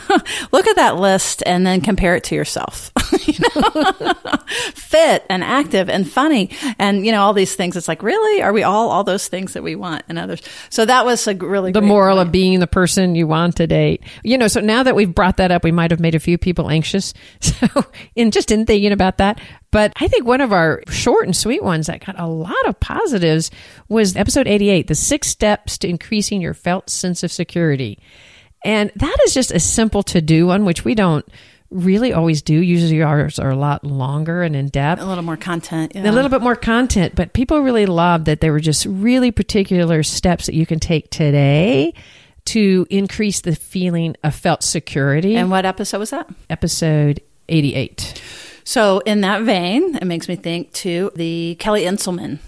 look 0.52 0.66
at 0.66 0.76
that 0.76 0.96
list 0.96 1.42
and 1.46 1.66
then 1.66 1.80
compare 1.80 2.16
it 2.16 2.24
to 2.24 2.34
yourself. 2.34 2.90
Fit 4.74 5.24
and 5.28 5.42
active 5.44 5.88
and 5.88 6.08
funny 6.10 6.50
and 6.78 7.04
you 7.06 7.12
know 7.12 7.22
all 7.22 7.32
these 7.32 7.54
things. 7.54 7.76
It's 7.76 7.88
like 7.88 8.02
really 8.02 8.42
are 8.42 8.52
we 8.52 8.62
all 8.62 8.90
all 8.90 9.04
those 9.04 9.28
things 9.28 9.52
that 9.54 9.62
we 9.62 9.74
want 9.74 10.04
and 10.08 10.18
others. 10.18 10.42
So 10.70 10.84
that 10.84 11.04
was 11.04 11.26
a 11.26 11.34
really 11.34 11.72
The 11.72 11.80
moral 11.80 12.16
point. 12.16 12.28
of 12.28 12.32
being 12.32 12.60
the 12.60 12.66
person 12.66 13.14
you 13.14 13.26
want 13.26 13.56
to 13.56 13.66
date. 13.66 14.02
You 14.24 14.38
know, 14.38 14.48
so 14.48 14.60
now 14.60 14.82
that 14.82 14.94
we've 14.94 15.14
brought 15.14 15.36
that 15.38 15.50
up, 15.50 15.64
we 15.64 15.72
might 15.72 15.90
have 15.90 16.00
made 16.00 16.14
a 16.14 16.20
few 16.20 16.38
people 16.38 16.70
anxious. 16.70 17.14
So, 17.40 17.84
in 18.16 18.30
just 18.30 18.50
in 18.50 18.66
thinking 18.66 18.92
about 18.92 19.18
that. 19.18 19.40
But 19.70 19.92
I 20.00 20.08
think 20.08 20.26
one 20.26 20.40
of 20.40 20.52
our 20.52 20.82
short 20.88 21.26
and 21.26 21.36
sweet 21.36 21.62
ones 21.62 21.86
that 21.86 22.04
got 22.04 22.18
a 22.18 22.26
lot 22.26 22.54
of 22.66 22.78
positives 22.80 23.50
was 23.88 24.16
episode 24.16 24.46
88, 24.48 24.86
the 24.88 24.94
six 24.94 25.28
steps 25.28 25.78
to 25.78 25.88
increasing 25.88 26.40
your 26.40 26.54
felt 26.54 26.90
sense 26.90 27.22
of 27.22 27.30
security. 27.32 27.98
And 28.64 28.92
that 28.96 29.16
is 29.26 29.34
just 29.34 29.50
a 29.50 29.60
simple 29.60 30.02
to 30.04 30.20
do 30.20 30.46
one, 30.46 30.64
which 30.64 30.84
we 30.84 30.94
don't 30.94 31.26
really 31.70 32.12
always 32.12 32.42
do. 32.42 32.54
Usually 32.54 33.02
ours 33.02 33.38
are 33.38 33.50
a 33.50 33.56
lot 33.56 33.84
longer 33.84 34.42
and 34.42 34.54
in 34.54 34.68
depth 34.68 35.00
a 35.00 35.06
little 35.06 35.24
more 35.24 35.36
content. 35.36 35.92
a 35.96 36.12
little 36.12 36.28
bit 36.28 36.42
more 36.42 36.56
content, 36.56 37.14
but 37.14 37.32
people 37.32 37.60
really 37.60 37.86
loved 37.86 38.26
that 38.26 38.40
there 38.40 38.52
were 38.52 38.60
just 38.60 38.86
really 38.86 39.30
particular 39.30 40.02
steps 40.02 40.46
that 40.46 40.54
you 40.54 40.66
can 40.66 40.78
take 40.78 41.10
today 41.10 41.94
to 42.44 42.86
increase 42.90 43.40
the 43.40 43.54
feeling 43.54 44.16
of 44.22 44.34
felt 44.34 44.62
security. 44.62 45.36
And 45.36 45.50
what 45.50 45.64
episode 45.64 45.98
was 45.98 46.10
that? 46.10 46.28
episode 46.50 47.20
88. 47.48 48.22
So, 48.64 49.00
in 49.00 49.22
that 49.22 49.42
vein, 49.42 49.96
it 49.96 50.04
makes 50.04 50.28
me 50.28 50.36
think 50.36 50.72
to 50.74 51.10
the 51.14 51.56
Kelly 51.58 51.82
Inselman. 51.82 52.38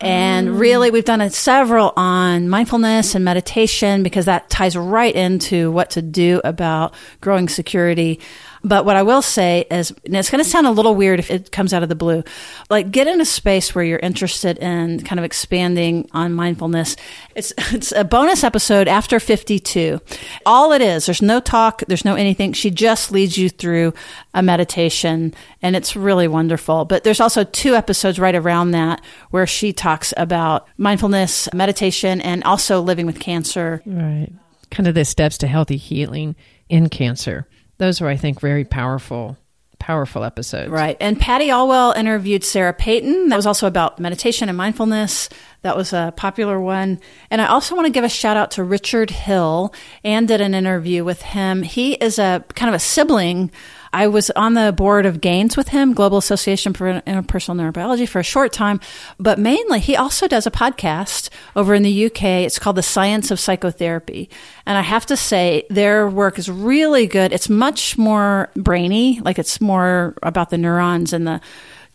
And 0.00 0.48
oh. 0.48 0.52
really, 0.52 0.90
we've 0.90 1.04
done 1.04 1.20
a, 1.20 1.30
several 1.30 1.92
on 1.96 2.48
mindfulness 2.48 3.14
and 3.14 3.24
meditation 3.24 4.02
because 4.02 4.26
that 4.26 4.50
ties 4.50 4.76
right 4.76 5.14
into 5.14 5.70
what 5.70 5.90
to 5.90 6.02
do 6.02 6.40
about 6.44 6.94
growing 7.20 7.48
security. 7.48 8.20
But 8.66 8.84
what 8.84 8.96
I 8.96 9.04
will 9.04 9.22
say 9.22 9.64
is, 9.70 9.92
and 10.04 10.16
it's 10.16 10.28
going 10.28 10.42
to 10.42 10.50
sound 10.50 10.66
a 10.66 10.72
little 10.72 10.96
weird 10.96 11.20
if 11.20 11.30
it 11.30 11.52
comes 11.52 11.72
out 11.72 11.84
of 11.84 11.88
the 11.88 11.94
blue, 11.94 12.24
like 12.68 12.90
get 12.90 13.06
in 13.06 13.20
a 13.20 13.24
space 13.24 13.72
where 13.76 13.84
you're 13.84 14.00
interested 14.00 14.58
in 14.58 15.04
kind 15.04 15.20
of 15.20 15.24
expanding 15.24 16.10
on 16.10 16.32
mindfulness. 16.32 16.96
It's, 17.36 17.52
it's 17.72 17.92
a 17.92 18.02
bonus 18.02 18.42
episode 18.42 18.88
after 18.88 19.20
52. 19.20 20.00
All 20.44 20.72
it 20.72 20.82
is, 20.82 21.06
there's 21.06 21.22
no 21.22 21.38
talk, 21.38 21.84
there's 21.86 22.04
no 22.04 22.16
anything. 22.16 22.54
She 22.54 22.72
just 22.72 23.12
leads 23.12 23.38
you 23.38 23.50
through 23.50 23.94
a 24.34 24.42
meditation 24.42 25.32
and 25.62 25.76
it's 25.76 25.94
really 25.94 26.26
wonderful. 26.26 26.86
But 26.86 27.04
there's 27.04 27.20
also 27.20 27.44
two 27.44 27.76
episodes 27.76 28.18
right 28.18 28.34
around 28.34 28.72
that 28.72 29.00
where 29.30 29.46
she 29.46 29.72
talks 29.72 30.12
about 30.16 30.66
mindfulness, 30.76 31.48
meditation, 31.54 32.20
and 32.20 32.42
also 32.42 32.80
living 32.80 33.06
with 33.06 33.20
cancer. 33.20 33.80
Right. 33.86 34.32
Kind 34.72 34.88
of 34.88 34.96
the 34.96 35.04
steps 35.04 35.38
to 35.38 35.46
healthy 35.46 35.76
healing 35.76 36.34
in 36.68 36.88
cancer. 36.88 37.46
Those 37.78 38.00
were, 38.00 38.08
I 38.08 38.16
think, 38.16 38.40
very 38.40 38.64
powerful, 38.64 39.36
powerful 39.78 40.24
episodes. 40.24 40.70
Right. 40.70 40.96
And 41.00 41.20
Patty 41.20 41.48
Olwell 41.48 41.96
interviewed 41.96 42.44
Sarah 42.44 42.72
Peyton. 42.72 43.28
That 43.28 43.36
was 43.36 43.46
also 43.46 43.66
about 43.66 43.98
meditation 43.98 44.48
and 44.48 44.56
mindfulness. 44.56 45.28
That 45.62 45.76
was 45.76 45.92
a 45.92 46.12
popular 46.16 46.60
one. 46.60 47.00
And 47.30 47.40
I 47.40 47.46
also 47.46 47.74
want 47.74 47.86
to 47.86 47.92
give 47.92 48.04
a 48.04 48.08
shout 48.08 48.36
out 48.36 48.52
to 48.52 48.64
Richard 48.64 49.10
Hill 49.10 49.74
and 50.04 50.26
did 50.26 50.40
an 50.40 50.54
interview 50.54 51.04
with 51.04 51.22
him. 51.22 51.62
He 51.62 51.94
is 51.94 52.18
a 52.18 52.44
kind 52.54 52.68
of 52.68 52.74
a 52.74 52.80
sibling. 52.80 53.50
I 53.92 54.06
was 54.06 54.30
on 54.30 54.54
the 54.54 54.72
board 54.72 55.06
of 55.06 55.20
GAINS 55.20 55.56
with 55.56 55.68
him, 55.68 55.94
Global 55.94 56.18
Association 56.18 56.72
for 56.72 57.00
Interpersonal 57.02 57.72
Neurobiology, 57.72 58.08
for 58.08 58.20
a 58.20 58.24
short 58.24 58.52
time. 58.52 58.80
But 59.18 59.38
mainly, 59.38 59.80
he 59.80 59.96
also 59.96 60.28
does 60.28 60.46
a 60.46 60.50
podcast 60.50 61.30
over 61.54 61.74
in 61.74 61.82
the 61.82 62.06
UK. 62.06 62.22
It's 62.44 62.58
called 62.58 62.76
The 62.76 62.82
Science 62.82 63.30
of 63.30 63.40
Psychotherapy. 63.40 64.28
And 64.66 64.76
I 64.76 64.82
have 64.82 65.06
to 65.06 65.16
say, 65.16 65.66
their 65.70 66.08
work 66.08 66.38
is 66.38 66.50
really 66.50 67.06
good. 67.06 67.32
It's 67.32 67.48
much 67.48 67.96
more 67.96 68.50
brainy, 68.54 69.20
like 69.20 69.38
it's 69.38 69.60
more 69.60 70.14
about 70.22 70.50
the 70.50 70.58
neurons 70.58 71.12
and 71.12 71.26
the 71.26 71.40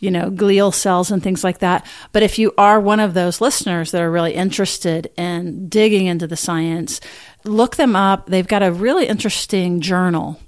you 0.02 0.10
know, 0.10 0.32
glial 0.32 0.74
cells 0.74 1.12
and 1.12 1.22
things 1.22 1.44
like 1.44 1.60
that. 1.60 1.86
But 2.12 2.24
if 2.24 2.40
you 2.40 2.54
are 2.58 2.80
one 2.80 3.00
of 3.00 3.14
those 3.14 3.40
listeners 3.40 3.92
that 3.92 4.02
are 4.02 4.12
really 4.12 4.34
interested 4.34 5.12
in 5.16 5.70
digging 5.70 6.08
into 6.08 6.26
the 6.26 6.36
science, 6.36 7.00
look 7.44 7.76
them 7.76 7.96
up. 7.96 8.28
They've 8.28 8.48
got 8.48 8.64
a 8.64 8.72
really 8.72 9.08
interesting 9.08 9.82
journal. 9.82 10.40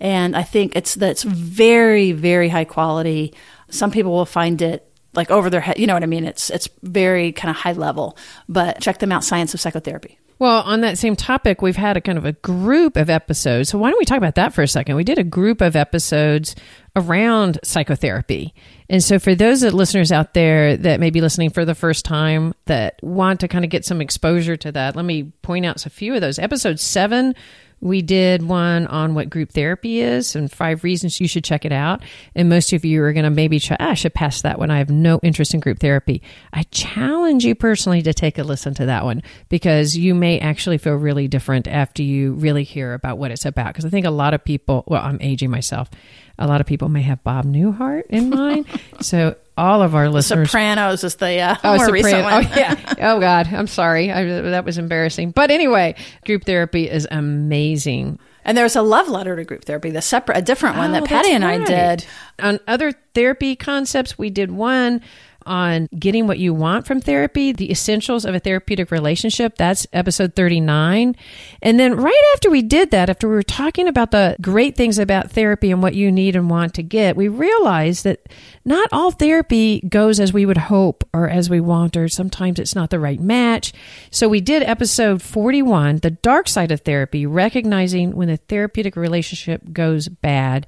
And 0.00 0.36
I 0.36 0.42
think 0.42 0.74
it's 0.74 0.94
that's 0.94 1.22
very, 1.22 2.12
very 2.12 2.48
high 2.48 2.64
quality. 2.64 3.34
Some 3.70 3.90
people 3.90 4.12
will 4.12 4.26
find 4.26 4.60
it 4.60 4.88
like 5.14 5.30
over 5.30 5.48
their 5.50 5.60
head. 5.60 5.78
You 5.78 5.86
know 5.86 5.94
what 5.94 6.02
I 6.02 6.06
mean? 6.06 6.24
It's 6.24 6.50
it's 6.50 6.68
very 6.82 7.32
kind 7.32 7.50
of 7.50 7.56
high 7.56 7.72
level. 7.72 8.16
But 8.48 8.80
check 8.80 8.98
them 8.98 9.12
out, 9.12 9.24
Science 9.24 9.54
of 9.54 9.60
Psychotherapy. 9.60 10.18
Well, 10.38 10.62
on 10.62 10.80
that 10.80 10.98
same 10.98 11.14
topic, 11.14 11.62
we've 11.62 11.76
had 11.76 11.96
a 11.96 12.00
kind 12.00 12.18
of 12.18 12.24
a 12.24 12.32
group 12.32 12.96
of 12.96 13.08
episodes. 13.08 13.68
So 13.68 13.78
why 13.78 13.90
don't 13.90 13.98
we 13.98 14.04
talk 14.04 14.18
about 14.18 14.34
that 14.34 14.52
for 14.52 14.62
a 14.62 14.68
second? 14.68 14.96
We 14.96 15.04
did 15.04 15.18
a 15.18 15.24
group 15.24 15.60
of 15.60 15.76
episodes 15.76 16.56
around 16.96 17.60
psychotherapy. 17.62 18.52
And 18.88 19.02
so 19.02 19.18
for 19.18 19.34
those 19.34 19.62
listeners 19.62 20.10
out 20.10 20.34
there 20.34 20.76
that 20.76 21.00
may 21.00 21.10
be 21.10 21.20
listening 21.20 21.50
for 21.50 21.64
the 21.64 21.74
first 21.74 22.04
time 22.04 22.54
that 22.66 22.98
want 23.02 23.40
to 23.40 23.48
kind 23.48 23.64
of 23.64 23.70
get 23.70 23.84
some 23.84 24.00
exposure 24.00 24.56
to 24.56 24.72
that, 24.72 24.96
let 24.96 25.04
me 25.04 25.32
point 25.42 25.64
out 25.64 25.86
a 25.86 25.90
few 25.90 26.14
of 26.14 26.20
those. 26.20 26.38
Episode 26.38 26.80
7 26.80 27.34
we 27.82 28.00
did 28.00 28.46
one 28.46 28.86
on 28.86 29.12
what 29.12 29.28
group 29.28 29.50
therapy 29.50 30.00
is 30.00 30.36
and 30.36 30.50
five 30.50 30.84
reasons 30.84 31.20
you 31.20 31.26
should 31.26 31.42
check 31.42 31.64
it 31.64 31.72
out. 31.72 32.00
And 32.32 32.48
most 32.48 32.72
of 32.72 32.84
you 32.84 33.02
are 33.02 33.12
going 33.12 33.24
to 33.24 33.30
maybe 33.30 33.58
try, 33.58 33.76
ah, 33.80 33.90
I 33.90 33.94
should 33.94 34.14
pass 34.14 34.42
that 34.42 34.60
one. 34.60 34.70
I 34.70 34.78
have 34.78 34.88
no 34.88 35.18
interest 35.24 35.52
in 35.52 35.58
group 35.58 35.80
therapy. 35.80 36.22
I 36.52 36.62
challenge 36.70 37.44
you 37.44 37.56
personally 37.56 38.00
to 38.02 38.14
take 38.14 38.38
a 38.38 38.44
listen 38.44 38.72
to 38.74 38.86
that 38.86 39.04
one 39.04 39.22
because 39.48 39.96
you 39.96 40.14
may 40.14 40.38
actually 40.38 40.78
feel 40.78 40.94
really 40.94 41.26
different 41.26 41.66
after 41.66 42.04
you 42.04 42.34
really 42.34 42.62
hear 42.62 42.94
about 42.94 43.18
what 43.18 43.32
it's 43.32 43.44
about. 43.44 43.68
Because 43.68 43.84
I 43.84 43.90
think 43.90 44.06
a 44.06 44.10
lot 44.10 44.32
of 44.32 44.44
people, 44.44 44.84
well, 44.86 45.02
I'm 45.02 45.18
aging 45.20 45.50
myself. 45.50 45.90
A 46.38 46.46
lot 46.46 46.60
of 46.60 46.68
people 46.68 46.88
may 46.88 47.02
have 47.02 47.24
Bob 47.24 47.46
Newhart 47.46 48.04
in 48.08 48.30
mind. 48.34 48.66
so 49.00 49.34
all 49.56 49.82
of 49.82 49.94
our 49.94 50.08
listeners 50.08 50.48
Sopranos 50.50 51.04
is 51.04 51.16
the 51.16 51.38
uh, 51.40 51.56
Oh, 51.62 51.76
more 51.76 51.86
Soprano. 51.86 51.92
recent 51.92 52.24
one. 52.24 52.32
Oh, 52.46 52.52
yeah. 52.56 52.94
Oh, 53.12 53.20
God. 53.20 53.48
I'm 53.52 53.66
sorry. 53.66 54.10
I, 54.10 54.24
that 54.24 54.64
was 54.64 54.78
embarrassing. 54.78 55.32
But 55.32 55.50
anyway, 55.50 55.94
group 56.24 56.44
therapy 56.44 56.88
is 56.88 57.06
amazing. 57.10 58.18
And 58.44 58.58
there's 58.58 58.74
a 58.76 58.82
love 58.82 59.08
letter 59.08 59.36
to 59.36 59.44
group 59.44 59.64
therapy, 59.64 59.90
the 59.90 60.02
separate, 60.02 60.36
a 60.38 60.42
different 60.42 60.76
one 60.76 60.90
Oh, 60.90 60.94
that 60.94 61.04
Patty 61.04 61.30
and 61.32 61.44
I 61.44 61.64
did. 61.64 62.04
On 62.40 62.58
other 62.66 62.92
therapy 63.14 63.54
concepts, 63.54 64.18
we 64.18 64.30
did 64.30 64.50
one 64.50 65.00
on 65.46 65.88
getting 65.98 66.26
what 66.26 66.38
you 66.38 66.54
want 66.54 66.86
from 66.86 67.00
therapy, 67.00 67.52
the 67.52 67.70
essentials 67.70 68.24
of 68.24 68.34
a 68.34 68.40
therapeutic 68.40 68.90
relationship. 68.90 69.56
That's 69.56 69.86
episode 69.92 70.34
39. 70.34 71.16
And 71.62 71.80
then 71.80 71.96
right 71.96 72.32
after 72.34 72.50
we 72.50 72.62
did 72.62 72.90
that, 72.90 73.10
after 73.10 73.28
we 73.28 73.34
were 73.34 73.42
talking 73.42 73.88
about 73.88 74.10
the 74.10 74.36
great 74.40 74.76
things 74.76 74.98
about 74.98 75.30
therapy 75.30 75.70
and 75.70 75.82
what 75.82 75.94
you 75.94 76.10
need 76.12 76.36
and 76.36 76.50
want 76.50 76.74
to 76.74 76.82
get, 76.82 77.16
we 77.16 77.28
realized 77.28 78.04
that 78.04 78.28
not 78.64 78.88
all 78.92 79.10
therapy 79.10 79.80
goes 79.88 80.20
as 80.20 80.32
we 80.32 80.46
would 80.46 80.56
hope 80.56 81.04
or 81.12 81.28
as 81.28 81.50
we 81.50 81.60
want, 81.60 81.96
or 81.96 82.08
sometimes 82.08 82.58
it's 82.58 82.74
not 82.74 82.90
the 82.90 83.00
right 83.00 83.20
match. 83.20 83.72
So 84.10 84.28
we 84.28 84.40
did 84.40 84.62
episode 84.62 85.22
41, 85.22 85.98
the 85.98 86.10
dark 86.10 86.48
side 86.48 86.70
of 86.70 86.80
therapy, 86.80 87.26
recognizing 87.26 88.14
when 88.14 88.28
the 88.28 88.36
therapeutic 88.36 88.96
relationship 88.96 89.72
goes 89.72 90.08
bad. 90.08 90.66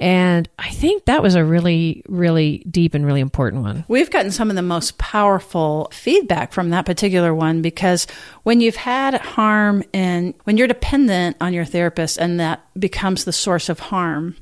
And 0.00 0.48
I 0.58 0.70
think 0.70 1.04
that 1.04 1.22
was 1.22 1.34
a 1.34 1.44
really, 1.44 2.02
really 2.08 2.64
deep 2.70 2.94
and 2.94 3.04
really 3.04 3.20
important 3.20 3.62
one. 3.62 3.84
We've 3.88 4.10
gotten 4.10 4.30
some 4.30 4.50
of 4.50 4.56
the 4.56 4.62
most 4.62 4.98
powerful 4.98 5.88
feedback 5.92 6.52
from 6.52 6.70
that 6.70 6.86
particular 6.86 7.34
one 7.34 7.62
because 7.62 8.06
when 8.42 8.60
you've 8.60 8.76
had 8.76 9.14
harm 9.14 9.84
and 9.92 10.34
when 10.44 10.56
you're 10.56 10.68
dependent 10.68 11.36
on 11.40 11.52
your 11.52 11.64
therapist 11.64 12.18
and 12.18 12.40
that 12.40 12.66
becomes 12.78 13.24
the 13.24 13.32
source 13.32 13.68
of 13.68 13.78
harm, 13.80 14.36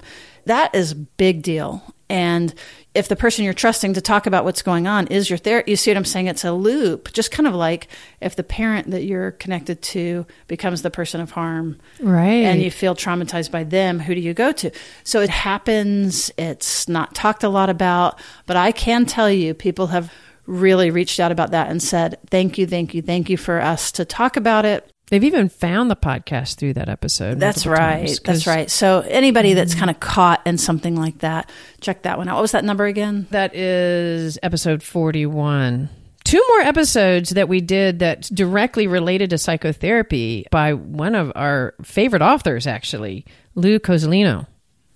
that 0.47 0.75
is 0.75 0.95
big 0.95 1.43
deal. 1.43 1.95
And 2.11 2.53
if 2.93 3.07
the 3.07 3.15
person 3.15 3.45
you're 3.45 3.55
trusting 3.55 3.95
to 3.95 4.01
talk 4.01 4.27
about 4.27 4.45
what's 4.45 4.63
going 4.63 4.89
on 4.89 5.07
is 5.07 5.31
your 5.31 5.39
therapist, 5.39 5.69
you 5.69 5.77
see 5.77 5.91
what 5.91 5.97
I'm 5.97 6.05
saying? 6.05 6.27
It's 6.27 6.45
a 6.45 6.53
loop, 6.53 7.13
just 7.13 7.31
kind 7.31 7.47
of 7.47 7.55
like 7.55 7.87
if 8.21 8.35
the 8.35 8.43
parent 8.43 8.91
that 8.91 9.05
you're 9.05 9.31
connected 9.31 9.81
to 9.83 10.27
becomes 10.49 10.83
the 10.83 10.91
person 10.91 11.21
of 11.21 11.31
harm, 11.31 11.79
right? 12.01 12.43
And 12.45 12.61
you 12.61 12.71
feel 12.71 12.97
traumatized 12.97 13.53
by 13.53 13.63
them, 13.63 14.01
who 14.01 14.15
do 14.15 14.21
you 14.21 14.35
go 14.35 14.51
to? 14.51 14.73
So 15.05 15.21
it 15.21 15.31
happens. 15.31 16.33
It's 16.37 16.89
not 16.89 17.15
talked 17.15 17.45
a 17.45 17.49
lot 17.49 17.71
about, 17.71 18.21
but 18.47 18.57
I 18.57 18.73
can 18.73 19.07
tell 19.07 19.31
you, 19.31 19.55
people 19.55 19.87
have 19.87 20.13
really 20.47 20.91
reached 20.91 21.21
out 21.21 21.31
about 21.31 21.53
that 21.53 21.71
and 21.71 21.81
said, 21.81 22.19
"Thank 22.29 22.59
you, 22.59 22.67
thank 22.67 22.93
you, 22.93 23.03
thank 23.03 23.31
you 23.31 23.37
for 23.37 23.61
us 23.61 23.93
to 23.93 24.05
talk 24.05 24.37
about 24.37 24.65
it." 24.65 24.93
They've 25.11 25.25
even 25.25 25.49
found 25.49 25.91
the 25.91 25.97
podcast 25.97 26.55
through 26.57 26.75
that 26.75 26.89
episode. 26.89 27.41
That's 27.41 27.67
right. 27.67 28.07
Times, 28.07 28.21
that's 28.21 28.47
right. 28.47 28.71
So 28.71 29.01
anybody 29.01 29.55
that's 29.55 29.75
kind 29.75 29.91
of 29.91 29.99
caught 29.99 30.41
in 30.47 30.57
something 30.57 30.95
like 30.95 31.19
that, 31.19 31.51
check 31.81 32.03
that 32.03 32.17
one 32.17 32.29
out. 32.29 32.37
What 32.37 32.43
was 32.43 32.53
that 32.53 32.65
number 32.65 32.87
again? 32.87 33.27
That 33.31 33.55
is 33.55 34.39
episode 34.43 34.85
41. 34.85 35.91
Two 36.23 36.45
more 36.51 36.61
episodes 36.61 37.31
that 37.31 37.49
we 37.49 37.61
did 37.61 37.99
that 37.99 38.23
directly 38.23 38.87
related 38.87 39.31
to 39.31 39.39
psychotherapy 39.39 40.47
by 40.53 40.75
one 40.75 41.17
of 41.17 41.33
our 41.35 41.75
favorite 41.83 42.23
authors, 42.23 42.69
actually, 42.69 43.27
Lou 43.57 43.81
Cozolino. 43.81 44.47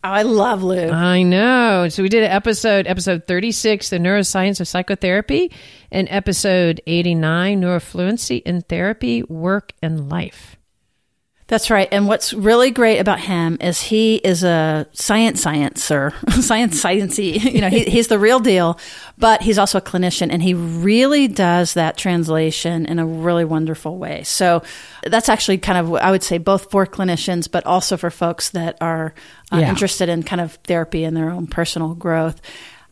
Oh, 0.05 0.11
I 0.11 0.21
love 0.21 0.63
Lou. 0.63 0.91
I 0.91 1.23
know. 1.23 1.89
So 1.89 2.03
we 2.03 2.11
did 2.11 2.25
an 2.25 2.31
episode, 2.31 2.87
episode 2.87 3.27
36, 3.27 3.89
The 3.89 3.97
Neuroscience 3.97 4.61
of 4.61 4.69
Psychotherapy, 4.69 5.51
and 5.91 6.07
episode 6.11 6.83
89, 6.87 7.63
Neurofluency 7.63 8.43
in 8.43 8.61
Therapy, 8.61 9.23
Work, 9.23 9.73
and 9.81 10.11
Life. 10.11 10.59
That's 11.55 11.71
right. 11.71 11.87
And 11.93 12.09
what's 12.09 12.35
really 12.35 12.73
great 12.73 12.99
about 12.99 13.21
him 13.21 13.59
is 13.61 13.81
he 13.81 14.17
is 14.17 14.43
a 14.43 14.89
science 14.91 15.45
sciencer, 15.45 16.13
science 16.43 16.83
sciencey. 16.83 17.41
You 17.41 17.61
know, 17.61 17.69
he, 17.69 17.85
he's 17.89 18.09
the 18.09 18.19
real 18.19 18.41
deal, 18.41 18.77
but 19.19 19.41
he's 19.41 19.57
also 19.57 19.79
a 19.79 19.81
clinician 19.81 20.33
and 20.33 20.43
he 20.43 20.53
really 20.55 21.29
does 21.29 21.75
that 21.75 21.97
translation 21.97 22.87
in 22.87 22.99
a 22.99 23.07
really 23.07 23.45
wonderful 23.45 23.99
way. 23.99 24.25
So 24.25 24.65
that's 25.05 25.29
actually 25.29 25.59
kind 25.59 25.79
of, 25.79 25.95
I 25.95 26.11
would 26.11 26.25
say, 26.25 26.39
both 26.39 26.73
for 26.73 26.87
clinicians, 26.87 27.49
but 27.49 27.65
also 27.67 27.97
for 27.97 28.11
folks 28.11 28.51
that 28.51 28.77
are 28.81 29.15
uh, 29.53 29.59
yeah. 29.59 29.69
interested 29.69 30.09
in 30.09 30.25
kind 30.25 30.41
of 30.41 30.55
therapy 30.65 31.05
and 31.05 31.17
their 31.17 31.31
own 31.31 31.47
personal 31.47 31.95
growth. 31.95 32.41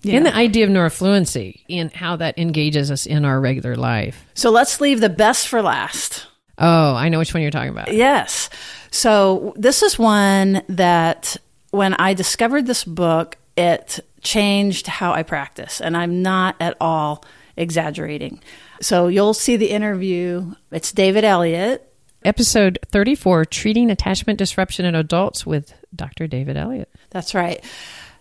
Yeah. 0.03 0.19
And 0.19 0.27
the 0.27 0.37
idea 0.37 0.67
of 0.67 0.71
neurofluency 0.71 1.63
and 1.69 1.93
how 1.93 2.15
that 2.15 2.39
engages 2.39 2.93
us 2.93 3.07
in 3.07 3.25
our 3.25 3.41
regular 3.41 3.75
life. 3.75 4.25
So 4.35 4.51
let's 4.51 4.81
leave 4.81 5.01
the 5.01 5.09
best 5.09 5.49
for 5.49 5.63
last. 5.63 6.29
Oh, 6.63 6.95
I 6.95 7.09
know 7.09 7.19
which 7.19 7.35
one 7.35 7.43
you're 7.43 7.51
talking 7.51 7.71
about. 7.71 7.93
Yes. 7.93 8.49
So 8.93 9.53
this 9.57 9.83
is 9.83 9.99
one 9.99 10.63
that 10.69 11.37
when 11.73 11.95
I 11.95 12.15
discovered 12.15 12.67
this 12.67 12.85
book, 12.85 13.37
it 13.57 13.99
changed 14.23 14.87
how 14.87 15.13
I 15.13 15.25
practice. 15.25 15.81
And 15.81 15.97
I'm 15.97 16.23
not 16.23 16.55
at 16.61 16.77
all 16.81 17.25
exaggerating. 17.57 18.41
So 18.81 19.09
you'll 19.09 19.35
see 19.35 19.57
the 19.57 19.71
interview. 19.71 20.55
It's 20.71 20.93
David 20.93 21.25
Elliott. 21.25 21.89
Episode 22.25 22.79
34 22.87 23.45
Treating 23.47 23.91
Attachment 23.91 24.39
Disruption 24.39 24.85
in 24.85 24.95
Adults 24.95 25.45
with 25.45 25.75
Dr. 25.95 26.29
David 26.29 26.57
Elliott. 26.57 26.89
That's 27.11 27.35
right. 27.35 27.63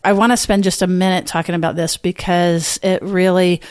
I 0.04 0.14
want 0.14 0.32
to 0.32 0.38
spend 0.38 0.64
just 0.64 0.82
a 0.82 0.88
minute 0.88 1.28
talking 1.28 1.54
about 1.54 1.76
this 1.76 1.98
because 1.98 2.80
it 2.82 3.04
really 3.04 3.62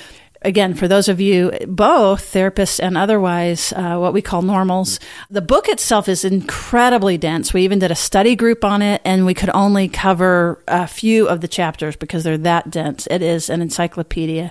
again, 0.43 0.75
for 0.75 0.89
those 0.89 1.09
of 1.09 1.21
you, 1.21 1.53
both 1.67 2.33
therapists 2.33 2.81
and 2.81 2.97
otherwise, 2.97 3.73
uh, 3.75 3.97
what 3.97 4.13
we 4.13 4.23
call 4.23 4.43
normals, 4.43 5.01
the 5.31 5.43
book 5.43 5.69
itself 5.69 6.09
is 6.09 6.25
incredibly 6.25 7.19
dense. 7.19 7.53
We 7.53 7.63
even 7.63 7.79
did 7.79 7.91
a 7.91 7.97
study 7.97 8.37
group 8.37 8.65
on 8.65 8.83
it, 8.83 9.01
and 9.05 9.27
we 9.27 9.35
could 9.35 9.51
only 9.51 9.89
cover 9.89 10.63
a 10.69 10.87
few 10.87 11.29
of 11.29 11.41
the 11.41 11.49
chapters 11.49 11.97
because 11.97 12.25
they're 12.25 12.39
that 12.39 12.71
dense. 12.71 13.07
It 13.11 13.23
is 13.23 13.51
an 13.51 13.61
encyclopedia. 13.61 14.51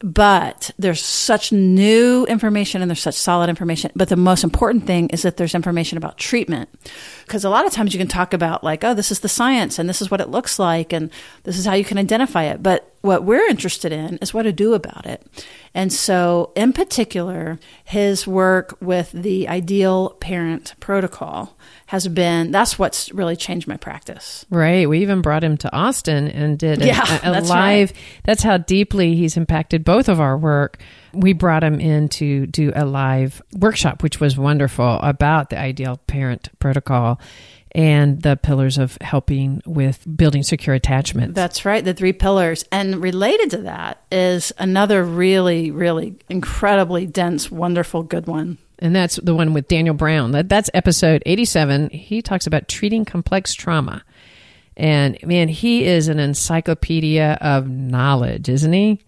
But 0.00 0.70
there's 0.78 1.04
such 1.04 1.50
new 1.50 2.24
information 2.26 2.82
and 2.82 2.90
there's 2.90 3.02
such 3.02 3.16
solid 3.16 3.48
information. 3.48 3.90
But 3.96 4.08
the 4.08 4.16
most 4.16 4.44
important 4.44 4.86
thing 4.86 5.08
is 5.08 5.22
that 5.22 5.38
there's 5.38 5.56
information 5.56 5.98
about 5.98 6.18
treatment. 6.18 6.68
Because 7.28 7.44
a 7.44 7.50
lot 7.50 7.66
of 7.66 7.72
times 7.72 7.92
you 7.92 7.98
can 7.98 8.08
talk 8.08 8.32
about, 8.32 8.64
like, 8.64 8.82
oh, 8.82 8.94
this 8.94 9.12
is 9.12 9.20
the 9.20 9.28
science 9.28 9.78
and 9.78 9.88
this 9.88 10.02
is 10.02 10.10
what 10.10 10.20
it 10.20 10.28
looks 10.28 10.58
like 10.58 10.92
and 10.92 11.10
this 11.44 11.58
is 11.58 11.66
how 11.66 11.74
you 11.74 11.84
can 11.84 11.98
identify 11.98 12.44
it. 12.44 12.62
But 12.62 12.92
what 13.02 13.22
we're 13.22 13.46
interested 13.48 13.92
in 13.92 14.16
is 14.18 14.34
what 14.34 14.42
to 14.42 14.52
do 14.52 14.74
about 14.74 15.06
it. 15.06 15.24
And 15.74 15.92
so, 15.92 16.52
in 16.56 16.72
particular, 16.72 17.60
his 17.84 18.26
work 18.26 18.76
with 18.80 19.12
the 19.12 19.48
ideal 19.48 20.10
parent 20.20 20.74
protocol 20.80 21.56
has 21.86 22.08
been 22.08 22.50
that's 22.50 22.78
what's 22.78 23.12
really 23.12 23.36
changed 23.36 23.68
my 23.68 23.76
practice. 23.76 24.44
Right. 24.50 24.88
We 24.88 25.00
even 25.00 25.22
brought 25.22 25.44
him 25.44 25.56
to 25.58 25.72
Austin 25.74 26.28
and 26.28 26.58
did 26.58 26.82
a, 26.82 26.86
yeah, 26.86 27.20
a, 27.22 27.28
a 27.28 27.32
that's 27.32 27.48
live. 27.48 27.92
Right. 27.92 28.00
That's 28.24 28.42
how 28.42 28.56
deeply 28.56 29.14
he's 29.14 29.36
impacted 29.36 29.84
both 29.84 30.08
of 30.08 30.20
our 30.20 30.36
work. 30.36 30.78
We 31.12 31.32
brought 31.32 31.64
him 31.64 31.80
in 31.80 32.08
to 32.10 32.46
do 32.46 32.72
a 32.74 32.84
live 32.84 33.42
workshop, 33.58 34.02
which 34.02 34.20
was 34.20 34.36
wonderful 34.36 34.98
about 35.00 35.50
the 35.50 35.58
ideal 35.58 35.98
parent 36.06 36.50
protocol 36.58 37.20
and 37.72 38.22
the 38.22 38.36
pillars 38.36 38.78
of 38.78 38.96
helping 39.00 39.62
with 39.66 40.04
building 40.16 40.42
secure 40.42 40.74
attachment. 40.74 41.34
That's 41.34 41.64
right, 41.64 41.84
the 41.84 41.94
three 41.94 42.12
pillars. 42.12 42.64
And 42.72 43.02
related 43.02 43.50
to 43.50 43.58
that 43.58 44.02
is 44.10 44.52
another 44.58 45.04
really, 45.04 45.70
really 45.70 46.16
incredibly 46.28 47.06
dense, 47.06 47.50
wonderful, 47.50 48.02
good 48.02 48.26
one. 48.26 48.58
And 48.78 48.94
that's 48.94 49.16
the 49.16 49.34
one 49.34 49.54
with 49.54 49.68
Daniel 49.68 49.94
Brown. 49.94 50.30
That, 50.32 50.48
that's 50.48 50.70
episode 50.72 51.22
87. 51.26 51.90
He 51.90 52.22
talks 52.22 52.46
about 52.46 52.68
treating 52.68 53.04
complex 53.04 53.54
trauma. 53.54 54.04
And 54.76 55.18
man, 55.24 55.48
he 55.48 55.84
is 55.84 56.06
an 56.06 56.20
encyclopedia 56.20 57.36
of 57.40 57.68
knowledge, 57.68 58.48
isn't 58.48 58.72
he? 58.72 59.00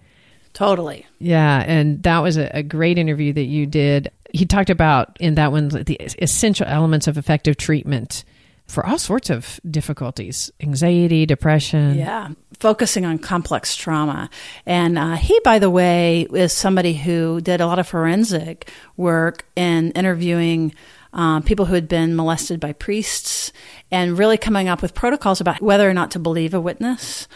Totally. 0.61 1.07
Yeah. 1.19 1.65
And 1.67 2.03
that 2.03 2.19
was 2.19 2.37
a, 2.37 2.51
a 2.55 2.63
great 2.63 2.99
interview 2.99 3.33
that 3.33 3.45
you 3.45 3.65
did. 3.65 4.11
He 4.35 4.45
talked 4.45 4.69
about 4.69 5.17
in 5.19 5.37
that 5.37 5.53
one 5.53 5.69
the 5.69 5.97
essential 6.21 6.67
elements 6.67 7.07
of 7.07 7.17
effective 7.17 7.57
treatment 7.57 8.25
for 8.67 8.85
all 8.85 8.99
sorts 8.99 9.31
of 9.31 9.59
difficulties 9.71 10.53
anxiety, 10.61 11.25
depression. 11.25 11.97
Yeah, 11.97 12.29
focusing 12.59 13.07
on 13.07 13.19
complex 13.19 13.75
trauma. 13.75 14.29
And 14.67 14.99
uh, 14.99 15.15
he, 15.15 15.41
by 15.45 15.61
the 15.61 15.71
way, 15.71 16.27
is 16.35 16.53
somebody 16.53 16.93
who 16.93 17.41
did 17.41 17.63
a 17.63 17.67
lot 17.67 17.79
of 17.79 17.89
forensic 17.89 18.71
work 18.99 19.47
in 19.57 19.93
interviewing. 19.93 20.75
Uh, 21.13 21.41
people 21.41 21.65
who 21.65 21.75
had 21.75 21.89
been 21.89 22.15
molested 22.15 22.61
by 22.61 22.73
priests 22.73 23.53
and 23.91 24.17
really 24.17 24.39
coming 24.39 24.69
up 24.69 24.81
with 24.81 24.95
protocols 24.95 25.41
about 25.41 25.61
whether 25.61 25.91
or 25.91 25.93
not 25.93 26.13
to 26.13 26.21
believe 26.21 26.55
a 26.55 26.61
witness 26.61 27.27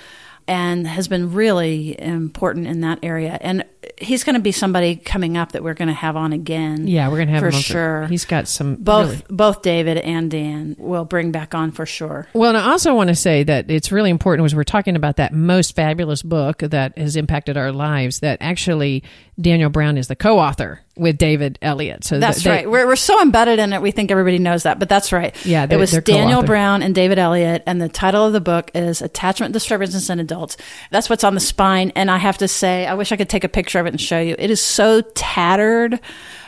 and 0.46 0.86
has 0.86 1.08
been 1.08 1.32
really 1.32 1.98
important 2.00 2.66
in 2.66 2.80
that 2.82 2.98
area. 3.02 3.38
And 3.40 3.64
he's 3.98 4.24
going 4.24 4.34
to 4.34 4.40
be 4.40 4.52
somebody 4.52 4.96
coming 4.96 5.36
up 5.36 5.52
that 5.52 5.62
we're 5.62 5.74
going 5.74 5.88
to 5.88 5.94
have 5.94 6.16
on 6.16 6.32
again. 6.32 6.86
Yeah, 6.86 7.08
we're 7.08 7.16
going 7.16 7.28
to 7.28 7.34
have 7.34 7.42
for 7.42 7.52
sure. 7.52 8.06
He's 8.06 8.24
got 8.24 8.48
some 8.48 8.76
both 8.76 9.08
really- 9.10 9.22
both 9.30 9.62
David 9.62 9.98
and 9.98 10.30
Dan 10.30 10.76
will 10.78 11.04
bring 11.04 11.30
back 11.32 11.54
on 11.54 11.70
for 11.70 11.86
sure. 11.86 12.28
Well, 12.34 12.50
and 12.50 12.58
I 12.58 12.70
also 12.70 12.94
want 12.94 13.08
to 13.08 13.14
say 13.14 13.42
that 13.44 13.70
it's 13.70 13.90
really 13.92 14.10
important 14.10 14.44
as 14.44 14.54
we're 14.54 14.64
talking 14.64 14.96
about 14.96 15.16
that 15.16 15.32
most 15.32 15.74
fabulous 15.74 16.22
book 16.22 16.58
that 16.58 16.96
has 16.98 17.16
impacted 17.16 17.56
our 17.56 17.72
lives. 17.72 18.20
That 18.20 18.38
actually 18.40 19.02
Daniel 19.40 19.70
Brown 19.70 19.98
is 19.98 20.06
the 20.06 20.14
co-author 20.14 20.80
with 20.96 21.18
David 21.18 21.58
Elliott. 21.60 22.04
So 22.04 22.20
that's 22.20 22.44
they, 22.44 22.50
right. 22.50 22.70
We're, 22.70 22.86
we're 22.86 22.96
so 22.96 23.20
embedded 23.20 23.58
in 23.58 23.72
it. 23.72 23.82
We 23.82 23.90
think 23.90 24.10
everybody 24.10 24.38
knows 24.38 24.62
that, 24.62 24.78
but 24.78 24.88
that's 24.88 25.12
right. 25.12 25.34
Yeah, 25.44 25.66
it 25.68 25.76
was 25.76 25.90
Daniel 25.90 26.42
Brown 26.42 26.82
and 26.82 26.94
David 26.94 27.18
Elliott, 27.18 27.64
and 27.66 27.82
the 27.82 27.88
title 27.88 28.24
of 28.24 28.32
the 28.32 28.40
book 28.40 28.70
is 28.74 29.02
Attachment 29.02 29.52
Disturbances 29.52 30.08
in 30.08 30.20
Adults. 30.20 30.56
That's 30.90 31.10
what's 31.10 31.24
on 31.24 31.34
the 31.34 31.40
spine, 31.40 31.92
and 31.96 32.10
I 32.10 32.18
have 32.18 32.38
to 32.38 32.48
say, 32.48 32.86
I 32.86 32.94
wish 32.94 33.10
I 33.10 33.16
could 33.16 33.28
take 33.28 33.44
a 33.44 33.48
picture 33.48 33.80
of 33.80 33.86
it 33.86 33.90
and 33.90 34.00
show 34.00 34.20
you. 34.20 34.36
It 34.38 34.50
is 34.50 34.62
so 34.62 35.00
tattered 35.00 35.98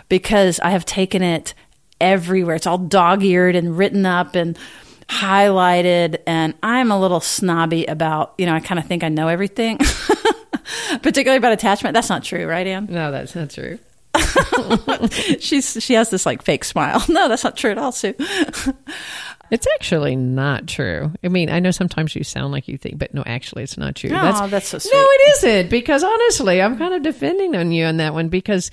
because 0.09 0.61
I 0.61 0.71
have 0.71 0.85
taken 0.85 1.23
it 1.23 1.55
everywhere. 2.01 2.55
It's 2.55 2.67
all 2.69 2.79
dog-eared 2.79 3.57
and 3.57 3.77
written 3.77 4.07
up 4.07 4.37
and 4.37 4.57
highlighted, 5.09 6.19
and 6.27 6.55
I'm 6.63 6.93
a 6.93 7.01
little 7.01 7.21
snobby 7.21 7.87
about, 7.87 8.35
you 8.39 8.47
know, 8.47 8.55
I 8.55 8.61
kind 8.61 8.79
of 8.79 8.87
think 8.87 9.03
I 9.03 9.09
know 9.09 9.27
everything. 9.27 9.81
particularly 11.03 11.39
about 11.39 11.53
attachment. 11.53 11.95
That's 11.95 12.09
not 12.09 12.25
true, 12.25 12.47
right, 12.47 12.67
Ann? 12.67 12.87
No, 12.91 13.11
that's 13.11 13.35
not 13.35 13.51
true. 13.51 13.79
She's 15.41 15.77
she 15.83 15.95
has 15.95 16.11
this 16.11 16.25
like 16.25 16.43
fake 16.43 16.65
smile. 16.65 17.05
No, 17.09 17.29
that's 17.29 17.45
not 17.45 17.57
true 17.57 17.71
at 17.71 17.79
all, 17.79 17.93
Sue. 17.93 18.15
It's 19.51 19.67
actually 19.75 20.17
not 20.17 20.67
true. 20.67 21.13
I 21.23 21.29
mean, 21.29 21.51
I 21.51 21.61
know 21.61 21.71
sometimes 21.71 22.17
you 22.17 22.25
sound 22.25 22.53
like 22.53 22.67
you 22.67 22.77
think, 22.77 22.99
but 22.99 23.15
no, 23.15 23.23
actually, 23.25 23.63
it's 23.63 23.79
not 23.79 23.95
true. 23.95 24.11
No, 24.11 24.21
that's, 24.21 24.51
that's 24.51 24.69
so 24.69 24.79
sweet. 24.79 24.93
No, 24.93 25.01
it 25.01 25.37
isn't. 25.37 25.71
Because 25.71 26.03
honestly, 26.03 26.61
I'm 26.61 26.77
kind 26.77 26.95
of 26.95 27.03
defending 27.03 27.55
on 27.55 27.71
you 27.71 27.85
on 27.85 27.99
that 27.99 28.13
one 28.13 28.29
because 28.29 28.71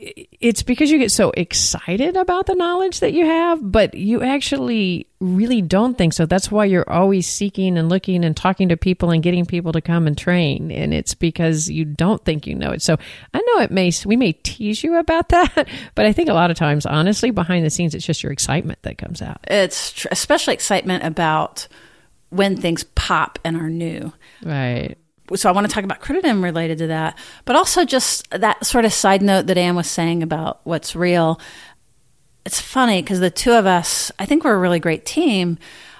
it's 0.00 0.62
because 0.62 0.92
you 0.92 0.98
get 0.98 1.10
so 1.10 1.32
excited 1.36 2.16
about 2.16 2.46
the 2.46 2.54
knowledge 2.54 3.00
that 3.00 3.12
you 3.12 3.26
have, 3.26 3.58
but 3.60 3.94
you 3.94 4.22
actually 4.22 5.08
really 5.18 5.60
don't 5.60 5.98
think 5.98 6.12
so. 6.12 6.24
That's 6.24 6.52
why 6.52 6.66
you're 6.66 6.88
always 6.88 7.26
seeking 7.26 7.76
and 7.76 7.88
looking 7.88 8.24
and 8.24 8.36
talking 8.36 8.68
to 8.68 8.76
people 8.76 9.10
and 9.10 9.24
getting 9.24 9.44
people 9.44 9.72
to 9.72 9.80
come 9.80 10.06
and 10.06 10.16
train. 10.16 10.70
And 10.70 10.94
it's 10.94 11.14
because 11.14 11.68
you 11.68 11.84
don't 11.84 12.24
think 12.24 12.46
you 12.46 12.54
know 12.54 12.70
it. 12.70 12.82
So 12.82 12.96
I 13.34 13.38
know 13.38 13.62
it 13.62 13.72
may, 13.72 13.90
we 14.06 14.16
may 14.16 14.34
tease 14.34 14.84
you 14.84 14.96
about 14.96 15.28
that, 15.30 15.66
but 15.96 16.06
I 16.06 16.12
think 16.12 16.28
a 16.28 16.34
lot 16.34 16.52
of 16.52 16.56
times, 16.56 16.86
honestly, 16.86 17.32
behind 17.32 17.66
the 17.66 17.70
scenes, 17.70 17.94
it's 17.94 18.06
just 18.06 18.22
your 18.22 18.30
excitement 18.30 18.80
that 18.82 18.98
comes 18.98 19.20
out. 19.20 19.40
It's 19.48 19.92
tr- 19.92 20.08
especially 20.12 20.54
excitement 20.54 21.02
about 21.02 21.66
when 22.30 22.56
things 22.56 22.84
pop 22.84 23.40
and 23.44 23.56
are 23.56 23.70
new. 23.70 24.12
Right 24.44 24.96
so 25.34 25.48
I 25.48 25.52
want 25.52 25.68
to 25.68 25.72
talk 25.72 25.84
about 25.84 26.00
criticism 26.00 26.42
related 26.42 26.78
to 26.78 26.86
that, 26.88 27.18
but 27.44 27.56
also 27.56 27.84
just 27.84 28.30
that 28.30 28.64
sort 28.64 28.84
of 28.84 28.92
side 28.92 29.22
note 29.22 29.46
that 29.46 29.58
Ann 29.58 29.76
was 29.76 29.88
saying 29.88 30.22
about 30.22 30.60
what's 30.64 30.96
real. 30.96 31.40
It's 32.44 32.60
funny 32.60 33.02
because 33.02 33.20
the 33.20 33.30
two 33.30 33.52
of 33.52 33.66
us, 33.66 34.10
I 34.18 34.26
think 34.26 34.44
we're 34.44 34.54
a 34.54 34.58
really 34.58 34.80
great 34.80 35.04
team. 35.04 35.58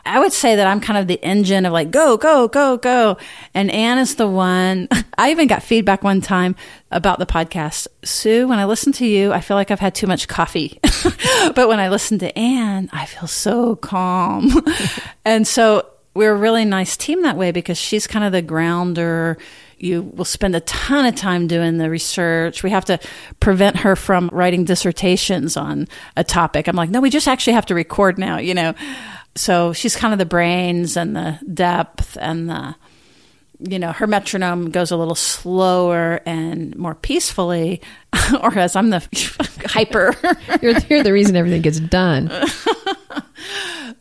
I 0.09 0.20
would 0.20 0.33
say 0.33 0.57
that 0.57 0.66
I'm 0.66 0.81
kind 0.81 0.99
of 0.99 1.07
the 1.07 1.22
engine 1.22 1.66
of 1.66 1.72
like, 1.72 1.91
go, 1.91 2.16
go, 2.16 2.49
go, 2.49 2.79
go. 2.79 3.18
And 3.53 3.70
Ann 3.70 3.99
is 3.99 4.16
the 4.16 4.26
one. 4.26 4.89
I 5.18 5.31
even 5.31 5.47
got 5.47 5.62
feedback 5.62 6.03
one 6.03 6.20
time 6.20 6.57
about 6.91 7.18
the 7.18 7.26
podcast. 7.26 7.87
Sue, 8.05 8.49
when 8.49 8.59
I 8.59 8.64
listen 8.64 8.93
to 8.95 9.07
you, 9.07 9.33
I 9.33 9.41
feel 9.41 9.57
like 9.57 9.70
I've 9.70 9.81
had 9.81 9.95
too 9.95 10.07
much 10.07 10.26
coffee. 10.26 10.81
but 11.55 11.68
when 11.68 11.81
I 11.81 11.91
listen 11.91 12.18
to 12.20 12.39
Ann, 12.39 12.89
I 12.93 13.05
feel 13.05 13.26
so 13.26 13.76
calm. 13.76 14.51
and 15.24 15.47
so 15.47 15.87
we're 16.19 16.33
a 16.33 16.37
really 16.37 16.64
nice 16.64 16.97
team 16.97 17.23
that 17.23 17.37
way 17.37 17.53
because 17.53 17.79
she's 17.79 18.09
kind 18.09 18.25
of 18.25 18.33
the 18.33 18.43
grounder. 18.43 19.39
You 19.79 20.03
will 20.03 20.25
spend 20.25 20.57
a 20.57 20.61
ton 20.62 21.07
of 21.07 21.14
time 21.14 21.47
doing 21.47 21.79
the 21.79 21.89
research. 21.89 22.64
We 22.64 22.71
have 22.71 22.85
to 22.87 22.99
prevent 23.39 23.77
her 23.77 23.95
from 23.95 24.29
writing 24.33 24.64
dissertations 24.64 25.57
on 25.57 25.87
a 26.16 26.25
topic. 26.25 26.66
I'm 26.66 26.75
like, 26.75 26.91
no, 26.91 27.01
we 27.01 27.09
just 27.09 27.29
actually 27.29 27.53
have 27.53 27.66
to 27.66 27.75
record 27.77 28.19
now, 28.19 28.39
you 28.39 28.53
know. 28.53 28.75
So 29.37 29.73
she's 29.73 29.95
kind 29.95 30.12
of 30.12 30.19
the 30.19 30.27
brains 30.27 30.97
and 30.97 31.14
the 31.14 31.39
depth 31.55 32.19
and 32.21 32.51
the 32.51 32.75
you 33.61 33.79
know, 33.79 33.93
her 33.93 34.09
metronome 34.09 34.71
goes 34.71 34.91
a 34.91 34.97
little 34.97 35.16
slower 35.16 36.21
and 36.27 36.77
more 36.77 36.95
peacefully, 36.97 37.81
or 38.41 38.59
as 38.59 38.75
I'm 38.75 38.91
the 38.91 39.07
hyper. 39.66 40.14
you're, 40.62 40.79
you're 40.89 41.03
the 41.05 41.12
reason 41.12 41.37
everything 41.37 41.62
gets 41.62 41.79
done. 41.81 42.29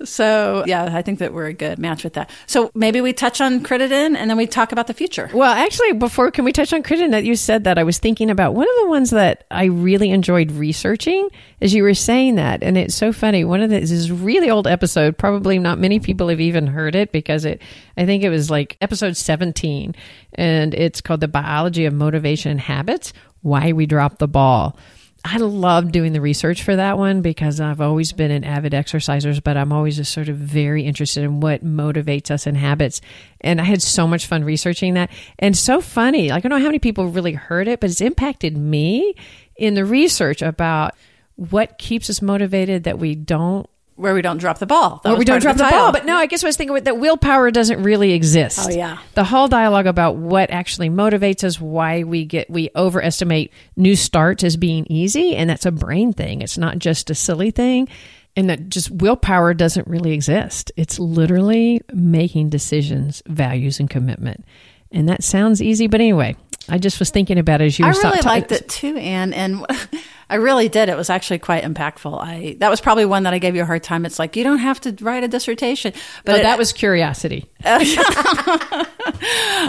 So 0.04 0.64
yeah, 0.66 0.90
I 0.96 1.02
think 1.02 1.20
that 1.20 1.34
we're 1.34 1.48
a 1.48 1.54
good 1.54 1.80
match 1.80 2.04
with 2.04 2.14
that. 2.14 2.30
So 2.46 2.72
maybe 2.76 3.02
we 3.02 3.14
touch 3.14 3.42
on 3.42 3.64
Crittenden 3.64 4.16
and 4.16 4.30
then 4.30 4.38
we 4.38 4.48
talk 4.48 4.72
about 4.72 4.88
the 4.88 4.94
future. 4.94 5.30
Well, 5.34 5.52
actually, 5.52 5.94
before 5.94 6.32
can 6.32 6.46
we 6.46 6.52
touch 6.52 6.74
on 6.74 6.84
Crittenden? 6.84 7.12
That 7.12 7.24
you 7.24 7.36
said 7.36 7.64
that 7.64 7.78
I 7.78 7.84
was 7.84 7.98
thinking 7.98 8.30
about 8.30 8.54
one 8.54 8.68
of 8.68 8.76
the 8.82 8.90
ones 8.90 9.12
that 9.12 9.46
I 9.50 9.66
really 9.66 10.12
enjoyed 10.12 10.52
researching 10.52 11.30
as 11.62 11.74
you 11.74 11.84
were 11.84 11.94
saying 11.94 12.36
that, 12.36 12.62
and 12.62 12.78
it's 12.78 12.96
so 12.96 13.12
funny. 13.12 13.44
One 13.44 13.62
of 13.62 13.70
the 13.70 13.80
is 13.80 13.90
this 13.90 14.10
really 14.10 14.50
old 14.50 14.68
episode. 14.68 15.18
Probably 15.18 15.58
not 15.58 15.80
many 15.80 16.00
people 16.00 16.28
have 16.30 16.42
even 16.42 16.68
heard 16.68 16.96
it 16.96 17.12
because 17.12 17.46
it. 17.46 17.62
I 17.98 18.06
think 18.06 18.24
it 18.24 18.30
was 18.30 18.52
like 18.52 18.78
episode 18.82 19.18
seventeen, 19.18 19.96
and 20.34 20.74
it's 20.74 21.02
called 21.02 21.22
"The 21.22 21.28
Biology 21.28 21.86
of 21.86 21.94
Motivation 21.94 22.52
and 22.52 22.60
Habits: 22.60 23.14
Why 23.42 23.72
We 23.72 23.86
Drop 23.86 24.18
the 24.18 24.28
Ball." 24.28 24.78
I 25.26 25.38
love 25.38 25.92
doing 25.92 26.14
the 26.14 26.22
research 26.22 26.64
for 26.64 26.76
that 26.76 26.98
one 26.98 27.22
because 27.22 27.60
I've 27.60 27.82
always 27.82 28.14
been 28.14 28.32
an 28.32 28.44
avid 28.44 28.74
exerciser, 28.74 29.34
but 29.42 29.58
I'm 29.58 29.72
always 29.72 29.98
just 29.98 30.14
sort 30.14 30.30
of 30.30 30.38
very 30.38 30.84
interested 30.84 31.24
in 31.24 31.40
what 31.40 31.66
motivates 31.66 32.32
us 32.32 32.48
in 32.48 32.56
habits. 32.56 33.02
And 33.42 33.60
I 33.60 33.64
had 33.64 33.82
so 33.82 34.08
much 34.08 34.26
fun 34.26 34.44
researching 34.44 34.94
that. 34.94 35.10
And 35.40 35.58
so 35.58 35.82
funny. 35.82 36.30
Like, 36.30 36.46
I 36.46 36.48
don't 36.48 36.60
know 36.60 36.64
how 36.64 36.70
many 36.70 36.80
people 36.80 37.08
really 37.08 37.34
heard 37.34 37.68
it, 37.68 37.80
but 37.80 37.90
it's 37.90 38.02
impacted 38.02 38.56
me 38.58 39.16
in 39.56 39.74
the 39.74 39.86
research 39.86 40.42
about 40.42 40.96
what 41.36 41.78
keeps 41.78 42.10
us 42.10 42.22
motivated 42.22 42.84
that 42.84 43.00
we 43.00 43.16
don't 43.16 43.70
where 43.98 44.14
we 44.14 44.22
don't 44.22 44.38
drop 44.38 44.60
the 44.60 44.66
ball. 44.66 45.02
That 45.04 45.10
where 45.10 45.20
we 45.20 45.26
don't 45.26 45.42
drop 45.42 45.58
the, 45.58 45.64
the 45.64 45.70
ball. 45.70 45.92
But 45.92 46.06
no, 46.06 46.16
I 46.16 46.28
guess 46.28 46.44
I 46.44 46.48
was 46.48 46.56
thinking 46.56 46.84
that 46.84 46.98
willpower 46.98 47.52
doesn't 47.52 47.82
really 47.84 48.14
exist. 48.14 48.60
Oh 48.62 48.70
yeah. 48.70 49.00
The 49.16 49.24
whole 49.24 49.48
dialogue 49.48 49.88
about 49.88 50.16
what 50.16 50.52
actually 50.52 50.90
motivates 50.90 51.44
us, 51.44 51.60
why 51.60 52.04
we 52.04 52.24
get 52.24 52.50
we 52.50 52.70
overestimate 52.76 53.52
new 53.76 53.96
starts 53.96 54.44
as 54.44 54.56
being 54.56 54.86
easy, 54.90 55.36
and 55.36 55.50
that's 55.50 55.66
a 55.66 55.72
brain 55.72 56.14
thing. 56.14 56.42
It's 56.42 56.58
not 56.58 56.80
just 56.80 57.10
a 57.10 57.16
silly 57.16 57.52
thing. 57.52 57.90
And 58.36 58.52
that 58.52 58.70
just 58.70 58.92
willpower 58.92 59.56
doesn't 59.56 59.88
really 59.88 60.12
exist. 60.12 60.72
It's 60.78 61.00
literally 61.00 61.82
making 61.92 62.50
decisions, 62.50 63.24
values, 63.26 63.80
and 63.80 63.90
commitment. 63.90 64.46
And 64.92 65.10
that 65.10 65.24
sounds 65.24 65.60
easy, 65.60 65.88
but 65.88 66.02
anyway, 66.02 66.36
I 66.70 66.78
just 66.78 67.00
was 67.00 67.10
thinking 67.10 67.40
about 67.40 67.62
it 67.62 67.66
as 67.66 67.80
you 67.80 67.86
I 67.86 67.90
were 67.90 68.00
really 68.04 68.22
liked 68.22 68.52
it 68.52 68.68
too, 68.68 68.98
Ann. 68.98 69.34
And 69.34 69.66
I 70.30 70.36
really 70.36 70.68
did. 70.68 70.90
It 70.90 70.98
was 70.98 71.10
actually 71.10 71.40
quite 71.40 71.64
impactful. 71.64 72.22
I 72.22 72.58
that 72.60 72.70
was 72.70 72.82
probably 72.82 73.06
one 73.06 73.24
that 73.24 73.34
I 73.34 73.40
gave 73.40 73.56
you 73.56 73.62
a 73.62 73.66
hard 73.66 73.84
time. 73.84 74.06
It's 74.06 74.20
like 74.20 74.36
you 74.36 74.44
don't 74.44 74.60
have 74.60 74.82
to 74.82 74.96
write 75.02 75.24
a 75.24 75.28
dissertation, 75.28 75.94
but 76.26 76.34
no, 76.34 76.38
it, 76.40 76.44
that 76.44 76.58
was 76.58 76.74
curiosity. 76.74 77.46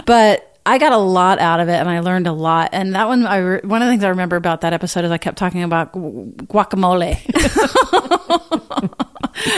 but 0.05 0.49
I 0.65 0.77
got 0.77 0.91
a 0.91 0.97
lot 0.97 1.39
out 1.39 1.61
of 1.61 1.69
it, 1.69 1.75
and 1.75 1.89
I 1.89 2.01
learned 2.01 2.27
a 2.27 2.33
lot. 2.33 2.69
And 2.73 2.93
that 2.93 3.07
one, 3.07 3.25
I 3.25 3.37
re- 3.37 3.61
one 3.63 3.81
of 3.81 3.87
the 3.87 3.93
things 3.93 4.03
I 4.03 4.09
remember 4.09 4.35
about 4.35 4.61
that 4.61 4.73
episode 4.73 5.05
is 5.05 5.11
I 5.11 5.17
kept 5.17 5.37
talking 5.37 5.63
about 5.63 5.93
guacamole. 5.93 7.17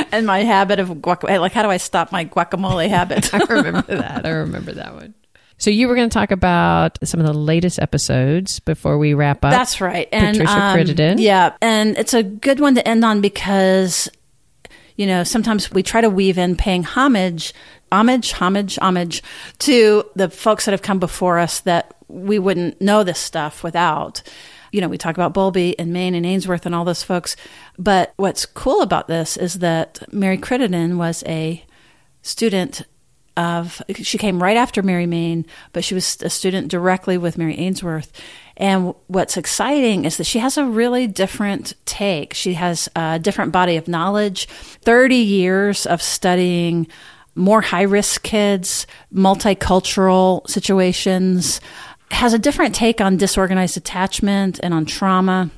and 0.12 0.28
my 0.28 0.44
habit 0.44 0.80
of 0.80 0.90
guacamole. 0.90 1.40
Like, 1.42 1.52
how 1.52 1.64
do 1.64 1.70
I 1.70 1.78
stop 1.78 2.12
my 2.12 2.26
guacamole 2.26 2.88
habit? 2.88 3.34
I 3.34 3.40
remember 3.40 3.98
that. 3.98 4.26
I 4.26 4.30
remember 4.30 4.74
that 4.74 4.94
one. 4.94 5.16
So 5.62 5.70
you 5.70 5.88
were 5.88 5.94
going 5.94 6.10
to 6.10 6.14
talk 6.14 6.32
about 6.32 6.98
some 7.04 7.20
of 7.20 7.28
the 7.28 7.34
latest 7.34 7.78
episodes 7.78 8.60
before 8.60 8.98
we 8.98 9.14
wrap 9.14 9.46
up. 9.46 9.52
That's 9.52 9.80
right. 9.80 10.10
And 10.12 10.36
Patricia 10.36 10.60
um, 10.60 10.74
Crittenden. 10.74 11.20
Yeah, 11.20 11.54
and 11.62 11.96
it's 12.00 12.16
a 12.16 12.24
good 12.24 12.60
one 12.60 12.74
to 12.74 12.88
end 12.88 13.06
on 13.06 13.22
because 13.22 14.10
you 14.96 15.06
know, 15.06 15.24
sometimes 15.24 15.72
we 15.72 15.84
try 15.84 16.02
to 16.02 16.10
weave 16.10 16.40
in 16.40 16.56
paying 16.56 16.84
homage, 16.84 17.54
homage, 17.92 18.34
homage, 18.34 18.80
homage 18.80 19.22
to 19.60 20.04
the 20.16 20.30
folks 20.30 20.66
that 20.66 20.72
have 20.72 20.82
come 20.82 21.00
before 21.00 21.38
us 21.38 21.60
that 21.62 21.96
we 22.08 22.40
wouldn't 22.40 22.82
know 22.82 23.04
this 23.04 23.20
stuff 23.20 23.64
without. 23.64 24.24
You 24.72 24.82
know, 24.82 24.88
we 24.88 24.98
talk 24.98 25.16
about 25.16 25.34
Bowlby 25.34 25.78
and 25.78 25.94
Main 25.94 26.16
and 26.16 26.26
Ainsworth 26.26 26.66
and 26.66 26.74
all 26.74 26.86
those 26.86 27.04
folks. 27.04 27.36
But 27.78 28.14
what's 28.18 28.48
cool 28.48 28.82
about 28.82 29.08
this 29.08 29.38
is 29.38 29.60
that 29.60 30.12
Mary 30.12 30.38
Crittenden 30.38 30.98
was 30.98 31.24
a 31.28 31.64
student 32.24 32.84
of 33.38 33.82
she 33.96 34.18
came 34.18 34.42
right 34.42 34.58
after 34.58 34.82
Mary 34.82 35.06
Main, 35.06 35.46
but 35.74 35.84
she 35.84 35.94
was 35.94 36.22
a 36.22 36.30
student 36.30 36.68
directly 36.68 37.18
with 37.18 37.38
Mary 37.38 37.58
Ainsworth. 37.58 38.12
And 38.58 38.94
what's 39.08 39.38
exciting 39.38 40.06
is 40.06 40.18
that 40.18 40.26
she 40.26 40.40
has 40.40 40.58
a 40.58 40.66
really 40.66 41.08
different 41.08 41.74
take. 41.86 42.34
She 42.34 42.54
has 42.54 42.90
a 42.96 43.20
different 43.20 43.52
body 43.52 43.78
of 43.78 43.88
knowledge, 43.88 44.48
30 44.48 45.16
years 45.16 45.86
of 45.86 46.02
studying 46.02 46.88
more 47.34 47.62
high 47.62 47.84
risk 47.84 48.24
kids, 48.24 48.86
multicultural 49.14 50.48
situations, 50.50 51.62
has 52.12 52.34
a 52.34 52.40
different 52.40 52.76
take 52.76 53.00
on 53.00 53.18
disorganized 53.18 53.78
attachment 53.78 54.60
and 54.62 54.74
on 54.74 54.86
trauma. 54.86 55.50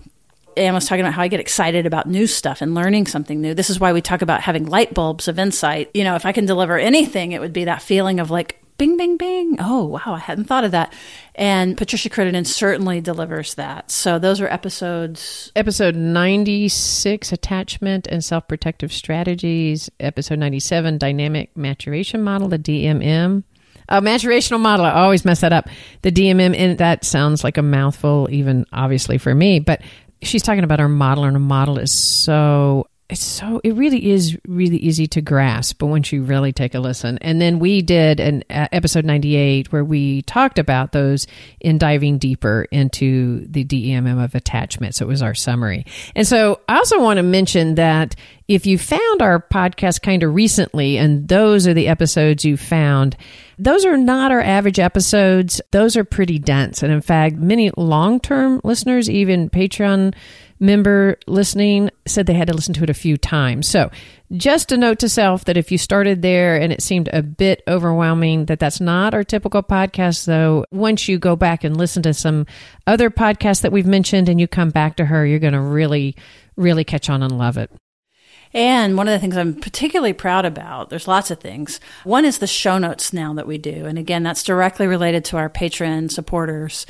Ann 0.58 0.74
was 0.74 0.86
talking 0.88 1.02
about 1.02 1.14
how 1.14 1.22
I 1.22 1.28
get 1.28 1.40
excited 1.40 1.86
about 1.86 2.08
new 2.08 2.28
stuff 2.28 2.62
and 2.62 2.74
learning 2.76 3.08
something 3.08 3.42
new. 3.42 3.54
This 3.54 3.70
is 3.70 3.80
why 3.80 3.94
we 3.94 4.02
talk 4.02 4.22
about 4.22 4.42
having 4.42 4.66
light 4.66 4.94
bulbs 4.94 5.28
of 5.28 5.40
insight. 5.40 5.90
You 5.94 6.04
know, 6.04 6.16
if 6.16 6.26
I 6.26 6.32
can 6.32 6.46
deliver 6.46 6.78
anything, 6.78 7.32
it 7.32 7.42
would 7.42 7.54
be 7.54 7.66
that 7.66 7.82
feeling 7.82 8.20
of 8.20 8.32
like, 8.32 8.60
bing, 8.78 8.98
bing, 8.98 9.18
bing. 9.18 9.58
Oh, 9.60 9.86
wow, 9.86 10.14
I 10.14 10.20
hadn't 10.20 10.46
thought 10.46 10.64
of 10.64 10.72
that. 10.72 10.94
And 11.36 11.78
Patricia 11.78 12.10
Crittenden 12.10 12.46
certainly 12.46 13.02
delivers 13.02 13.56
that. 13.56 13.92
So 13.92 14.20
those 14.20 14.42
are 14.42 14.48
episodes. 14.48 15.52
Episode 15.56 15.96
96, 15.96 17.32
Attachment 17.32 18.08
and 18.08 18.24
Self 18.24 18.48
Protective 18.48 18.92
Strategies. 18.92 19.90
Episode 20.00 20.40
97, 20.40 20.98
Dynamic 20.98 21.56
Maturation 21.56 22.24
Model, 22.24 22.50
the 22.50 22.60
DMM. 22.60 23.44
A 23.90 23.98
oh, 23.98 24.00
maturational 24.00 24.62
model. 24.62 24.86
I 24.86 24.92
always 24.92 25.26
mess 25.26 25.42
that 25.42 25.52
up. 25.52 25.68
The 26.04 26.12
DMM, 26.12 26.56
and 26.58 26.78
that 26.78 27.04
sounds 27.04 27.44
like 27.44 27.58
a 27.58 27.62
mouthful, 27.62 28.30
even 28.32 28.66
obviously 28.72 29.18
for 29.18 29.36
me. 29.36 29.60
But 29.60 29.82
she's 30.24 30.42
talking 30.42 30.64
about 30.64 30.80
her 30.80 30.90
model, 30.90 31.26
and 31.26 31.36
a 31.36 31.40
model 31.40 31.78
is 31.78 31.92
so 31.92 32.88
it's 33.10 33.24
so 33.24 33.60
it 33.64 33.76
really 33.76 34.12
is 34.12 34.38
really 34.48 34.78
easy 34.78 35.08
to 35.08 35.22
grasp 35.22 35.80
but 35.80 35.88
once 35.88 36.12
you 36.12 36.24
really 36.24 36.54
take 36.54 36.74
a 36.74 36.80
listen. 36.80 37.18
And 37.20 37.42
then 37.42 37.60
we 37.60 37.82
did 37.82 38.20
an 38.20 38.44
uh, 38.50 38.68
episode 38.72 39.06
98 39.06 39.72
where 39.72 39.84
we 39.84 40.22
talked 40.24 40.58
about 40.58 40.94
those 40.94 41.28
in 41.60 41.78
diving 41.78 42.18
deeper 42.18 42.66
into 42.72 43.46
the 43.48 43.66
DMM 43.66 44.24
of 44.24 44.36
attachment. 44.36 44.96
So 44.96 45.06
it 45.06 45.10
was 45.10 45.22
our 45.22 45.36
summary. 45.36 45.86
And 46.16 46.26
so 46.26 46.62
i 46.68 46.78
also 46.78 47.02
want 47.02 47.18
to 47.18 47.24
mention 47.24 47.76
that 47.76 48.16
if 48.48 48.66
you 48.66 48.78
found 48.78 49.22
our 49.22 49.40
podcast 49.40 50.02
kind 50.02 50.24
of 50.24 50.34
recently 50.34 50.98
and 50.98 51.28
those 51.28 51.68
are 51.68 51.74
the 51.74 51.88
episodes 51.88 52.46
you 52.46 52.58
found 52.58 53.16
those 53.60 53.86
are 53.86 53.98
not 53.98 54.32
our 54.32 54.42
average 54.42 54.80
episodes. 54.80 55.62
Those 55.72 55.96
are 55.96 56.04
pretty 56.04 56.40
dense. 56.40 56.82
And 56.82 56.92
in 56.92 57.02
fact 57.02 57.36
many 57.36 57.72
long-term 57.78 58.62
listeners 58.64 59.10
even 59.10 59.50
patreon 59.50 60.14
member 60.64 61.18
listening 61.28 61.92
said 62.08 62.26
they 62.26 62.34
had 62.34 62.48
to 62.48 62.54
listen 62.54 62.74
to 62.74 62.84
it 62.84 62.90
a 62.90 62.96
few 62.96 63.18
times. 63.18 63.68
So, 63.68 63.92
just 64.32 64.72
a 64.72 64.78
note 64.78 64.98
to 65.00 65.10
self 65.10 65.46
that 65.46 65.58
if 65.58 65.72
you 65.72 65.78
started 65.78 66.24
there 66.24 66.60
and 66.60 66.74
it 66.74 66.82
seemed 66.82 67.08
a 67.14 67.22
bit 67.22 67.62
overwhelming, 67.68 68.46
that 68.46 68.60
that's 68.60 68.82
not 68.82 69.14
our 69.14 69.24
typical 69.24 69.62
podcast. 69.62 70.26
Though, 70.26 70.66
once 70.72 71.08
you 71.08 71.20
go 71.20 71.36
back 71.36 71.64
and 71.64 71.78
listen 71.78 72.02
to 72.04 72.14
some 72.16 72.48
other 72.88 73.12
podcasts 73.12 73.62
that 73.62 73.72
we've 73.72 73.86
mentioned 73.86 74.30
and 74.30 74.40
you 74.40 74.48
come 74.48 74.72
back 74.72 74.96
to 74.96 75.06
her, 75.06 75.24
you're 75.26 75.38
going 75.38 75.54
to 75.54 75.62
really, 75.62 76.16
really 76.56 76.84
catch 76.84 77.10
on 77.10 77.22
and 77.22 77.38
love 77.38 77.58
it. 77.58 77.70
And 78.54 78.98
one 78.98 79.08
of 79.08 79.14
the 79.14 79.20
things 79.20 79.36
I'm 79.36 79.56
particularly 79.56 80.14
proud 80.14 80.46
about, 80.46 80.90
there's 80.90 81.08
lots 81.08 81.32
of 81.32 81.40
things. 81.40 81.80
One 82.04 82.24
is 82.24 82.38
the 82.38 82.48
show 82.48 82.78
notes 82.78 83.12
now 83.12 83.34
that 83.34 83.48
we 83.48 83.58
do. 83.58 83.86
And 83.86 83.98
again, 83.98 84.22
that's 84.22 84.44
directly 84.44 84.86
related 84.86 85.26
to 85.26 85.38
our 85.38 85.50
patron 85.50 86.10
supporters 86.10 86.86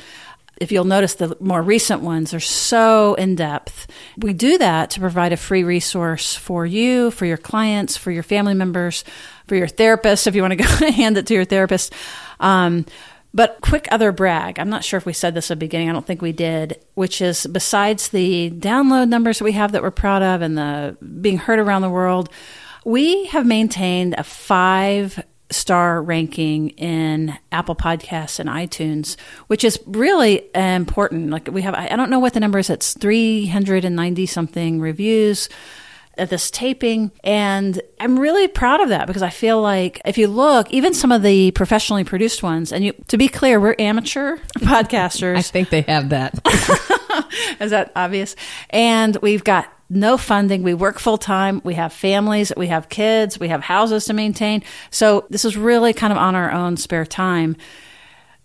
if 0.56 0.70
you'll 0.70 0.84
notice 0.84 1.14
the 1.14 1.36
more 1.40 1.62
recent 1.62 2.02
ones 2.02 2.32
are 2.32 2.40
so 2.40 3.14
in 3.14 3.34
depth. 3.34 3.86
We 4.16 4.32
do 4.32 4.58
that 4.58 4.90
to 4.90 5.00
provide 5.00 5.32
a 5.32 5.36
free 5.36 5.64
resource 5.64 6.34
for 6.34 6.64
you, 6.64 7.10
for 7.10 7.26
your 7.26 7.36
clients, 7.36 7.96
for 7.96 8.10
your 8.10 8.22
family 8.22 8.54
members, 8.54 9.04
for 9.46 9.56
your 9.56 9.68
therapist, 9.68 10.26
if 10.26 10.34
you 10.34 10.42
want 10.42 10.52
to 10.52 10.56
go 10.56 10.64
hand 10.92 11.18
it 11.18 11.26
to 11.26 11.34
your 11.34 11.44
therapist. 11.44 11.92
Um, 12.40 12.86
but 13.34 13.58
quick 13.62 13.88
other 13.90 14.12
brag, 14.12 14.60
I'm 14.60 14.70
not 14.70 14.84
sure 14.84 14.96
if 14.96 15.06
we 15.06 15.12
said 15.12 15.34
this 15.34 15.50
at 15.50 15.56
the 15.56 15.66
beginning, 15.66 15.90
I 15.90 15.92
don't 15.92 16.06
think 16.06 16.22
we 16.22 16.30
did, 16.30 16.80
which 16.94 17.20
is 17.20 17.46
besides 17.48 18.08
the 18.08 18.52
download 18.52 19.08
numbers 19.08 19.38
that 19.38 19.44
we 19.44 19.52
have 19.52 19.72
that 19.72 19.82
we're 19.82 19.90
proud 19.90 20.22
of 20.22 20.40
and 20.40 20.56
the 20.56 20.96
being 21.20 21.38
heard 21.38 21.58
around 21.58 21.82
the 21.82 21.90
world, 21.90 22.28
we 22.84 23.26
have 23.26 23.44
maintained 23.44 24.14
a 24.16 24.22
five 24.22 25.20
star 25.50 26.02
ranking 26.02 26.70
in 26.70 27.36
Apple 27.52 27.76
Podcasts 27.76 28.38
and 28.38 28.48
iTunes, 28.48 29.16
which 29.46 29.64
is 29.64 29.78
really 29.86 30.48
important. 30.54 31.30
Like 31.30 31.48
we 31.48 31.62
have, 31.62 31.74
I 31.74 31.94
don't 31.96 32.10
know 32.10 32.18
what 32.18 32.34
the 32.34 32.40
number 32.40 32.58
is. 32.58 32.70
It's 32.70 32.94
390 32.94 34.26
something 34.26 34.80
reviews 34.80 35.48
at 36.16 36.30
this 36.30 36.50
taping. 36.50 37.10
And 37.22 37.80
I'm 38.00 38.18
really 38.18 38.48
proud 38.48 38.80
of 38.80 38.88
that 38.90 39.06
because 39.06 39.22
I 39.22 39.30
feel 39.30 39.60
like 39.60 40.00
if 40.04 40.18
you 40.18 40.28
look, 40.28 40.70
even 40.70 40.94
some 40.94 41.12
of 41.12 41.22
the 41.22 41.50
professionally 41.52 42.04
produced 42.04 42.42
ones, 42.42 42.72
and 42.72 42.84
you, 42.84 42.92
to 43.08 43.16
be 43.16 43.28
clear, 43.28 43.60
we're 43.60 43.76
amateur 43.78 44.36
podcasters. 44.58 45.36
I 45.36 45.42
think 45.42 45.70
they 45.70 45.82
have 45.82 46.10
that. 46.10 46.34
is 47.60 47.70
that 47.70 47.92
obvious? 47.96 48.36
And 48.70 49.16
we've 49.16 49.44
got 49.44 49.70
no 49.94 50.16
funding. 50.16 50.62
We 50.62 50.74
work 50.74 50.98
full 50.98 51.18
time. 51.18 51.60
We 51.64 51.74
have 51.74 51.92
families. 51.92 52.52
We 52.56 52.68
have 52.68 52.88
kids. 52.88 53.38
We 53.38 53.48
have 53.48 53.62
houses 53.62 54.06
to 54.06 54.12
maintain. 54.12 54.62
So 54.90 55.26
this 55.30 55.44
is 55.44 55.56
really 55.56 55.92
kind 55.92 56.12
of 56.12 56.18
on 56.18 56.34
our 56.34 56.50
own 56.50 56.76
spare 56.76 57.06
time. 57.06 57.56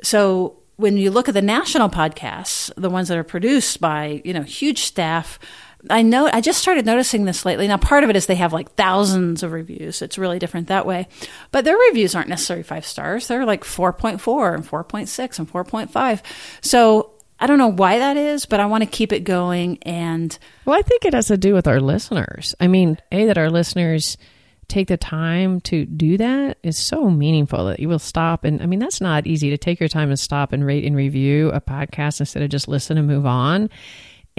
So 0.01 0.57
when 0.77 0.97
you 0.97 1.11
look 1.11 1.27
at 1.27 1.33
the 1.33 1.41
national 1.41 1.89
podcasts, 1.89 2.71
the 2.77 2.89
ones 2.89 3.09
that 3.09 3.17
are 3.17 3.23
produced 3.23 3.81
by, 3.81 4.21
you 4.23 4.33
know, 4.33 4.43
huge 4.43 4.83
staff, 4.83 5.39
I 5.89 6.01
know 6.01 6.29
I 6.31 6.41
just 6.41 6.61
started 6.61 6.85
noticing 6.85 7.25
this 7.25 7.45
lately. 7.45 7.67
Now, 7.67 7.77
part 7.77 8.03
of 8.03 8.09
it 8.09 8.15
is 8.15 8.25
they 8.25 8.35
have 8.35 8.53
like 8.53 8.71
thousands 8.73 9.43
of 9.43 9.51
reviews. 9.51 10.01
It's 10.01 10.17
really 10.17 10.39
different 10.39 10.67
that 10.67 10.85
way. 10.85 11.07
But 11.51 11.63
their 11.63 11.77
reviews 11.77 12.15
aren't 12.15 12.27
necessarily 12.27 12.63
five 12.63 12.85
stars. 12.85 13.27
They're 13.27 13.45
like 13.45 13.63
4.4 13.63 14.55
and 14.55 14.67
4.6 14.67 15.39
and 15.39 15.51
4.5. 15.51 16.21
So 16.61 17.11
I 17.39 17.47
don't 17.47 17.57
know 17.57 17.71
why 17.71 17.99
that 17.99 18.17
is, 18.17 18.45
but 18.45 18.59
I 18.59 18.65
want 18.65 18.83
to 18.83 18.89
keep 18.89 19.13
it 19.13 19.21
going. 19.21 19.79
And 19.83 20.37
well, 20.65 20.77
I 20.77 20.81
think 20.81 21.05
it 21.05 21.13
has 21.13 21.27
to 21.27 21.37
do 21.37 21.53
with 21.53 21.67
our 21.67 21.79
listeners. 21.79 22.55
I 22.59 22.67
mean, 22.67 22.97
a 23.11 23.25
that 23.27 23.37
our 23.37 23.49
listeners 23.49 24.17
take 24.67 24.87
the 24.87 24.97
time 24.97 25.59
to 25.61 25.85
do 25.85 26.17
that 26.17 26.57
is 26.61 26.77
so 26.77 27.09
meaningful 27.09 27.65
that 27.65 27.79
you 27.79 27.89
will 27.89 27.97
stop 27.97 28.43
and 28.43 28.61
I 28.61 28.67
mean 28.67 28.77
that's 28.77 29.01
not 29.01 29.25
easy 29.25 29.49
to 29.49 29.57
take 29.57 29.79
your 29.79 29.89
time 29.89 30.09
and 30.09 30.19
stop 30.19 30.53
and 30.53 30.63
rate 30.63 30.85
and 30.85 30.95
review 30.95 31.49
a 31.49 31.59
podcast 31.59 32.19
instead 32.19 32.43
of 32.43 32.51
just 32.51 32.67
listen 32.67 32.95
and 32.99 33.07
move 33.07 33.25
on 33.25 33.71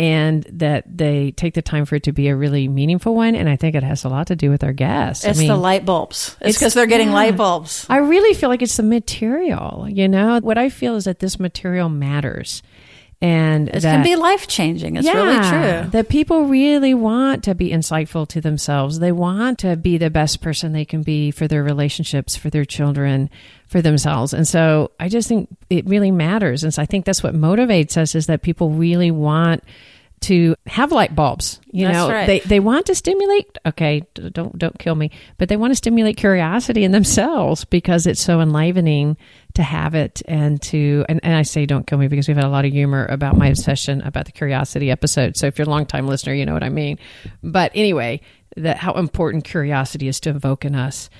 and 0.00 0.44
that 0.44 0.84
they 0.86 1.32
take 1.32 1.52
the 1.52 1.60
time 1.60 1.84
for 1.84 1.96
it 1.96 2.04
to 2.04 2.12
be 2.12 2.28
a 2.28 2.36
really 2.36 2.68
meaningful 2.68 3.14
one. 3.14 3.34
And 3.34 3.50
I 3.50 3.56
think 3.56 3.74
it 3.74 3.82
has 3.82 4.02
a 4.04 4.08
lot 4.08 4.28
to 4.28 4.36
do 4.36 4.48
with 4.48 4.64
our 4.64 4.72
guests. 4.72 5.26
It's 5.26 5.38
I 5.38 5.42
mean, 5.42 5.48
the 5.48 5.56
light 5.56 5.84
bulbs. 5.84 6.38
It's 6.40 6.56
because 6.56 6.72
they're 6.72 6.86
getting 6.86 7.08
yeah. 7.08 7.14
light 7.14 7.36
bulbs. 7.36 7.84
I 7.90 7.98
really 7.98 8.32
feel 8.32 8.48
like 8.48 8.62
it's 8.62 8.78
the 8.78 8.82
material. 8.82 9.86
You 9.90 10.08
know, 10.08 10.40
what 10.40 10.56
I 10.56 10.70
feel 10.70 10.96
is 10.96 11.04
that 11.04 11.18
this 11.18 11.38
material 11.38 11.90
matters 11.90 12.62
and 13.22 13.68
it 13.68 13.82
that, 13.82 13.82
can 13.82 14.02
be 14.02 14.16
life 14.16 14.46
changing. 14.46 14.96
It's 14.96 15.06
yeah, 15.06 15.12
really 15.12 15.82
true. 15.82 15.90
That 15.90 16.08
people 16.08 16.46
really 16.46 16.94
want 16.94 17.44
to 17.44 17.54
be 17.54 17.70
insightful 17.70 18.26
to 18.28 18.40
themselves. 18.40 18.98
They 18.98 19.12
want 19.12 19.58
to 19.58 19.76
be 19.76 19.98
the 19.98 20.08
best 20.08 20.40
person 20.40 20.72
they 20.72 20.86
can 20.86 21.02
be 21.02 21.30
for 21.30 21.46
their 21.46 21.62
relationships, 21.62 22.34
for 22.34 22.48
their 22.48 22.64
children, 22.64 23.28
for 23.66 23.82
themselves. 23.82 24.32
And 24.32 24.48
so 24.48 24.92
I 24.98 25.10
just 25.10 25.28
think 25.28 25.54
it 25.68 25.86
really 25.86 26.10
matters. 26.10 26.64
And 26.64 26.72
so 26.72 26.80
I 26.80 26.86
think 26.86 27.04
that's 27.04 27.22
what 27.22 27.34
motivates 27.34 27.98
us 27.98 28.14
is 28.14 28.26
that 28.26 28.40
people 28.40 28.70
really 28.70 29.10
want 29.10 29.62
to 30.20 30.54
have 30.66 30.92
light 30.92 31.14
bulbs. 31.14 31.60
You 31.72 31.86
That's 31.86 31.94
know, 31.94 32.10
right. 32.10 32.26
they 32.26 32.40
they 32.40 32.60
want 32.60 32.86
to 32.86 32.94
stimulate. 32.94 33.58
Okay, 33.64 34.02
don't 34.14 34.56
don't 34.58 34.78
kill 34.78 34.94
me, 34.94 35.10
but 35.38 35.48
they 35.48 35.56
want 35.56 35.70
to 35.70 35.76
stimulate 35.76 36.16
curiosity 36.16 36.84
in 36.84 36.92
themselves 36.92 37.64
because 37.64 38.06
it's 38.06 38.20
so 38.20 38.40
enlivening 38.40 39.16
to 39.54 39.62
have 39.62 39.94
it 39.94 40.22
and 40.26 40.60
to 40.62 41.04
and, 41.08 41.20
and 41.22 41.34
I 41.34 41.42
say 41.42 41.66
don't 41.66 41.86
kill 41.86 41.98
me 41.98 42.08
because 42.08 42.28
we've 42.28 42.36
had 42.36 42.46
a 42.46 42.50
lot 42.50 42.64
of 42.64 42.72
humor 42.72 43.06
about 43.06 43.36
my 43.36 43.48
obsession 43.48 44.00
about 44.02 44.26
the 44.26 44.32
curiosity 44.32 44.90
episode. 44.90 45.36
So 45.36 45.46
if 45.46 45.58
you're 45.58 45.66
a 45.66 45.70
long 45.70 45.86
time 45.86 46.06
listener, 46.06 46.34
you 46.34 46.46
know 46.46 46.54
what 46.54 46.62
I 46.62 46.68
mean. 46.68 46.98
But 47.42 47.72
anyway, 47.74 48.20
that 48.56 48.76
how 48.76 48.94
important 48.94 49.44
curiosity 49.44 50.08
is 50.08 50.20
to 50.20 50.30
evoke 50.30 50.64
in 50.64 50.74
us. 50.74 51.10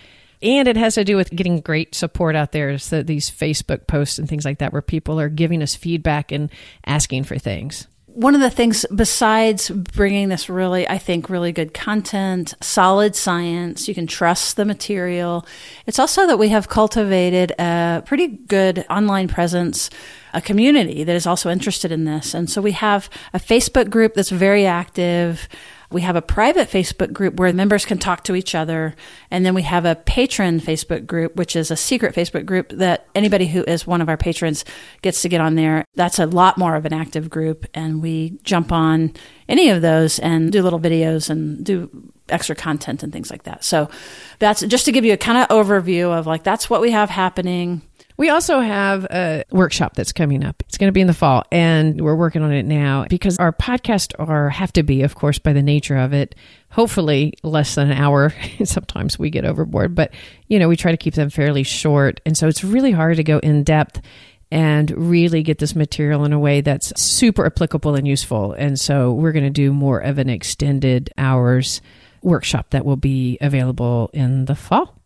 And 0.43 0.69
it 0.69 0.77
has 0.77 0.95
to 0.95 1.05
do 1.05 1.17
with 1.17 1.31
getting 1.31 1.61
great 1.61 1.95
support 1.95 2.35
out 2.35 2.53
there. 2.53 2.79
So 2.79 3.03
these 3.03 3.31
Facebook 3.31 3.87
posts 3.87 4.19
and 4.19 4.27
things 4.27 4.45
like 4.45 4.59
that, 4.59 4.73
where 4.73 4.81
people 4.81 5.21
are 5.21 5.29
giving 5.29 5.63
us 5.63 5.75
feedback 5.75 6.33
and 6.33 6.51
asking 6.87 7.25
for 7.25 7.39
things 7.39 7.87
one 8.15 8.35
of 8.35 8.41
the 8.41 8.51
things 8.51 8.85
besides 8.95 9.71
bringing 9.71 10.29
this 10.29 10.49
really 10.49 10.89
i 10.89 10.99
think 10.99 11.29
really 11.29 11.53
good 11.53 11.73
content 11.73 12.55
solid 12.61 13.15
science 13.15 13.89
you 13.89 13.95
can 13.95 14.07
trust 14.07 14.57
the 14.57 14.65
material 14.65 15.47
it's 15.87 15.99
also 15.99 16.27
that 16.27 16.39
we 16.39 16.49
have 16.49 16.69
cultivated 16.69 17.53
a 17.59 18.03
pretty 18.07 18.27
good 18.27 18.85
online 18.91 19.29
presence 19.29 19.91
a 20.33 20.41
community 20.41 21.05
that 21.05 21.17
is 21.17 21.27
also 21.27 21.51
interested 21.51 21.91
in 21.93 22.05
this. 22.05 22.35
And 22.35 22.49
so 22.49 22.61
we 22.61 22.73
have 22.73 23.11
a 23.33 23.39
facebook 23.39 23.91
group 23.91 24.15
that's 24.15 24.31
very 24.31 24.67
active 24.67 25.49
we 25.91 26.03
have 26.03 26.17
a 26.17 26.23
private 26.23 26.69
Facebook 26.69 27.13
group 27.13 27.35
where 27.35 27.53
members 27.53 27.85
can 27.85 27.99
talk 27.99 28.25
to 28.25 28.37
each 28.37 28.55
other. 28.55 28.95
And 29.31 29.45
then 29.45 29.55
we 29.55 29.63
have 29.63 29.85
a 29.85 29.97
patron 29.97 30.61
Facebook 30.61 31.07
group, 31.07 31.37
which 31.37 31.57
is 31.57 31.71
a 31.71 31.77
secret 31.77 32.15
Facebook 32.15 32.47
group 32.47 32.71
that 32.71 33.07
anybody 33.15 33.47
who 33.47 33.65
is 33.65 33.87
one 33.87 34.01
of 34.01 34.09
our 34.09 34.17
patrons 34.17 34.65
gets 35.03 35.23
to 35.23 35.29
get 35.29 35.41
on 35.41 35.57
there. 35.57 35.85
That's 35.97 36.19
a 36.19 36.27
lot 36.27 36.59
more 36.59 36.77
of 36.77 36.87
an 36.87 36.93
active 36.93 37.29
group. 37.29 37.67
And 37.75 38.01
we 38.03 38.39
jump 38.45 38.71
on 38.71 39.15
any 39.49 39.71
of 39.71 39.83
those 39.83 40.19
and 40.21 40.53
do 40.53 40.63
little 40.63 40.81
videos 40.81 41.29
and 41.29 41.65
do 41.65 41.91
extra 42.29 42.55
content 42.55 43.03
and 43.03 43.13
things 43.13 43.31
like 43.31 43.43
that. 43.43 43.65
So 43.65 43.91
that's 44.39 44.61
just 44.63 44.85
to 44.85 44.93
give 44.93 45.05
you 45.05 45.13
a 45.13 45.17
kind 45.17 45.39
of 45.39 45.49
overview 45.49 46.17
of 46.17 46.27
like, 46.27 46.45
that's 46.45 46.71
what 46.71 46.81
we 46.81 46.93
have 46.93 47.11
happening. 47.11 47.83
We 48.21 48.29
also 48.29 48.61
have 48.61 49.07
a 49.07 49.45
workshop 49.51 49.95
that's 49.95 50.13
coming 50.13 50.45
up. 50.45 50.63
It's 50.69 50.77
going 50.77 50.89
to 50.89 50.93
be 50.93 51.01
in 51.01 51.07
the 51.07 51.15
fall, 51.15 51.43
and 51.51 51.99
we're 51.99 52.15
working 52.15 52.43
on 52.43 52.53
it 52.53 52.67
now 52.67 53.07
because 53.09 53.39
our 53.39 53.51
podcasts 53.51 54.13
are 54.19 54.51
have 54.51 54.75
to 54.75 54.83
be, 54.83 55.01
of 55.05 55.15
course, 55.15 55.39
by 55.39 55.55
the 55.55 55.63
nature 55.63 55.97
of 55.97 56.13
it, 56.13 56.35
hopefully 56.69 57.33
less 57.43 57.77
than 57.77 57.91
an 57.91 57.97
hour. 57.97 58.35
Sometimes 58.65 59.19
we 59.19 59.31
get 59.31 59.47
overboard, 59.47 59.95
but 59.95 60.13
you 60.49 60.59
know, 60.59 60.69
we 60.69 60.77
try 60.77 60.91
to 60.91 60.99
keep 60.99 61.15
them 61.15 61.31
fairly 61.31 61.63
short, 61.63 62.21
and 62.27 62.37
so 62.37 62.47
it's 62.47 62.63
really 62.63 62.91
hard 62.91 63.17
to 63.17 63.25
go 63.25 63.39
in 63.39 63.65
depth 63.65 64.03
and 64.51 64.91
really 64.91 65.43
get 65.43 65.57
this 65.57 65.75
material 65.75 66.27
in 66.27 66.35
a 66.35 66.39
way 66.39 66.61
that's 66.61 66.93
super 67.01 67.47
applicable 67.47 67.95
and 67.95 68.07
useful. 68.07 68.53
And 68.53 68.79
so 68.79 69.15
we're 69.15 69.33
going 69.33 69.45
to 69.45 69.51
do 69.51 69.73
more 69.73 69.99
of 69.99 70.19
an 70.19 70.29
extended 70.29 71.09
hours 71.17 71.81
workshop 72.21 72.69
that 72.73 72.85
will 72.85 72.99
be 72.99 73.39
available 73.41 74.11
in 74.13 74.45
the 74.45 74.55
fall. 74.55 75.00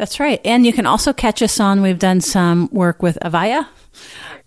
That's 0.00 0.18
right. 0.18 0.40
And 0.46 0.64
you 0.64 0.72
can 0.72 0.86
also 0.86 1.12
catch 1.12 1.42
us 1.42 1.60
on, 1.60 1.82
we've 1.82 1.98
done 1.98 2.22
some 2.22 2.70
work 2.72 3.02
with 3.02 3.18
Avaya. 3.20 3.66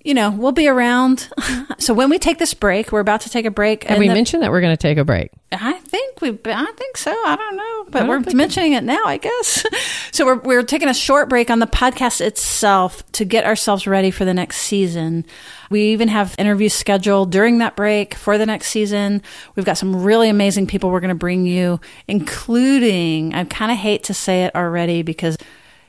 You 0.04 0.14
know, 0.14 0.32
we'll 0.32 0.52
be 0.52 0.68
around. 0.68 1.30
so 1.78 1.94
when 1.94 2.10
we 2.10 2.20
take 2.20 2.38
this 2.38 2.54
break, 2.54 2.91
we're 2.91 3.00
about 3.00 3.22
to 3.22 3.30
take 3.30 3.46
a 3.46 3.52
break. 3.52 3.86
Have 3.86 4.00
we 4.00 4.08
the, 4.08 4.14
mentioned 4.14 4.44
that 4.44 4.52
we're 4.52 4.62
going 4.62 4.74
to 4.74 4.82
take 4.82 4.98
a 4.98 5.06
break? 5.06 5.32
I 5.52 5.74
think 5.74 6.22
we, 6.22 6.38
I 6.46 6.72
think 6.78 6.98
so. 6.98 7.12
I 7.12 7.36
don't 7.36 7.56
know, 7.56 7.86
but 7.89 8.08
we're 8.08 8.20
mentioning 8.34 8.74
it 8.74 8.84
now, 8.84 9.04
I 9.06 9.18
guess. 9.18 9.66
so 10.12 10.26
we're 10.26 10.39
we're 10.39 10.64
taking 10.64 10.89
a 10.89 10.94
short 10.94 11.30
break 11.30 11.50
on 11.50 11.60
the 11.60 11.68
podcast 11.68 12.22
itself 12.22 13.10
to 13.14 13.26
get 13.26 13.46
ourselves 13.46 13.88
ready 13.88 14.12
for 14.12 14.26
the 14.26 14.34
next 14.34 14.58
season. 14.58 15.26
We 15.70 15.91
even 15.91 16.08
have 16.10 16.36
interviews 16.38 16.74
scheduled 16.74 17.32
during 17.32 17.60
that 17.60 17.76
break 17.76 18.14
for 18.14 18.38
the 18.38 18.46
next 18.46 18.68
season. 18.68 19.22
We've 19.56 19.66
got 19.66 19.78
some 19.78 20.04
really 20.04 20.30
amazing 20.30 20.68
people 20.68 20.89
we're 20.91 21.00
going 21.00 21.10
to 21.10 21.16
bring 21.16 21.46
you, 21.46 21.80
including 22.08 23.34
I 23.34 23.44
kind 23.46 23.72
of 23.72 23.78
hate 23.78 24.04
to 24.06 24.14
say 24.14 24.44
it 24.46 24.56
already 24.56 25.02
because 25.02 25.38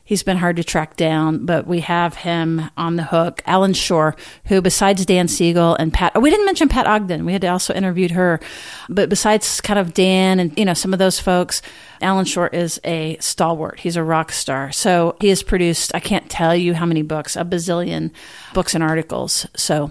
He's 0.07 0.23
been 0.23 0.37
hard 0.37 0.57
to 0.57 0.65
track 0.65 0.97
down, 0.97 1.47
but 1.47 1.67
we 1.67 1.81
have 1.81 2.15
him 2.15 2.71
on 2.77 2.97
the 2.97 3.05
hook. 3.05 3.43
Allan 3.47 3.73
Schore, 3.73 4.17
who 4.47 4.61
besides 4.61 5.07
Dan 5.07 5.29
Siegel 5.29 5.75
and 5.77 5.95
Pat, 5.95 6.13
oh, 6.15 6.21
we 6.21 6.29
didn't 6.29 6.45
mention 6.45 6.69
Pat 6.69 6.87
Ogden. 6.87 7.25
We 7.25 7.33
had 7.33 7.43
also 7.47 7.73
interviewed 7.73 8.11
her, 8.11 8.39
but 8.91 9.09
besides 9.09 9.63
kind 9.63 9.79
of 9.79 9.95
Dan 9.95 10.41
and 10.41 10.57
you 10.59 10.67
know 10.67 10.75
some 10.75 10.93
of 10.93 10.99
those 10.99 11.19
folks, 11.19 11.63
Allan 12.03 12.27
Schore 12.27 12.53
is 12.53 12.79
a 12.85 13.17
stalwart. 13.19 13.81
He's 13.81 13.97
a 13.97 14.05
rock 14.05 14.31
star. 14.31 14.73
So 14.73 15.17
he 15.21 15.31
has 15.31 15.43
produced 15.43 15.95
I 15.95 16.01
can't 16.01 16.29
tell 16.29 16.55
you 16.55 16.75
how 16.75 16.85
many 16.85 17.01
books, 17.01 17.35
a 17.35 17.45
bazillion 17.45 18.11
books 18.53 18.75
and 18.75 18.85
articles. 18.85 19.47
So 19.57 19.91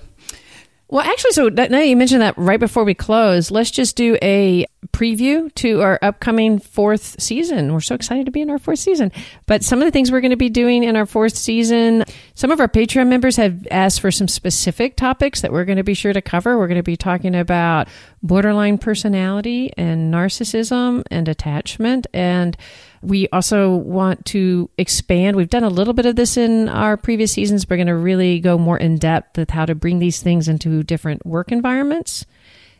Well, 0.93 1.01
actually, 1.01 1.31
so 1.31 1.47
now 1.49 1.79
you 1.79 1.97
mentioned 1.97 2.21
that 2.21 2.37
right 2.37 2.59
before 2.59 2.83
we 2.83 2.93
close, 2.93 3.49
let's 3.49 3.71
just 3.71 3.95
do 3.95 4.15
a 4.21 4.67
preview 4.89 5.51
to 5.55 5.81
our 5.81 5.97
upcoming 6.03 6.59
fourth 6.59 7.19
season. 7.19 7.73
We're 7.73 7.79
so 7.79 7.95
excited 7.95 8.27
to 8.27 8.31
be 8.31 8.41
in 8.41 8.51
our 8.51 8.59
fourth 8.59 8.77
season. 8.77 9.11
But 9.47 9.63
some 9.63 9.81
of 9.81 9.87
the 9.87 9.91
things 9.91 10.11
we're 10.11 10.21
going 10.21 10.29
to 10.29 10.37
be 10.37 10.51
doing 10.51 10.83
in 10.83 10.95
our 10.95 11.07
fourth 11.07 11.35
season, 11.35 12.03
some 12.35 12.51
of 12.51 12.59
our 12.59 12.67
Patreon 12.67 13.07
members 13.07 13.37
have 13.37 13.65
asked 13.71 14.01
for 14.01 14.11
some 14.11 14.27
specific 14.27 14.95
topics 14.95 15.41
that 15.41 15.51
we're 15.51 15.65
going 15.65 15.79
to 15.79 15.83
be 15.83 15.95
sure 15.95 16.13
to 16.13 16.21
cover. 16.21 16.59
We're 16.59 16.67
going 16.67 16.75
to 16.75 16.83
be 16.83 16.95
talking 16.95 17.33
about 17.33 17.87
borderline 18.21 18.77
personality 18.77 19.73
and 19.75 20.13
narcissism 20.13 21.01
and 21.09 21.27
attachment 21.27 22.05
and 22.13 22.55
we 23.03 23.27
also 23.29 23.75
want 23.75 24.25
to 24.27 24.69
expand. 24.77 25.35
We've 25.35 25.49
done 25.49 25.63
a 25.63 25.69
little 25.69 25.93
bit 25.93 26.05
of 26.05 26.15
this 26.15 26.37
in 26.37 26.69
our 26.69 26.95
previous 26.95 27.33
seasons. 27.33 27.69
We're 27.69 27.75
going 27.75 27.87
to 27.87 27.95
really 27.95 28.39
go 28.39 28.57
more 28.57 28.77
in 28.77 28.97
depth 28.97 29.37
with 29.37 29.49
how 29.49 29.65
to 29.65 29.75
bring 29.75 29.99
these 29.99 30.21
things 30.21 30.47
into 30.47 30.83
different 30.83 31.25
work 31.25 31.51
environments, 31.51 32.25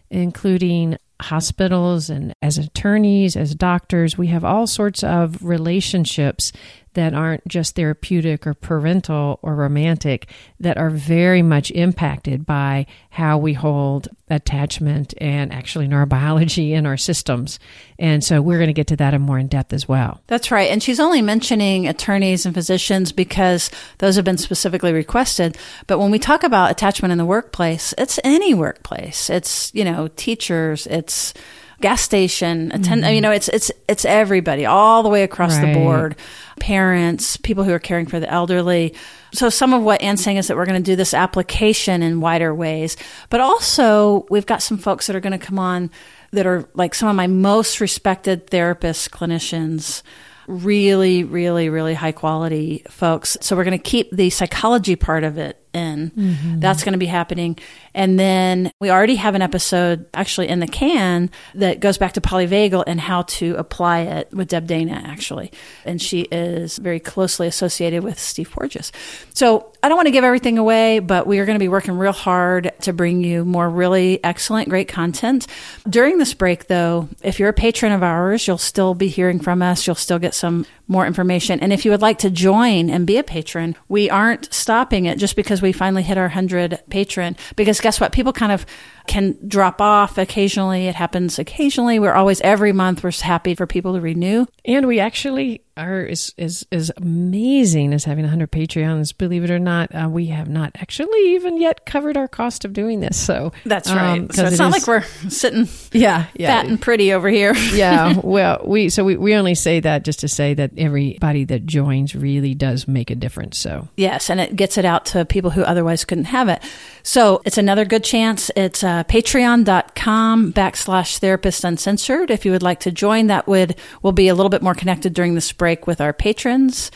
including 0.10 0.98
hospitals 1.22 2.10
and 2.10 2.34
as 2.42 2.58
attorneys, 2.58 3.36
as 3.36 3.54
doctors. 3.54 4.18
We 4.18 4.28
have 4.28 4.46
all 4.46 4.66
sorts 4.66 5.04
of 5.04 5.44
relationships 5.44 6.52
that 6.94 7.14
aren't 7.14 7.48
just 7.48 7.76
therapeutic 7.76 8.46
or 8.46 8.54
parental 8.54 9.40
or 9.42 9.56
romantic 9.56 10.30
that 10.60 10.78
are 10.78 10.90
very 10.90 11.42
much 11.42 11.72
impacted 11.72 12.46
by 12.46 12.86
how 13.10 13.38
we 13.38 13.54
hold 13.54 14.08
attachment 14.30 15.14
and 15.20 15.54
actually 15.54 15.88
neurobiology 15.88 16.72
in 16.72 16.86
our 16.86 16.98
systems. 16.98 17.60
And 18.00 18.24
so 18.24 18.42
we're 18.42 18.58
going 18.58 18.68
to 18.68 18.74
get 18.74 18.88
to 18.88 18.96
that 18.98 19.14
in 19.14 19.22
more 19.22 19.38
in 19.38 19.48
depth 19.48 19.74
as 19.74 19.88
well. 19.88 20.22
That's 20.28 20.52
right. 20.52 20.72
And 20.72 20.82
she's 20.82 21.00
only 21.00 21.22
mentioning 21.22 21.88
attorneys 21.88 22.46
and 22.46 22.56
physicians 22.56 23.12
because 23.12 23.70
those 24.00 24.16
have 24.16 24.26
been 24.26 24.38
specifically 24.38 24.94
requested. 24.94 25.58
But 25.88 26.00
when 26.00 26.12
we 26.12 26.20
talk 26.20 26.44
about 26.44 26.72
attachment 26.72 27.12
in 27.12 27.18
the 27.18 27.26
workplace, 27.26 27.94
it's 27.98 28.20
any 28.24 28.54
workplace. 28.54 29.30
It's, 29.30 29.74
you 29.74 29.86
know, 29.86 30.10
teachers, 30.16 30.88
it's 30.88 31.34
gas 31.82 32.02
station 32.02 32.72
attend 32.72 33.04
mm-hmm. 33.04 33.14
you 33.14 33.22
know 33.22 33.32
it's 33.32 33.48
it's 33.50 33.72
it's 33.88 34.06
everybody 34.06 34.66
all 34.66 35.04
the 35.04 35.10
way 35.10 35.24
across 35.24 35.58
right. 35.58 35.74
the 35.74 35.80
board 35.80 36.16
parents 36.60 37.38
people 37.38 37.64
who 37.64 37.72
are 37.72 37.80
caring 37.80 38.06
for 38.06 38.20
the 38.20 38.30
elderly 38.30 38.94
so 39.34 39.50
some 39.50 39.74
of 39.74 39.82
what 39.82 40.02
Ann's 40.02 40.24
saying 40.24 40.38
is 40.38 40.48
that 40.48 40.58
we're 40.58 40.66
going 40.66 40.82
to 40.82 40.92
do 40.92 40.96
this 40.96 41.14
application 41.14 42.04
in 42.04 42.22
wider 42.22 42.54
ways 42.54 42.96
but 43.30 43.42
also 43.42 44.26
we've 44.30 44.46
got 44.46 44.62
some 44.62 44.78
folks 44.78 45.08
that 45.08 45.16
are 45.16 45.20
going 45.20 45.38
to 45.38 45.46
come 45.46 45.60
on 45.60 45.90
that 46.32 46.46
are 46.46 46.68
like 46.74 46.96
some 46.96 47.10
of 47.10 47.16
my 47.16 47.28
most 47.28 47.80
respected 47.80 48.48
therapists 48.48 49.10
clinicians 49.10 50.04
really 50.48 51.24
really 51.24 51.70
really 51.70 51.94
high 51.94 52.12
quality 52.12 52.84
folks 52.90 53.38
so 53.42 53.56
we're 53.56 53.64
going 53.64 53.78
to 53.78 53.84
keep 53.84 54.12
the 54.12 54.30
psychology 54.30 54.96
part 54.96 55.24
of 55.24 55.38
it 55.38 55.63
in. 55.74 56.12
Mm-hmm. 56.12 56.60
That's 56.60 56.84
going 56.84 56.94
to 56.94 57.00
be 57.00 57.06
happening. 57.06 57.58
And 57.94 58.20
then 58.20 58.72
we 58.80 58.90
already 58.90 59.16
have 59.16 59.36
an 59.36 59.42
episode 59.42 60.06
actually 60.14 60.48
in 60.48 60.60
the 60.60 60.68
can 60.68 61.30
that 61.56 61.80
goes 61.80 61.98
back 61.98 62.14
to 62.14 62.22
polyvagal 62.22 62.84
and 62.88 63.00
how 63.00 63.24
to 63.24 63.56
apply 63.56 64.02
it 64.02 64.34
with 64.34 64.48
Deb 64.48 64.68
Dana, 64.68 65.02
actually. 65.06 65.52
And 65.86 66.02
she 66.02 66.22
is 66.22 66.78
very 66.78 67.00
closely 67.00 67.48
associated 67.48 68.04
with 68.04 68.20
Steve 68.20 68.50
Porges. 68.52 68.92
So 69.34 69.72
I 69.84 69.90
don't 69.90 69.98
want 69.98 70.08
to 70.08 70.12
give 70.12 70.24
everything 70.24 70.58
away, 70.58 71.00
but 71.00 71.28
we 71.28 71.40
are 71.40 71.46
going 71.46 71.58
to 71.58 71.64
be 71.64 71.68
working 71.68 71.98
real 71.98 72.14
hard 72.14 72.72
to 72.82 72.94
bring 72.94 73.24
you 73.24 73.44
more 73.44 73.70
really 73.70 74.24
excellent, 74.24 74.70
great 74.70 74.88
content. 74.88 75.46
During 75.90 76.18
this 76.18 76.34
break, 76.34 76.68
though, 76.68 77.10
if 77.22 77.40
you're 77.40 77.50
a 77.50 77.54
patron 77.54 77.92
of 77.92 78.02
ours, 78.02 78.48
you'll 78.48 78.58
still 78.58 78.96
be 78.96 79.08
hearing 79.08 79.40
from 79.40 79.62
us. 79.62 79.86
You'll 79.86 79.96
still 79.96 80.20
get 80.20 80.34
some 80.34 80.66
more 80.88 81.08
information. 81.08 81.60
And 81.60 81.74
if 81.74 81.86
you 81.86 81.92
would 81.92 82.02
like 82.02 82.20
to 82.20 82.30
join 82.30 82.90
and 82.90 83.08
be 83.08 83.18
a 83.18 83.24
patron, 83.24 83.76
we 83.88 84.10
aren't 84.10 84.54
stopping 84.54 85.06
it 85.06 85.18
just 85.18 85.36
because 85.36 85.62
we 85.64 85.72
finally 85.72 86.04
hit 86.04 86.18
our 86.18 86.26
100 86.26 86.84
patron. 86.90 87.36
Because 87.56 87.82
guess 87.82 88.00
what? 88.00 88.12
People 88.12 88.34
kind 88.34 88.52
of 88.52 88.66
can 89.08 89.38
drop 89.48 89.82
off 89.82 90.18
occasionally. 90.18 90.88
It 90.88 90.96
happens 90.96 91.40
occasionally. 91.40 92.00
We're 92.00 92.14
always 92.14 92.42
every 92.42 92.74
month. 92.74 93.04
We're 93.04 93.12
happy 93.12 93.56
for 93.56 93.68
people 93.68 93.94
to 93.94 94.02
renew. 94.02 94.46
And 94.66 94.88
we 94.88 95.00
actually 95.00 95.64
are 95.76 96.04
is 96.04 96.34
is 96.38 96.66
is 96.72 96.92
amazing 96.98 97.94
as 97.94 98.04
having 98.04 98.24
100 98.24 98.52
Patreons. 98.52 99.16
Believe 99.18 99.44
it 99.44 99.50
or 99.50 99.60
not, 99.60 99.94
uh, 99.94 100.08
we 100.10 100.28
have 100.28 100.48
not 100.48 100.72
actually 100.76 101.34
even 101.34 101.60
yet 101.60 101.86
covered 101.86 102.16
our 102.16 102.28
cost 102.28 102.66
of 102.66 102.74
doing 102.74 103.00
this. 103.00 103.18
So 103.18 103.52
that's 103.66 103.90
right. 103.90 104.20
Um, 104.20 104.30
so 104.30 104.46
it's 104.46 104.56
it 104.56 104.60
not 104.60 104.76
is, 104.76 104.88
like 104.88 104.88
we're 104.88 105.30
sitting 105.30 105.68
yeah, 105.92 106.28
yeah 106.36 106.48
fat 106.48 106.68
and 106.68 106.80
pretty 106.80 107.14
over 107.14 107.30
here. 107.30 107.56
yeah. 107.74 108.20
Well, 108.24 108.62
we 108.66 108.90
so 108.90 109.04
we, 109.04 109.18
we 109.18 109.36
only 109.36 109.56
say 109.56 109.80
that 109.80 110.04
just 110.04 110.20
to 110.20 110.28
say 110.28 110.54
that 110.54 110.72
everybody 110.78 111.46
that 111.46 111.66
joins 111.66 112.16
really 112.16 112.54
does 112.54 112.88
make 112.88 113.10
a 113.10 113.16
difference. 113.16 113.58
So 113.58 113.88
yes, 113.98 114.30
and 114.30 114.40
it 114.40 114.56
gets 114.56 114.78
it 114.78 114.86
out 114.86 115.06
to 115.08 115.26
people 115.26 115.50
who 115.50 115.64
otherwise 115.64 116.06
couldn't 116.06 116.26
have 116.26 116.50
it. 116.50 116.62
So 117.02 117.42
it's 117.46 117.58
another 117.58 117.86
good 117.86 118.04
chance. 118.04 118.52
It's 118.56 118.84
uh, 118.84 118.93
patreon.com 119.04 120.54
backslash 120.54 121.18
therapist 121.20 121.64
uncensored. 121.64 122.30
If 122.30 122.46
you 122.46 122.52
would 122.52 122.64
like 122.64 122.82
to 122.82 122.92
join, 122.92 123.28
that 123.28 123.48
would 123.48 123.76
will 124.02 124.12
be 124.12 124.28
a 124.28 124.36
little 124.36 124.50
bit 124.50 124.62
more 124.62 124.76
connected 124.76 125.14
during 125.14 125.36
this 125.36 125.52
break 125.52 125.88
with 125.88 126.02
our 126.02 126.14
patrons. 126.14 126.92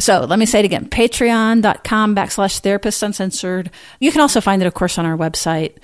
So 0.00 0.20
let 0.20 0.38
me 0.38 0.46
say 0.46 0.60
it 0.60 0.64
again 0.64 0.88
patreon.com 0.88 2.14
backslash 2.14 2.60
therapist 2.60 3.02
uncensored. 3.02 3.70
You 4.00 4.12
can 4.12 4.20
also 4.20 4.40
find 4.40 4.62
it, 4.62 4.66
of 4.66 4.74
course, 4.74 4.98
on 4.98 5.06
our 5.06 5.16
website. 5.16 5.76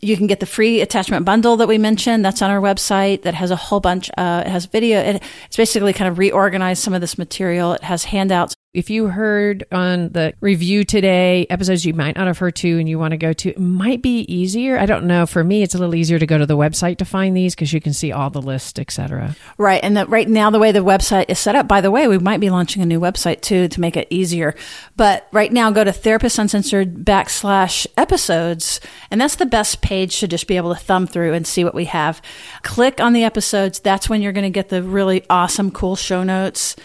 You 0.00 0.16
can 0.16 0.28
get 0.28 0.40
the 0.40 0.46
free 0.46 0.80
attachment 0.80 1.24
bundle 1.24 1.56
that 1.56 1.66
we 1.66 1.76
mentioned. 1.76 2.24
That's 2.24 2.40
on 2.40 2.50
our 2.50 2.60
website. 2.60 3.22
That 3.22 3.34
has 3.34 3.50
a 3.50 3.56
whole 3.56 3.80
bunch. 3.80 4.10
Uh, 4.16 4.44
it 4.46 4.50
has 4.50 4.66
video. 4.66 5.00
It, 5.00 5.22
it's 5.46 5.56
basically 5.56 5.92
kind 5.92 6.08
of 6.08 6.18
reorganized 6.18 6.82
some 6.82 6.94
of 6.94 7.00
this 7.00 7.18
material. 7.18 7.72
It 7.72 7.82
has 7.82 8.04
handouts 8.04 8.54
if 8.78 8.90
you 8.90 9.08
heard 9.08 9.64
on 9.72 10.10
the 10.10 10.32
review 10.40 10.84
today 10.84 11.48
episodes 11.50 11.84
you 11.84 11.92
might 11.92 12.14
not 12.14 12.28
have 12.28 12.38
heard 12.38 12.54
to 12.54 12.78
and 12.78 12.88
you 12.88 12.96
want 12.96 13.10
to 13.10 13.16
go 13.16 13.32
to, 13.32 13.48
it 13.48 13.58
might 13.58 14.02
be 14.02 14.20
easier. 14.32 14.78
I 14.78 14.86
don't 14.86 15.04
know. 15.04 15.26
For 15.26 15.42
me, 15.42 15.64
it's 15.64 15.74
a 15.74 15.78
little 15.78 15.96
easier 15.96 16.20
to 16.20 16.26
go 16.26 16.38
to 16.38 16.46
the 16.46 16.56
website 16.56 16.98
to 16.98 17.04
find 17.04 17.36
these 17.36 17.56
because 17.56 17.72
you 17.72 17.80
can 17.80 17.92
see 17.92 18.12
all 18.12 18.30
the 18.30 18.40
list, 18.40 18.78
etc. 18.78 19.34
Right. 19.56 19.82
And 19.82 19.96
that 19.96 20.08
right 20.08 20.28
now, 20.28 20.50
the 20.50 20.60
way 20.60 20.70
the 20.70 20.78
website 20.78 21.24
is 21.28 21.40
set 21.40 21.56
up, 21.56 21.66
by 21.66 21.80
the 21.80 21.90
way, 21.90 22.06
we 22.06 22.18
might 22.18 22.38
be 22.38 22.50
launching 22.50 22.80
a 22.80 22.86
new 22.86 23.00
website 23.00 23.40
too 23.40 23.66
to 23.66 23.80
make 23.80 23.96
it 23.96 24.06
easier. 24.10 24.54
But 24.94 25.26
right 25.32 25.52
now, 25.52 25.72
go 25.72 25.82
to 25.82 25.92
Therapist 25.92 26.38
Uncensored 26.38 26.98
backslash 26.98 27.84
episodes. 27.96 28.80
And 29.10 29.20
that's 29.20 29.36
the 29.36 29.46
best 29.46 29.82
page 29.82 30.20
to 30.20 30.28
just 30.28 30.46
be 30.46 30.56
able 30.56 30.72
to 30.72 30.80
thumb 30.80 31.08
through 31.08 31.34
and 31.34 31.44
see 31.44 31.64
what 31.64 31.74
we 31.74 31.86
have. 31.86 32.22
Click 32.62 33.00
on 33.00 33.12
the 33.12 33.24
episodes. 33.24 33.80
That's 33.80 34.08
when 34.08 34.22
you're 34.22 34.32
going 34.32 34.44
to 34.44 34.50
get 34.50 34.68
the 34.68 34.84
really 34.84 35.24
awesome, 35.28 35.72
cool 35.72 35.96
show 35.96 36.22
notes 36.22 36.76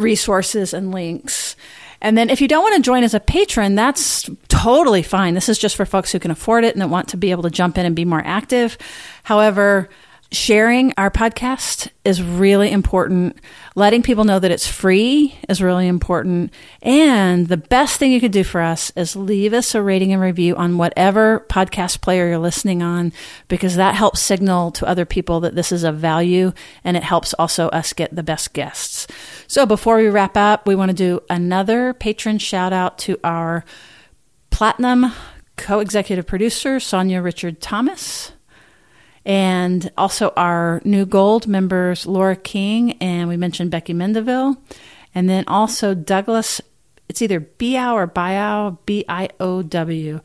resources 0.00 0.74
and 0.74 0.90
links. 0.92 1.56
And 2.02 2.16
then 2.16 2.30
if 2.30 2.40
you 2.40 2.48
don't 2.48 2.62
want 2.62 2.76
to 2.76 2.82
join 2.82 3.04
as 3.04 3.14
a 3.14 3.20
patron, 3.20 3.74
that's 3.74 4.28
totally 4.48 5.02
fine. 5.02 5.34
This 5.34 5.48
is 5.48 5.58
just 5.58 5.76
for 5.76 5.84
folks 5.84 6.10
who 6.10 6.18
can 6.18 6.30
afford 6.30 6.64
it 6.64 6.74
and 6.74 6.80
that 6.80 6.88
want 6.88 7.08
to 7.08 7.16
be 7.16 7.30
able 7.30 7.42
to 7.42 7.50
jump 7.50 7.76
in 7.76 7.84
and 7.84 7.94
be 7.94 8.06
more 8.06 8.22
active. 8.24 8.78
However, 9.22 9.90
sharing 10.32 10.92
our 10.96 11.10
podcast 11.10 11.88
is 12.04 12.22
really 12.22 12.70
important. 12.70 13.36
Letting 13.74 14.02
people 14.02 14.24
know 14.24 14.38
that 14.38 14.50
it's 14.50 14.66
free 14.66 15.36
is 15.48 15.60
really 15.60 15.88
important. 15.88 16.52
And 16.82 17.48
the 17.48 17.56
best 17.56 17.98
thing 17.98 18.12
you 18.12 18.20
could 18.20 18.30
do 18.30 18.44
for 18.44 18.60
us 18.60 18.92
is 18.94 19.16
leave 19.16 19.52
us 19.52 19.74
a 19.74 19.82
rating 19.82 20.12
and 20.12 20.22
review 20.22 20.54
on 20.56 20.78
whatever 20.78 21.46
podcast 21.48 22.00
player 22.00 22.28
you're 22.28 22.38
listening 22.38 22.82
on, 22.82 23.12
because 23.48 23.74
that 23.76 23.96
helps 23.96 24.20
signal 24.20 24.70
to 24.72 24.86
other 24.86 25.04
people 25.04 25.40
that 25.40 25.56
this 25.56 25.72
is 25.72 25.82
of 25.82 25.96
value 25.96 26.52
and 26.84 26.96
it 26.96 27.02
helps 27.02 27.34
also 27.34 27.68
us 27.68 27.92
get 27.92 28.14
the 28.14 28.22
best 28.22 28.52
guests. 28.52 29.08
So 29.48 29.66
before 29.66 29.96
we 29.96 30.08
wrap 30.08 30.36
up, 30.36 30.66
we 30.66 30.76
want 30.76 30.90
to 30.90 30.96
do 30.96 31.20
another 31.28 31.92
patron 31.92 32.38
shout 32.38 32.72
out 32.72 32.98
to 33.00 33.18
our 33.24 33.64
platinum 34.50 35.12
co 35.56 35.80
executive 35.80 36.26
producer, 36.26 36.78
Sonia 36.78 37.20
Richard 37.20 37.60
Thomas 37.60 38.32
and 39.24 39.90
also 39.96 40.32
our 40.36 40.80
new 40.84 41.06
gold 41.06 41.46
members, 41.46 42.06
Laura 42.06 42.36
King, 42.36 42.92
and 43.00 43.28
we 43.28 43.36
mentioned 43.36 43.70
Becky 43.70 43.92
Mendeville, 43.92 44.56
and 45.14 45.28
then 45.28 45.44
also 45.46 45.94
Douglas. 45.94 46.60
It's 47.08 47.22
either 47.22 47.40
Biow 47.40 47.94
or 47.94 48.06
Biow, 48.06 48.78
B 48.86 49.04
I 49.08 49.30
O 49.40 49.62
W. 49.62 50.20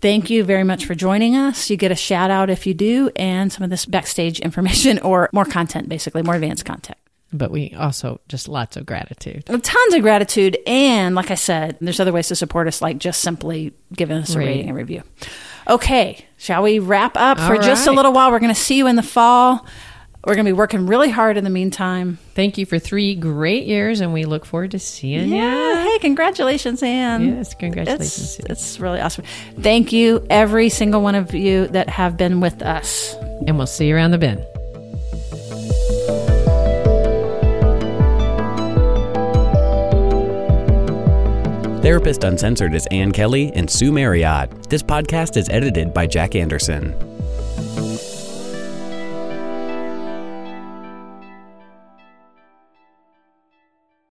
Thank 0.00 0.28
you 0.28 0.44
very 0.44 0.64
much 0.64 0.84
for 0.84 0.94
joining 0.94 1.34
us. 1.34 1.70
You 1.70 1.78
get 1.78 1.90
a 1.90 1.96
shout 1.96 2.30
out 2.30 2.50
if 2.50 2.66
you 2.66 2.74
do, 2.74 3.10
and 3.16 3.52
some 3.52 3.62
of 3.62 3.70
this 3.70 3.86
backstage 3.86 4.40
information 4.40 4.98
or 5.00 5.30
more 5.32 5.46
content, 5.46 5.88
basically, 5.88 6.22
more 6.22 6.34
advanced 6.34 6.64
content 6.64 6.98
but 7.34 7.50
we 7.50 7.74
also 7.74 8.20
just 8.28 8.48
lots 8.48 8.76
of 8.76 8.86
gratitude. 8.86 9.44
Oh, 9.48 9.58
tons 9.58 9.94
of 9.94 10.02
gratitude. 10.02 10.56
And 10.66 11.14
like 11.14 11.32
I 11.32 11.34
said, 11.34 11.76
there's 11.80 11.98
other 11.98 12.12
ways 12.12 12.28
to 12.28 12.36
support 12.36 12.68
us, 12.68 12.80
like 12.80 12.98
just 12.98 13.20
simply 13.20 13.74
giving 13.92 14.16
us 14.16 14.34
a 14.34 14.38
rating 14.38 14.68
and 14.68 14.76
review. 14.76 15.02
Okay, 15.68 16.24
shall 16.36 16.62
we 16.62 16.78
wrap 16.78 17.16
up 17.16 17.38
All 17.38 17.46
for 17.48 17.54
right. 17.54 17.62
just 17.62 17.86
a 17.86 17.92
little 17.92 18.12
while? 18.12 18.30
We're 18.30 18.40
going 18.40 18.54
to 18.54 18.60
see 18.60 18.76
you 18.76 18.86
in 18.86 18.96
the 18.96 19.02
fall. 19.02 19.66
We're 20.26 20.34
going 20.34 20.46
to 20.46 20.48
be 20.48 20.54
working 20.54 20.86
really 20.86 21.10
hard 21.10 21.36
in 21.36 21.44
the 21.44 21.50
meantime. 21.50 22.18
Thank 22.34 22.56
you 22.56 22.64
for 22.64 22.78
three 22.78 23.14
great 23.14 23.66
years, 23.66 24.00
and 24.00 24.12
we 24.14 24.24
look 24.24 24.46
forward 24.46 24.70
to 24.70 24.78
seeing 24.78 25.28
you. 25.28 25.36
yeah. 25.36 25.84
you. 25.84 25.90
Hey, 25.90 25.98
congratulations, 25.98 26.82
Ann. 26.82 27.36
Yes, 27.36 27.54
congratulations. 27.54 28.38
It's, 28.38 28.50
it's 28.50 28.80
really 28.80 29.00
awesome. 29.00 29.24
Thank 29.60 29.92
you, 29.92 30.26
every 30.30 30.70
single 30.70 31.02
one 31.02 31.14
of 31.14 31.34
you 31.34 31.66
that 31.68 31.90
have 31.90 32.16
been 32.16 32.40
with 32.40 32.62
us. 32.62 33.14
And 33.46 33.58
we'll 33.58 33.66
see 33.66 33.88
you 33.88 33.96
around 33.96 34.12
the 34.12 34.18
bend. 34.18 34.46
Therapist 41.84 42.24
Uncensored 42.24 42.74
is 42.74 42.88
Ann 42.90 43.12
Kelley 43.12 43.52
and 43.52 43.68
Sue 43.68 43.92
Marriott. 43.92 44.70
This 44.70 44.82
podcast 44.82 45.36
is 45.36 45.50
edited 45.50 45.92
by 45.92 46.06
Jack 46.06 46.34
Anderson. 46.34 47.13